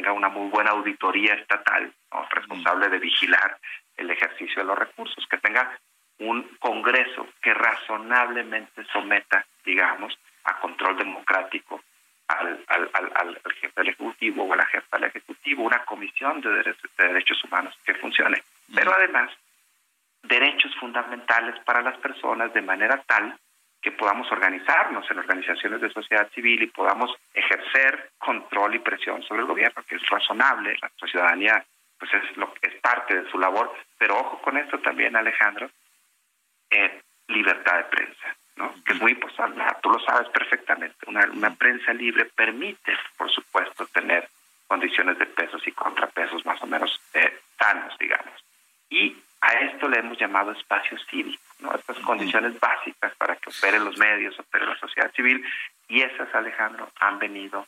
tenga 0.00 0.12
una 0.12 0.30
muy 0.30 0.48
buena 0.48 0.70
auditoría 0.70 1.34
estatal, 1.34 1.92
responsable 2.30 2.88
de 2.88 2.98
vigilar 2.98 3.58
el 3.98 4.10
ejercicio 4.10 4.62
de 4.62 4.64
los 4.64 4.78
recursos, 4.78 5.26
que 5.28 5.36
tenga 5.36 5.78
un 6.20 6.42
Congreso 6.58 7.28
que 7.42 7.52
razonablemente 7.52 8.82
someta, 8.92 9.44
digamos, 9.62 10.18
a 10.44 10.58
control 10.58 10.96
democrático 10.96 11.82
al, 12.28 12.64
al, 12.68 12.90
al, 12.94 13.12
al, 13.14 13.40
jefe 13.60 13.72
del 13.76 13.88
Ejecutivo 13.88 14.44
o 14.44 14.52
a 14.54 14.56
la 14.56 14.64
jefa 14.66 14.96
del 14.96 15.10
Ejecutivo, 15.10 15.64
una 15.64 15.84
comisión 15.84 16.40
de 16.40 16.50
derechos, 16.50 16.90
de 16.96 17.06
derechos 17.06 17.44
humanos 17.44 17.74
que 17.84 17.94
funcione. 17.94 18.42
Pero 18.74 18.94
además, 18.94 19.30
derechos 20.22 20.74
fundamentales 20.76 21.62
para 21.64 21.82
las 21.82 21.98
personas 21.98 22.54
de 22.54 22.62
manera 22.62 23.02
tal 23.06 23.38
que 23.82 23.92
podamos 23.92 24.30
organizarnos 24.32 25.10
en 25.10 25.18
organizaciones 25.18 25.82
de 25.82 25.92
sociedad 25.92 26.30
civil 26.32 26.62
y 26.62 26.68
podamos 26.68 27.14
ejercer 27.34 28.09
control 28.60 28.74
y 28.74 28.78
presión 28.80 29.22
sobre 29.22 29.40
el 29.40 29.46
gobierno, 29.46 29.82
que 29.88 29.96
es 29.96 30.06
razonable, 30.08 30.76
la 30.82 30.90
ciudadanía 31.08 31.64
pues 31.98 32.12
es 32.14 32.36
lo 32.36 32.52
es 32.62 32.74
parte 32.80 33.14
de 33.14 33.30
su 33.30 33.38
labor, 33.38 33.72
pero 33.98 34.18
ojo 34.18 34.40
con 34.42 34.56
esto 34.56 34.78
también 34.78 35.16
Alejandro, 35.16 35.70
eh, 36.70 37.00
libertad 37.28 37.76
de 37.78 37.84
prensa, 37.84 38.36
¿no? 38.56 38.74
que 38.84 38.92
es 38.92 39.00
muy 39.00 39.12
importante, 39.12 39.60
tú 39.82 39.90
lo 39.90 39.98
sabes 40.00 40.28
perfectamente, 40.28 40.96
una, 41.06 41.26
una 41.32 41.54
prensa 41.54 41.92
libre 41.92 42.24
permite, 42.24 42.92
por 43.16 43.30
supuesto, 43.30 43.86
tener 43.86 44.28
condiciones 44.66 45.18
de 45.18 45.26
pesos 45.26 45.66
y 45.66 45.72
contrapesos 45.72 46.44
más 46.46 46.62
o 46.62 46.66
menos 46.66 47.00
eh, 47.14 47.40
sanos, 47.58 47.96
digamos. 47.98 48.44
Y 48.88 49.16
a 49.40 49.52
esto 49.52 49.88
le 49.88 49.98
hemos 49.98 50.18
llamado 50.18 50.52
espacio 50.52 50.98
cívico, 51.10 51.42
¿no? 51.60 51.74
Estas 51.74 51.98
condiciones 51.98 52.58
básicas 52.60 53.14
para 53.16 53.36
que 53.36 53.50
operen 53.50 53.84
los 53.84 53.98
medios, 53.98 54.38
opere 54.38 54.66
la 54.66 54.78
sociedad 54.78 55.12
civil, 55.12 55.44
y 55.88 56.02
esas, 56.02 56.32
Alejandro, 56.34 56.88
han 57.00 57.18
venido 57.18 57.66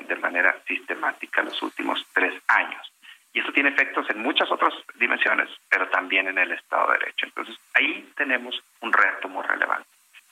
de 0.00 0.16
manera 0.16 0.56
sistemática 0.66 1.42
los 1.42 1.60
últimos 1.62 2.04
tres 2.12 2.34
años. 2.48 2.92
Y 3.32 3.40
eso 3.40 3.52
tiene 3.52 3.70
efectos 3.70 4.08
en 4.10 4.22
muchas 4.22 4.50
otras 4.50 4.72
dimensiones, 4.94 5.48
pero 5.68 5.88
también 5.88 6.28
en 6.28 6.38
el 6.38 6.52
Estado 6.52 6.92
de 6.92 6.98
Derecho. 6.98 7.26
Entonces, 7.26 7.56
ahí 7.74 8.08
tenemos 8.16 8.62
un 8.80 8.92
reto 8.92 9.28
muy 9.28 9.42
relevante. 9.42 9.88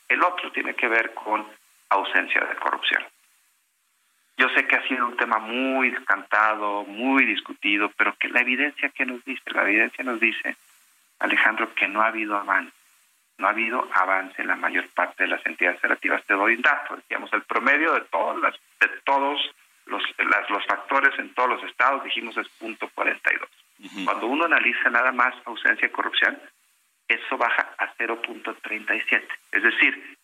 El 0.08 0.22
otro 0.22 0.52
tiene 0.52 0.74
que 0.74 0.86
ver 0.88 1.12
con 1.14 1.44
ausencia 1.88 2.40
de 2.42 2.54
corrupción. 2.56 3.02
Yo 4.36 4.48
sé 4.50 4.66
que 4.66 4.76
ha 4.76 4.88
sido 4.88 5.06
un 5.06 5.16
tema 5.16 5.38
muy 5.38 5.92
cantado, 6.04 6.84
muy 6.84 7.24
discutido, 7.24 7.90
pero 7.96 8.14
que 8.16 8.28
la 8.28 8.40
evidencia 8.40 8.88
que 8.88 9.04
nos 9.04 9.24
dice, 9.24 9.42
la 9.50 9.62
evidencia 9.62 10.04
nos 10.04 10.20
dice, 10.20 10.56
Alejandro, 11.18 11.74
que 11.74 11.88
no 11.88 12.02
ha 12.02 12.06
habido 12.06 12.36
avance. 12.36 12.72
No 13.42 13.48
ha 13.48 13.50
habido 13.50 13.88
avance 13.92 14.40
en 14.40 14.46
la 14.46 14.54
mayor 14.54 14.88
parte 14.90 15.24
de 15.24 15.30
las 15.30 15.44
entidades 15.44 15.80
federativas. 15.80 16.22
Te 16.26 16.34
doy 16.34 16.54
un 16.54 16.62
dato, 16.62 16.94
decíamos, 16.94 17.28
el 17.32 17.42
promedio 17.42 17.92
de 17.92 18.02
todos, 18.02 18.40
las, 18.40 18.54
de 18.78 18.86
todos 19.04 19.40
los, 19.86 20.00
las, 20.18 20.48
los 20.48 20.64
factores 20.64 21.18
en 21.18 21.34
todos 21.34 21.48
los 21.48 21.64
estados, 21.64 22.04
dijimos, 22.04 22.36
es 22.36 22.48
punto 22.50 22.88
42. 22.94 23.48
Cuando 24.04 24.28
uno 24.28 24.44
analiza 24.44 24.90
nada 24.90 25.10
más 25.10 25.34
ausencia 25.44 25.88
de 25.88 25.92
corrupción, 25.92 26.38
eso 27.08 27.36
baja 27.36 27.68
a 27.78 27.92
0.37. 27.96 29.24
Es 29.50 29.62
decir, 29.64 30.16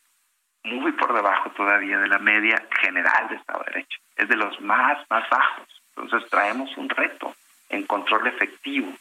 muy 0.63 0.93
por 0.93 1.13
debajo 1.13 1.51
todavía 1.51 1.99
de 1.99 2.07
la 2.07 2.21
media 2.21 2.69
general 2.81 3.29
de 3.31 3.35
Estado 3.35 3.65
de 3.65 3.73
Derecho. 3.73 3.99
Es 4.15 4.29
de 4.29 4.37
los 4.37 4.61
más, 4.61 5.05
más 5.11 5.29
bajos. 5.29 5.67
Entonces 5.97 6.31
traemos 6.31 6.71
un 6.77 6.89
reto 6.89 7.35
en 7.69 7.83
control 7.83 8.29
efectivo 8.29 8.93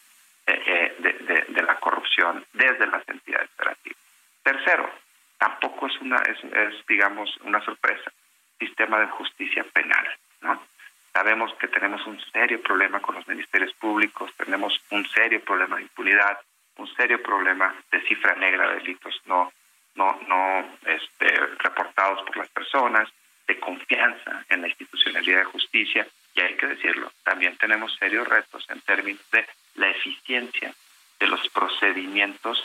eh, 0.48 0.64
eh, 0.66 0.96
de, 0.98 1.54
de, 1.54 1.62
la 1.62 1.76
corrupción 1.76 2.44
desde 2.54 2.88
las 2.88 3.08
entidades 3.08 3.52
federativas. 3.52 4.07
Tercero, 4.48 4.90
tampoco 5.38 5.88
es 5.88 6.00
una, 6.00 6.16
es, 6.20 6.88
digamos, 6.88 7.36
una 7.42 7.60
sorpresa, 7.66 8.10
sistema 8.58 8.98
de 9.02 9.08
justicia 9.08 9.66
penal, 9.74 10.08
¿no? 10.40 10.64
Sabemos 11.12 11.54
que 11.56 11.68
tenemos 11.68 12.08
un 12.08 12.18
serio 12.32 12.62
problema 12.62 13.02
con 13.02 13.16
los 13.16 13.28
ministerios 13.28 13.74
públicos, 13.74 14.34
tenemos 14.38 14.82
un 14.92 15.06
serio 15.10 15.44
problema 15.44 15.76
de 15.76 15.82
impunidad, 15.82 16.40
un 16.78 16.88
serio 16.96 17.22
problema 17.22 17.76
de 17.92 18.00
cifra 18.04 18.36
negra 18.36 18.70
de 18.70 18.76
delitos 18.76 19.22
no 19.26 19.52
no, 19.96 20.18
no 20.30 20.78
este, 20.86 21.28
reportados 21.60 22.22
por 22.26 22.38
las 22.38 22.48
personas, 22.48 23.10
de 23.48 23.60
confianza 23.60 24.46
en 24.48 24.62
la 24.62 24.70
institucionalidad 24.70 25.40
de 25.40 25.44
justicia, 25.56 26.08
y 26.36 26.40
hay 26.40 26.56
que 26.56 26.68
decirlo, 26.68 27.12
también 27.26 27.58
tenemos 27.58 27.94
serios 27.98 28.26
retos 28.26 28.66
en 28.70 28.80
términos 28.80 29.30
de 29.30 29.46
la 29.76 29.90
eficiencia 29.90 30.74
de 31.20 31.28
los 31.28 31.50
procedimientos 31.50 32.64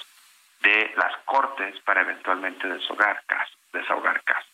de 0.62 0.92
las 0.96 1.16
cortes 1.24 1.78
para 1.80 2.02
eventualmente 2.02 2.68
desahogar 2.68 3.22
casos, 3.26 3.58
desahogar 3.72 4.22
casos. 4.22 4.50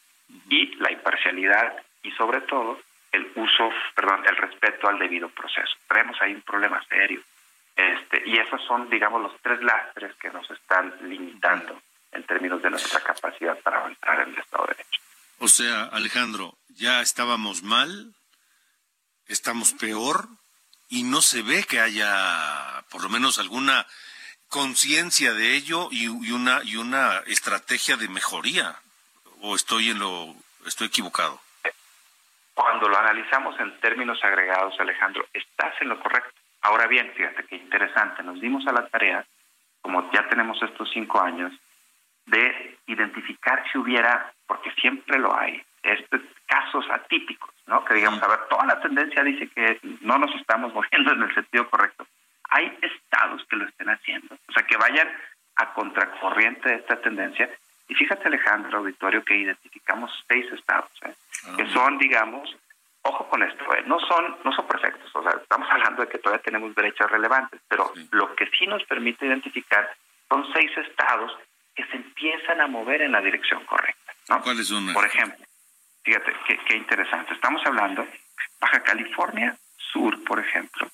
Y 0.49 0.75
la 0.77 0.93
imparcialidad 0.93 1.77
y 2.03 2.11
sobre 2.13 2.41
todo 2.43 2.81
el 3.13 3.31
uso, 3.37 3.71
perdón, 3.95 4.25
el 4.29 4.37
respeto 4.37 4.89
al 4.89 4.99
debido 4.99 5.29
proceso. 5.31 5.77
Tenemos 5.89 6.17
ahí 6.21 6.35
un 6.35 6.43
problema 6.43 6.83
serio. 6.89 7.21
Este, 7.77 8.23
y 8.27 8.37
esos 8.39 8.63
son, 8.67 8.91
digamos, 8.91 9.23
los 9.23 9.41
tres 9.41 9.63
lastres 9.63 10.15
que 10.17 10.31
nos 10.31 10.51
están 10.51 10.95
limitando 11.03 11.81
en 12.13 12.25
términos 12.25 12.61
de 12.61 12.71
nuestra 12.71 13.01
capacidad 13.01 13.59
para 13.61 13.79
avanzar 13.79 14.21
en 14.21 14.31
el 14.31 14.39
Estado 14.39 14.67
de 14.67 14.75
Derecho. 14.75 15.01
O 15.39 15.49
sea, 15.49 15.85
Alejandro, 15.85 16.55
ya 16.69 17.01
estábamos 17.01 17.63
mal, 17.63 18.13
estamos 19.27 19.73
peor 19.75 20.29
y 20.89 21.05
no 21.05 21.23
se 21.23 21.43
ve 21.43 21.65
que 21.65 21.81
haya 21.81 22.85
por 22.91 23.03
lo 23.03 23.09
menos 23.09 23.39
alguna 23.39 23.87
conciencia 24.49 25.33
de 25.35 25.55
ello 25.55 25.89
y, 25.91 26.09
una 26.09 26.61
y 26.65 26.77
una 26.77 27.19
estrategia 27.27 27.97
de 27.97 28.09
mejoría 28.09 28.77
o 29.43 29.55
estoy 29.55 29.91
en 29.91 29.99
lo 29.99 30.35
estoy 30.67 30.89
equivocado 30.89 31.41
cuando 32.55 32.89
lo 32.89 32.99
analizamos 32.99 33.59
en 33.61 33.79
términos 33.79 34.19
agregados 34.25 34.75
Alejandro 34.81 35.25
estás 35.33 35.81
en 35.81 35.91
lo 35.91 36.01
correcto. 36.01 36.33
Ahora 36.63 36.89
bien 36.89 37.13
fíjate 37.15 37.45
qué 37.45 37.55
interesante. 37.55 38.23
Nos 38.25 38.41
dimos 38.41 38.67
a 38.67 38.73
la 38.73 38.89
tarea 38.89 39.25
como 39.81 40.11
ya 40.13 40.29
tenemos 40.29 40.61
estos 40.63 40.91
cinco 40.93 41.21
años 41.21 41.53
de 42.27 42.77
identificar 42.87 43.65
si 43.71 43.79
hubiera, 43.79 44.33
porque 44.47 44.71
siempre 44.73 45.19
lo 45.19 45.35
hay, 45.39 45.63
estos 45.83 46.21
casos 46.47 46.85
atípicos, 46.91 47.51
¿no? 47.67 47.85
Que 47.85 47.95
digamos, 47.95 48.23
a 48.23 48.29
ver, 48.29 48.41
toda 48.51 48.67
la 48.67 48.81
tendencia 48.81 49.23
dice 49.23 49.49
que 49.49 49.79
no 50.03 50.19
nos 50.19 50.35
estamos 50.35 50.75
moviendo 50.75 51.13
en 51.13 51.23
el 51.23 51.35
sentido 51.35 51.71
correcto. 51.71 52.07
Hay 52.49 52.79
estados 52.83 53.45
que 53.49 53.57
lo 53.57 53.67
estén 53.67 53.89
haciendo, 53.89 54.35
o 54.35 54.53
sea, 54.53 54.63
que 54.65 54.77
vayan 54.77 55.09
a 55.57 55.73
contracorriente 55.75 56.69
de 56.69 56.77
esta 56.77 57.01
tendencia. 57.01 57.51
Y 57.89 57.95
fíjate, 57.95 58.29
Alejandro, 58.29 58.79
auditorio, 58.79 59.25
que 59.25 59.37
identificamos 59.37 60.13
seis 60.29 60.47
estados, 60.53 60.91
¿eh? 61.05 61.15
ah, 61.47 61.55
que 61.57 61.69
son, 61.71 61.99
digamos, 61.99 62.55
ojo 63.03 63.29
con 63.29 63.43
esto, 63.43 63.65
¿eh? 63.75 63.83
no 63.87 63.99
son 64.01 64.37
no 64.45 64.53
son 64.53 64.67
perfectos, 64.67 65.11
o 65.15 65.23
sea, 65.23 65.33
estamos 65.41 65.69
hablando 65.71 66.03
de 66.03 66.09
que 66.09 66.19
todavía 66.19 66.43
tenemos 66.43 66.75
derechos 66.75 67.11
relevantes, 67.11 67.61
pero 67.69 67.93
lo 68.11 68.35
que 68.35 68.47
sí 68.59 68.67
nos 68.67 68.85
permite 68.85 69.27
identificar 69.27 69.91
son 70.29 70.47
seis 70.53 70.71
estados 70.77 71.37
que 71.75 71.85
se 71.87 71.97
empiezan 71.97 72.61
a 72.61 72.67
mover 72.67 73.03
en 73.03 73.13
la 73.13 73.21
dirección 73.21 73.65
correcta. 73.65 74.13
¿no? 74.29 74.43
¿Cuáles 74.43 74.69
son? 74.69 74.93
Por 74.93 75.07
ejemplo, 75.07 75.45
fíjate 76.03 76.33
qué, 76.47 76.59
qué 76.67 76.77
interesante, 76.77 77.33
estamos 77.33 77.65
hablando 77.65 78.07
Baja 78.61 78.81
California 78.83 79.57
Sur, 79.77 80.23
por 80.25 80.39
ejemplo. 80.39 80.89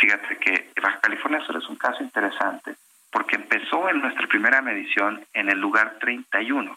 Fíjate 0.00 0.36
que 0.38 0.72
Baja 0.80 1.00
California 1.00 1.40
Sur 1.46 1.56
es 1.56 1.68
un 1.68 1.76
caso 1.76 2.02
interesante 2.02 2.74
porque 3.10 3.36
empezó 3.36 3.88
en 3.88 4.00
nuestra 4.00 4.26
primera 4.26 4.60
medición 4.60 5.24
en 5.32 5.48
el 5.48 5.58
lugar 5.58 5.98
31. 6.00 6.76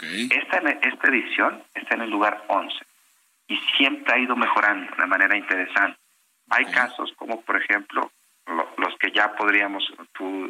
Esta, 0.00 0.58
esta 0.58 1.08
edición 1.08 1.62
está 1.74 1.94
en 1.94 2.02
el 2.02 2.10
lugar 2.10 2.44
11 2.48 2.76
y 3.48 3.56
siempre 3.76 4.14
ha 4.14 4.18
ido 4.18 4.36
mejorando 4.36 4.94
de 4.96 5.06
manera 5.06 5.36
interesante. 5.36 5.98
Hay 6.50 6.66
casos 6.66 7.12
como, 7.16 7.40
por 7.42 7.56
ejemplo, 7.56 8.10
los 8.76 8.96
que 8.98 9.10
ya 9.10 9.34
podríamos 9.34 9.84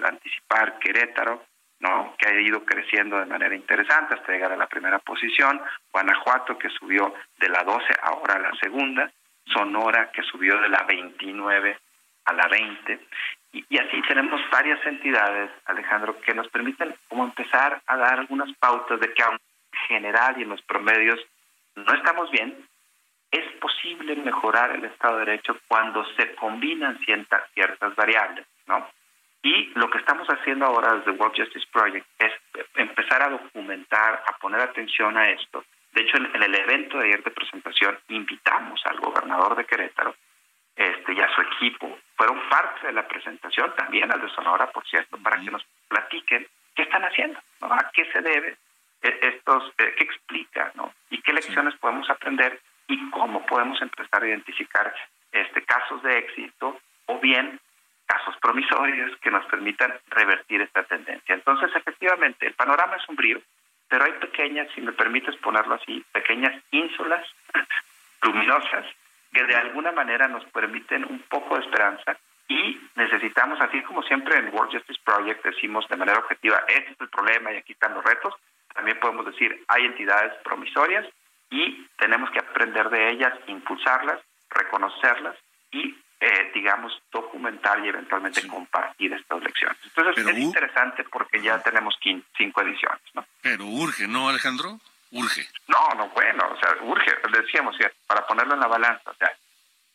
anticipar, 0.04 0.78
Querétaro, 0.78 1.44
¿no? 1.80 2.14
que 2.18 2.28
ha 2.28 2.40
ido 2.40 2.64
creciendo 2.64 3.18
de 3.18 3.26
manera 3.26 3.54
interesante 3.54 4.14
hasta 4.14 4.32
llegar 4.32 4.52
a 4.52 4.56
la 4.56 4.66
primera 4.66 4.98
posición, 4.98 5.60
Guanajuato 5.92 6.58
que 6.58 6.68
subió 6.70 7.14
de 7.38 7.48
la 7.48 7.64
12 7.64 7.84
ahora 8.02 8.34
a 8.34 8.38
la 8.40 8.52
segunda, 8.60 9.10
Sonora 9.46 10.10
que 10.12 10.22
subió 10.22 10.60
de 10.60 10.68
la 10.68 10.82
29 10.84 11.78
a 12.24 12.32
la 12.32 12.48
20 12.48 13.00
y, 13.52 13.78
así 13.78 14.00
tenemos 14.08 14.40
varias 14.50 14.84
entidades, 14.86 15.50
Alejandro, 15.66 16.18
que 16.20 16.34
nos 16.34 16.48
permiten 16.48 16.94
como 17.08 17.24
empezar 17.24 17.82
a 17.86 17.96
dar 17.96 18.20
algunas 18.20 18.50
pautas 18.56 18.98
de 18.98 19.12
que 19.12 19.22
en 19.22 19.38
general 19.88 20.38
y 20.38 20.42
en 20.42 20.48
los 20.48 20.62
promedios 20.62 21.20
no 21.74 21.92
estamos 21.94 22.30
bien, 22.30 22.66
es 23.30 23.44
posible 23.60 24.16
mejorar 24.16 24.72
el 24.72 24.84
Estado 24.84 25.18
de 25.18 25.26
Derecho 25.26 25.58
cuando 25.68 26.04
se 26.16 26.34
combinan 26.34 26.98
ciertas, 27.00 27.42
ciertas 27.52 27.94
variables, 27.94 28.46
¿no? 28.66 28.88
Y 29.42 29.72
lo 29.74 29.90
que 29.90 29.98
estamos 29.98 30.28
haciendo 30.28 30.66
ahora 30.66 30.94
desde 30.94 31.10
World 31.10 31.36
Justice 31.36 31.66
Project 31.72 32.06
es 32.18 32.32
empezar 32.76 33.22
a 33.22 33.30
documentar, 33.30 34.22
a 34.26 34.38
poner 34.38 34.60
atención 34.60 35.16
a 35.16 35.30
esto. 35.30 35.64
De 35.92 36.02
hecho, 36.02 36.16
en, 36.16 36.42
el 36.42 36.54
evento 36.54 36.98
de 36.98 37.06
ayer 37.06 37.22
de 37.22 37.30
presentación 37.30 37.98
invitamos 38.08 38.80
al 38.86 38.98
gobernador 39.00 39.56
de 39.56 39.64
Querétaro 39.64 40.14
este, 40.74 41.12
y 41.12 41.20
a 41.20 41.34
su 41.34 41.40
equipo. 41.42 41.98
Fueron 42.16 42.40
parte 42.48 42.86
de 42.86 42.92
la 42.92 43.06
presentación, 43.06 43.74
también 43.76 44.10
al 44.10 44.20
de 44.20 44.30
Sonora, 44.30 44.70
por 44.70 44.86
cierto, 44.86 45.18
para 45.18 45.40
que 45.40 45.50
nos 45.50 45.64
platiquen 45.88 46.46
qué 46.74 46.82
están 46.82 47.02
haciendo, 47.02 47.38
¿no? 47.60 47.72
a 47.72 47.90
qué 47.92 48.10
se 48.10 48.20
debe 48.22 48.56
e, 49.02 49.18
estos, 49.22 49.72
eh, 49.78 49.94
qué 49.98 50.04
explica, 50.04 50.72
¿no? 50.74 50.94
y 51.10 51.20
qué 51.20 51.32
lecciones 51.32 51.74
podemos 51.76 52.08
aprender 52.08 52.60
y 52.88 53.10
cómo 53.10 53.44
podemos 53.46 53.80
empezar 53.82 54.22
a 54.22 54.28
identificar 54.28 54.94
este 55.30 55.62
casos 55.62 56.02
de 56.02 56.18
éxito 56.18 56.78
o 57.06 57.18
bien 57.18 57.60
casos 58.06 58.36
promisorios 58.40 59.16
que 59.20 59.30
nos 59.30 59.44
permitan 59.46 59.94
revertir 60.08 60.60
esta 60.60 60.84
tendencia. 60.84 61.34
Entonces, 61.34 61.70
efectivamente, 61.74 62.46
el 62.46 62.54
panorama 62.54 62.96
es 62.96 63.02
sombrío, 63.04 63.40
pero 63.92 64.06
hay 64.06 64.12
pequeñas, 64.12 64.68
si 64.74 64.80
me 64.80 64.92
permites 64.92 65.36
ponerlo 65.36 65.74
así, 65.74 66.02
pequeñas 66.12 66.58
ínsulas 66.70 67.26
luminosas 68.22 68.86
que 69.30 69.44
de 69.44 69.54
alguna 69.54 69.92
manera 69.92 70.28
nos 70.28 70.46
permiten 70.46 71.04
un 71.04 71.18
poco 71.28 71.56
de 71.58 71.64
esperanza 71.66 72.16
y 72.48 72.80
necesitamos, 72.94 73.60
así 73.60 73.82
como 73.82 74.02
siempre 74.02 74.38
en 74.38 74.48
World 74.48 74.72
Justice 74.72 74.98
Project 75.04 75.44
decimos 75.44 75.86
de 75.88 75.96
manera 75.96 76.20
objetiva, 76.20 76.64
este 76.68 76.92
es 76.92 77.00
el 77.02 77.10
problema 77.10 77.52
y 77.52 77.56
aquí 77.58 77.72
están 77.72 77.92
los 77.92 78.02
retos, 78.02 78.32
también 78.72 78.98
podemos 78.98 79.26
decir, 79.26 79.62
hay 79.68 79.84
entidades 79.84 80.32
promisorias 80.42 81.06
y 81.50 81.86
tenemos 81.98 82.30
que 82.30 82.38
aprender 82.38 82.88
de 82.88 83.10
ellas, 83.10 83.34
impulsarlas, 83.46 84.20
reconocerlas 84.48 85.36
y, 85.70 85.94
eh, 86.24 86.52
digamos, 86.54 86.92
documentar 87.10 87.84
y 87.84 87.88
eventualmente 87.88 88.46
compartir 88.46 89.12
estas 89.12 89.42
lecciones. 89.42 89.76
Entonces 89.82 90.24
es 90.24 90.38
interesante 90.38 91.02
porque 91.10 91.42
ya 91.42 91.58
tenemos 91.58 91.98
cinco 92.00 92.62
ediciones, 92.62 93.02
¿no? 93.14 93.26
Pero 93.40 93.64
urge, 93.64 94.06
¿no, 94.06 94.28
Alejandro? 94.28 94.78
Urge. 95.10 95.48
No, 95.66 95.88
no, 95.96 96.10
bueno, 96.10 96.44
o 96.48 96.56
sea, 96.60 96.76
urge, 96.82 97.10
decíamos, 97.32 97.74
para 98.06 98.24
ponerlo 98.24 98.54
en 98.54 98.60
la 98.60 98.68
balanza, 98.68 99.10
o 99.10 99.14
sea, 99.14 99.32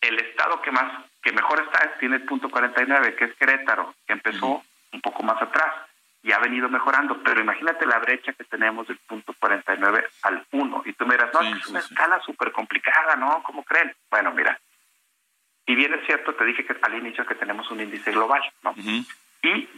el 0.01 0.19
estado 0.19 0.61
que 0.61 0.69
más, 0.69 1.05
que 1.23 1.31
mejor 1.31 1.61
está 1.61 1.97
tiene 1.97 2.17
el 2.17 2.25
punto 2.25 2.49
49, 2.49 3.15
que 3.15 3.23
es 3.23 3.35
Querétaro, 3.35 3.95
que 4.05 4.11
empezó 4.11 4.61
un 4.91 5.01
poco 5.01 5.23
más 5.23 5.41
atrás 5.41 5.73
y 6.23 6.33
ha 6.33 6.39
venido 6.39 6.67
mejorando, 6.67 7.23
pero 7.23 7.39
imagínate 7.39 7.85
la 7.85 7.99
brecha 7.99 8.33
que 8.33 8.43
tenemos 8.43 8.85
del 8.85 8.97
punto 8.97 9.33
49 9.39 10.09
al 10.23 10.45
1. 10.51 10.81
Y 10.87 10.91
tú 10.91 11.05
me 11.05 11.15
dirás, 11.15 11.33
no, 11.33 11.39
es 11.39 11.67
una 11.67 11.79
escala 11.79 12.19
súper 12.25 12.51
complicada, 12.51 13.15
¿no? 13.15 13.41
¿Cómo 13.43 13.63
creen? 13.63 13.95
Bueno, 14.09 14.33
mira, 14.33 14.59
y 15.67 15.75
bien 15.75 15.93
es 15.93 16.05
cierto, 16.05 16.33
te 16.33 16.45
dije 16.45 16.65
que 16.65 16.75
al 16.81 16.95
inicio 16.95 17.25
que 17.25 17.35
tenemos 17.35 17.69
un 17.69 17.81
índice 17.81 18.11
global, 18.11 18.41
¿no? 18.63 18.73
Y 19.43 19.69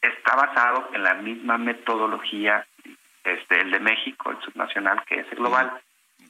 está 0.00 0.36
basado 0.36 0.90
en 0.92 1.02
la 1.02 1.14
misma 1.14 1.56
metodología, 1.56 2.66
este, 3.24 3.60
el 3.62 3.70
de 3.70 3.80
México, 3.80 4.30
el 4.30 4.40
subnacional, 4.42 5.02
que 5.06 5.20
es 5.20 5.26
el 5.32 5.38
global. 5.38 5.72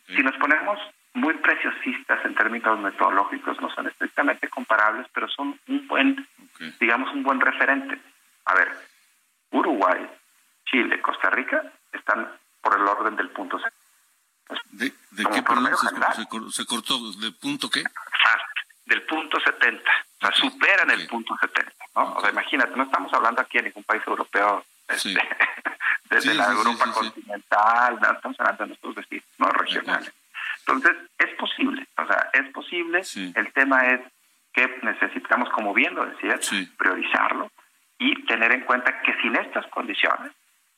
Si 0.06 0.22
nos 0.22 0.36
ponemos 0.36 0.78
muy 1.14 1.34
preciosistas 1.34 2.24
en 2.24 2.36
términos 2.36 2.78
metodológicos, 2.78 3.60
no 3.60 3.68
son 3.74 3.88
estrictamente 3.88 4.48
comparables, 4.48 5.06
pero 5.12 5.28
son 5.28 5.58
un 5.66 5.88
buen, 5.88 6.28
digamos, 6.78 7.12
un 7.12 7.24
buen 7.24 7.40
referente. 7.40 8.00
A 8.44 8.54
ver, 8.54 8.68
Uruguay, 9.50 10.06
Chile, 10.66 11.00
Costa 11.00 11.30
Rica 11.30 11.64
están 11.92 12.28
por 12.62 12.76
el 12.76 12.86
orden 12.86 13.16
del 13.16 13.30
punto 13.30 13.58
C. 13.58 13.64
¿De, 14.70 14.92
qué, 15.32 15.42
perdón? 15.42 15.70
Se, 16.50 16.64
cortó, 16.64 17.12
¿de 17.12 17.32
punto 17.32 17.68
qué? 17.70 17.82
Del 18.90 19.02
punto 19.02 19.38
70. 19.38 19.82
O 19.82 20.26
sea, 20.26 20.32
superan 20.32 20.90
el 20.90 21.06
punto 21.06 21.36
70. 21.40 21.72
¿no? 21.94 22.14
O 22.14 22.20
sea, 22.20 22.30
imagínate, 22.30 22.76
no 22.76 22.82
estamos 22.82 23.14
hablando 23.14 23.40
aquí 23.40 23.58
de 23.58 23.64
ningún 23.64 23.84
país 23.84 24.02
europeo 24.04 24.64
este, 24.88 25.22
desde 26.10 26.34
la 26.40 26.48
Europa 26.48 26.90
continental, 26.92 28.00
no 28.00 28.12
estamos 28.12 28.40
hablando 28.40 28.64
de 28.64 28.68
nuestros 28.70 28.94
vecinos, 28.96 29.24
no 29.38 29.48
regionales. 29.50 30.12
Entonces, 30.66 30.96
es 31.18 31.30
posible, 31.36 31.86
o 31.96 32.06
sea, 32.06 32.30
es 32.32 32.52
posible. 32.52 33.02
El 33.36 33.52
tema 33.52 33.86
es 33.86 34.00
que 34.52 34.80
necesitamos, 34.82 35.48
como 35.50 35.72
bien 35.72 35.94
lo 35.94 36.06
decías, 36.06 36.50
priorizarlo, 36.76 37.48
y 37.96 38.26
tener 38.26 38.50
en 38.50 38.62
cuenta 38.62 39.02
que 39.02 39.14
sin 39.22 39.36
estas 39.36 39.66
condiciones, 39.68 40.32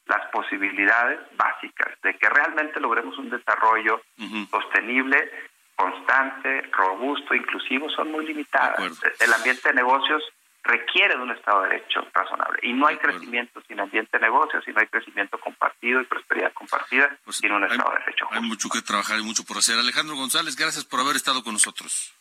las 0.06 0.26
posibilidades 0.30 1.18
básicas 1.36 1.88
de 2.02 2.14
que 2.18 2.28
realmente 2.28 2.78
logremos 2.78 3.16
un 3.16 3.30
desarrollo 3.30 4.02
sostenible, 4.50 5.30
constante, 5.76 6.62
robusto, 6.72 7.34
inclusivo, 7.34 7.90
son 7.90 8.10
muy 8.10 8.26
limitadas. 8.26 8.80
El 9.20 9.32
ambiente 9.32 9.68
de 9.68 9.74
negocios 9.74 10.22
requiere 10.64 11.16
de 11.16 11.22
un 11.22 11.30
Estado 11.30 11.62
de 11.62 11.70
Derecho 11.70 12.06
razonable. 12.12 12.60
Y 12.62 12.72
no 12.72 12.86
hay 12.86 12.96
crecimiento 12.96 13.60
sin 13.66 13.80
ambiente 13.80 14.18
de 14.18 14.24
negocios, 14.24 14.62
y 14.66 14.70
no 14.70 14.80
hay 14.80 14.86
crecimiento 14.86 15.38
compartido 15.38 16.00
y 16.00 16.04
prosperidad 16.04 16.52
compartida 16.52 17.16
pues 17.24 17.38
sin 17.38 17.52
un 17.52 17.64
Estado 17.64 17.90
de 17.90 17.98
Derecho. 17.98 18.28
Hay 18.30 18.42
mucho 18.42 18.68
que 18.68 18.80
trabajar 18.82 19.18
y 19.18 19.22
mucho 19.22 19.44
por 19.44 19.58
hacer. 19.58 19.78
Alejandro 19.78 20.16
González, 20.16 20.56
gracias 20.56 20.84
por 20.84 21.00
haber 21.00 21.16
estado 21.16 21.42
con 21.42 21.54
nosotros. 21.54 22.14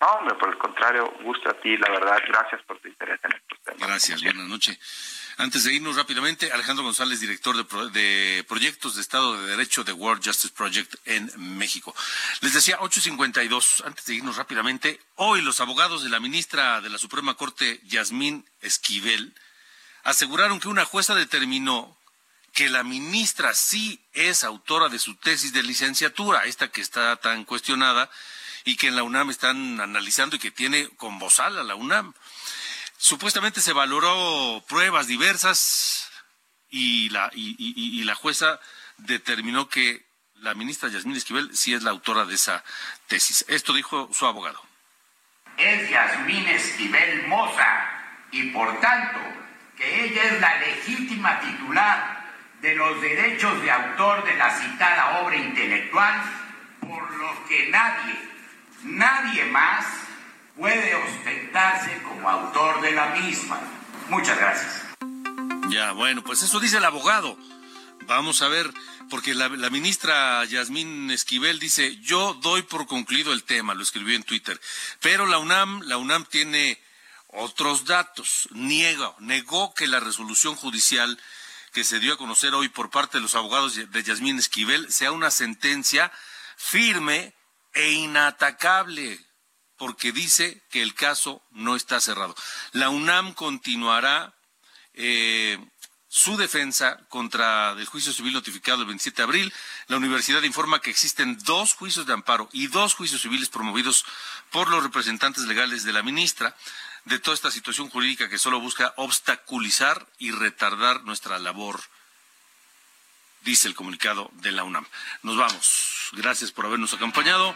No, 0.00 0.06
hombre, 0.08 0.34
por 0.36 0.48
el 0.48 0.58
contrario, 0.58 1.12
gusto 1.22 1.50
a 1.50 1.54
ti, 1.54 1.76
la 1.76 1.90
verdad. 1.90 2.22
Gracias 2.28 2.62
por 2.62 2.78
tu 2.78 2.88
interés 2.88 3.18
en 3.24 3.32
estos 3.32 3.60
temas. 3.62 3.88
Gracias, 3.88 4.22
buenas 4.22 4.46
noches. 4.46 4.78
Antes 5.40 5.62
de 5.62 5.72
irnos 5.72 5.94
rápidamente, 5.94 6.50
Alejandro 6.50 6.82
González, 6.82 7.20
director 7.20 7.54
de, 7.92 8.44
proyectos 8.48 8.96
de 8.96 9.02
Estado 9.02 9.40
de 9.40 9.46
Derecho 9.46 9.84
de 9.84 9.92
World 9.92 10.20
Justice 10.24 10.52
Project 10.52 10.96
en 11.04 11.30
México. 11.56 11.94
Les 12.40 12.54
decía 12.54 12.80
8.52, 12.80 13.86
antes 13.86 14.04
de 14.06 14.16
irnos 14.16 14.34
rápidamente, 14.34 15.00
hoy 15.14 15.40
los 15.40 15.60
abogados 15.60 16.02
de 16.02 16.08
la 16.08 16.18
ministra 16.18 16.80
de 16.80 16.90
la 16.90 16.98
Suprema 16.98 17.34
Corte, 17.34 17.80
Yasmín 17.84 18.50
Esquivel, 18.62 19.32
aseguraron 20.02 20.58
que 20.58 20.66
una 20.66 20.84
jueza 20.84 21.14
determinó 21.14 21.96
que 22.52 22.68
la 22.68 22.82
ministra 22.82 23.54
sí 23.54 24.04
es 24.14 24.42
autora 24.42 24.88
de 24.88 24.98
su 24.98 25.14
tesis 25.14 25.52
de 25.52 25.62
licenciatura, 25.62 26.46
esta 26.46 26.66
que 26.66 26.80
está 26.80 27.14
tan 27.14 27.44
cuestionada, 27.44 28.10
y 28.64 28.74
que 28.74 28.88
en 28.88 28.96
la 28.96 29.04
UNAM 29.04 29.30
están 29.30 29.80
analizando 29.80 30.34
y 30.34 30.40
que 30.40 30.50
tiene 30.50 30.88
con 30.96 31.20
bozal 31.20 31.58
a 31.58 31.62
la 31.62 31.76
UNAM. 31.76 32.12
Supuestamente 32.98 33.60
se 33.60 33.72
valoró 33.72 34.62
pruebas 34.68 35.06
diversas 35.06 36.10
y 36.68 37.08
la, 37.08 37.30
y, 37.32 38.02
la 38.04 38.14
jueza 38.14 38.60
determinó 38.98 39.68
que 39.68 40.04
la 40.34 40.54
ministra 40.54 40.88
Yasmín 40.88 41.16
Esquivel 41.16 41.56
sí 41.56 41.72
es 41.72 41.82
la 41.82 41.90
autora 41.90 42.24
de 42.24 42.34
esa 42.34 42.62
tesis. 43.06 43.44
Esto 43.48 43.72
dijo 43.72 44.10
su 44.12 44.26
abogado. 44.26 44.60
Es 45.56 45.88
Yasmín 45.88 46.46
Esquivel 46.48 47.26
Moza 47.28 47.86
y 48.30 48.50
por 48.50 48.80
tanto 48.80 49.18
que 49.76 50.04
ella 50.04 50.24
es 50.24 50.40
la 50.40 50.58
legítima 50.58 51.40
titular 51.40 52.26
de 52.60 52.74
los 52.74 53.00
derechos 53.00 53.62
de 53.62 53.70
autor 53.70 54.24
de 54.24 54.36
la 54.36 54.50
citada 54.58 55.20
obra 55.20 55.36
intelectual 55.36 56.20
por 56.80 57.10
los 57.16 57.38
que 57.48 57.68
nadie 57.70 58.28
Nadie 58.84 59.44
más 59.46 59.84
puede 60.58 60.94
ostentarse 60.96 62.02
como 62.02 62.28
autor 62.28 62.82
de 62.82 62.92
la 62.92 63.06
misma. 63.14 63.60
Muchas 64.08 64.36
gracias. 64.36 64.82
Ya, 65.70 65.92
bueno, 65.92 66.22
pues 66.24 66.42
eso 66.42 66.58
dice 66.60 66.78
el 66.78 66.84
abogado. 66.84 67.38
Vamos 68.06 68.42
a 68.42 68.48
ver, 68.48 68.72
porque 69.08 69.34
la, 69.34 69.48
la, 69.48 69.70
ministra 69.70 70.44
Yasmín 70.44 71.10
Esquivel 71.10 71.58
dice, 71.58 71.96
yo 71.98 72.34
doy 72.34 72.62
por 72.62 72.86
concluido 72.86 73.32
el 73.32 73.44
tema, 73.44 73.74
lo 73.74 73.82
escribió 73.82 74.16
en 74.16 74.22
Twitter, 74.22 74.58
pero 75.00 75.26
la 75.26 75.38
UNAM, 75.38 75.82
la 75.82 75.98
UNAM 75.98 76.24
tiene 76.24 76.82
otros 77.28 77.84
datos. 77.84 78.48
Niega, 78.52 79.14
negó 79.18 79.74
que 79.74 79.86
la 79.86 80.00
resolución 80.00 80.56
judicial 80.56 81.20
que 81.72 81.84
se 81.84 82.00
dio 82.00 82.14
a 82.14 82.18
conocer 82.18 82.54
hoy 82.54 82.68
por 82.70 82.90
parte 82.90 83.18
de 83.18 83.22
los 83.22 83.34
abogados 83.34 83.74
de 83.74 84.02
Yasmín 84.02 84.38
Esquivel 84.38 84.90
sea 84.90 85.12
una 85.12 85.30
sentencia 85.30 86.10
firme 86.56 87.34
e 87.74 87.92
inatacable, 87.92 89.20
porque 89.78 90.12
dice 90.12 90.62
que 90.70 90.82
el 90.82 90.94
caso 90.94 91.42
no 91.52 91.76
está 91.76 92.00
cerrado. 92.00 92.34
La 92.72 92.90
UNAM 92.90 93.32
continuará 93.32 94.34
eh, 94.94 95.58
su 96.08 96.36
defensa 96.36 96.98
contra 97.08 97.72
el 97.72 97.86
juicio 97.86 98.12
civil 98.12 98.32
notificado 98.32 98.80
el 98.82 98.88
27 98.88 99.16
de 99.16 99.22
abril. 99.22 99.54
La 99.86 99.98
universidad 99.98 100.42
informa 100.42 100.80
que 100.80 100.90
existen 100.90 101.38
dos 101.44 101.74
juicios 101.74 102.06
de 102.06 102.14
amparo 102.14 102.48
y 102.52 102.66
dos 102.66 102.94
juicios 102.94 103.22
civiles 103.22 103.48
promovidos 103.48 104.04
por 104.50 104.68
los 104.68 104.82
representantes 104.82 105.44
legales 105.44 105.84
de 105.84 105.92
la 105.92 106.02
ministra 106.02 106.56
de 107.04 107.18
toda 107.18 107.34
esta 107.34 107.50
situación 107.50 107.88
jurídica 107.88 108.28
que 108.28 108.38
solo 108.38 108.60
busca 108.60 108.92
obstaculizar 108.96 110.06
y 110.18 110.30
retardar 110.30 111.04
nuestra 111.04 111.38
labor, 111.38 111.80
dice 113.42 113.68
el 113.68 113.74
comunicado 113.74 114.30
de 114.34 114.52
la 114.52 114.64
UNAM. 114.64 114.86
Nos 115.22 115.36
vamos. 115.36 116.10
Gracias 116.12 116.52
por 116.52 116.66
habernos 116.66 116.92
acompañado. 116.92 117.54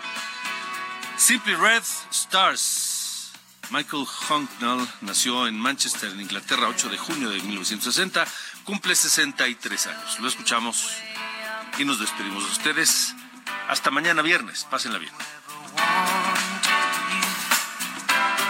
Simply 1.23 1.55
Red 1.55 1.85
Stars. 2.11 3.31
Michael 3.71 4.07
Hucknall 4.29 4.89
nació 5.03 5.47
en 5.47 5.55
Manchester, 5.57 6.11
en 6.11 6.21
Inglaterra, 6.21 6.67
8 6.69 6.89
de 6.89 6.99
junio 6.99 7.31
de 7.31 7.39
1960. 7.39 8.27
Cumple 8.65 8.97
63 8.97 9.87
años. 9.87 10.19
Lo 10.19 10.27
escuchamos 10.27 10.91
y 11.79 11.85
nos 11.85 12.01
despedimos 12.01 12.45
de 12.45 12.51
ustedes. 12.51 13.15
Hasta 13.69 13.93
mañana 13.93 14.21
viernes. 14.23 14.67
Pásenla 14.69 14.99
bien. 14.99 15.13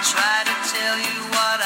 try 0.03 0.43
to 0.45 0.55
tell 0.73 0.97
you 0.99 1.23
what 1.31 1.61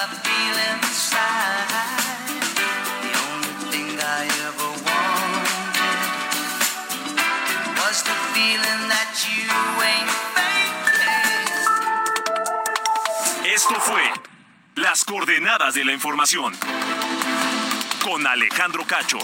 Esto 13.69 13.81
fue 13.81 14.03
Las 14.77 15.05
Coordenadas 15.05 15.75
de 15.75 15.85
la 15.85 15.93
Información 15.93 16.55
con 18.01 18.25
Alejandro 18.25 18.85
Cacho. 18.87 19.19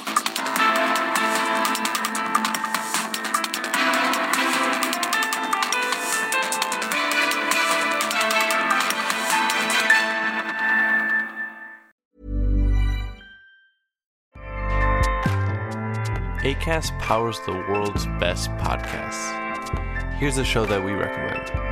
ACAST 16.42 16.98
powers 16.98 17.38
the 17.46 17.52
world's 17.68 18.06
best 18.18 18.50
podcasts. 18.56 19.30
Here's 20.18 20.38
a 20.38 20.44
show 20.44 20.66
that 20.66 20.84
we 20.84 20.90
recommend. 20.90 21.71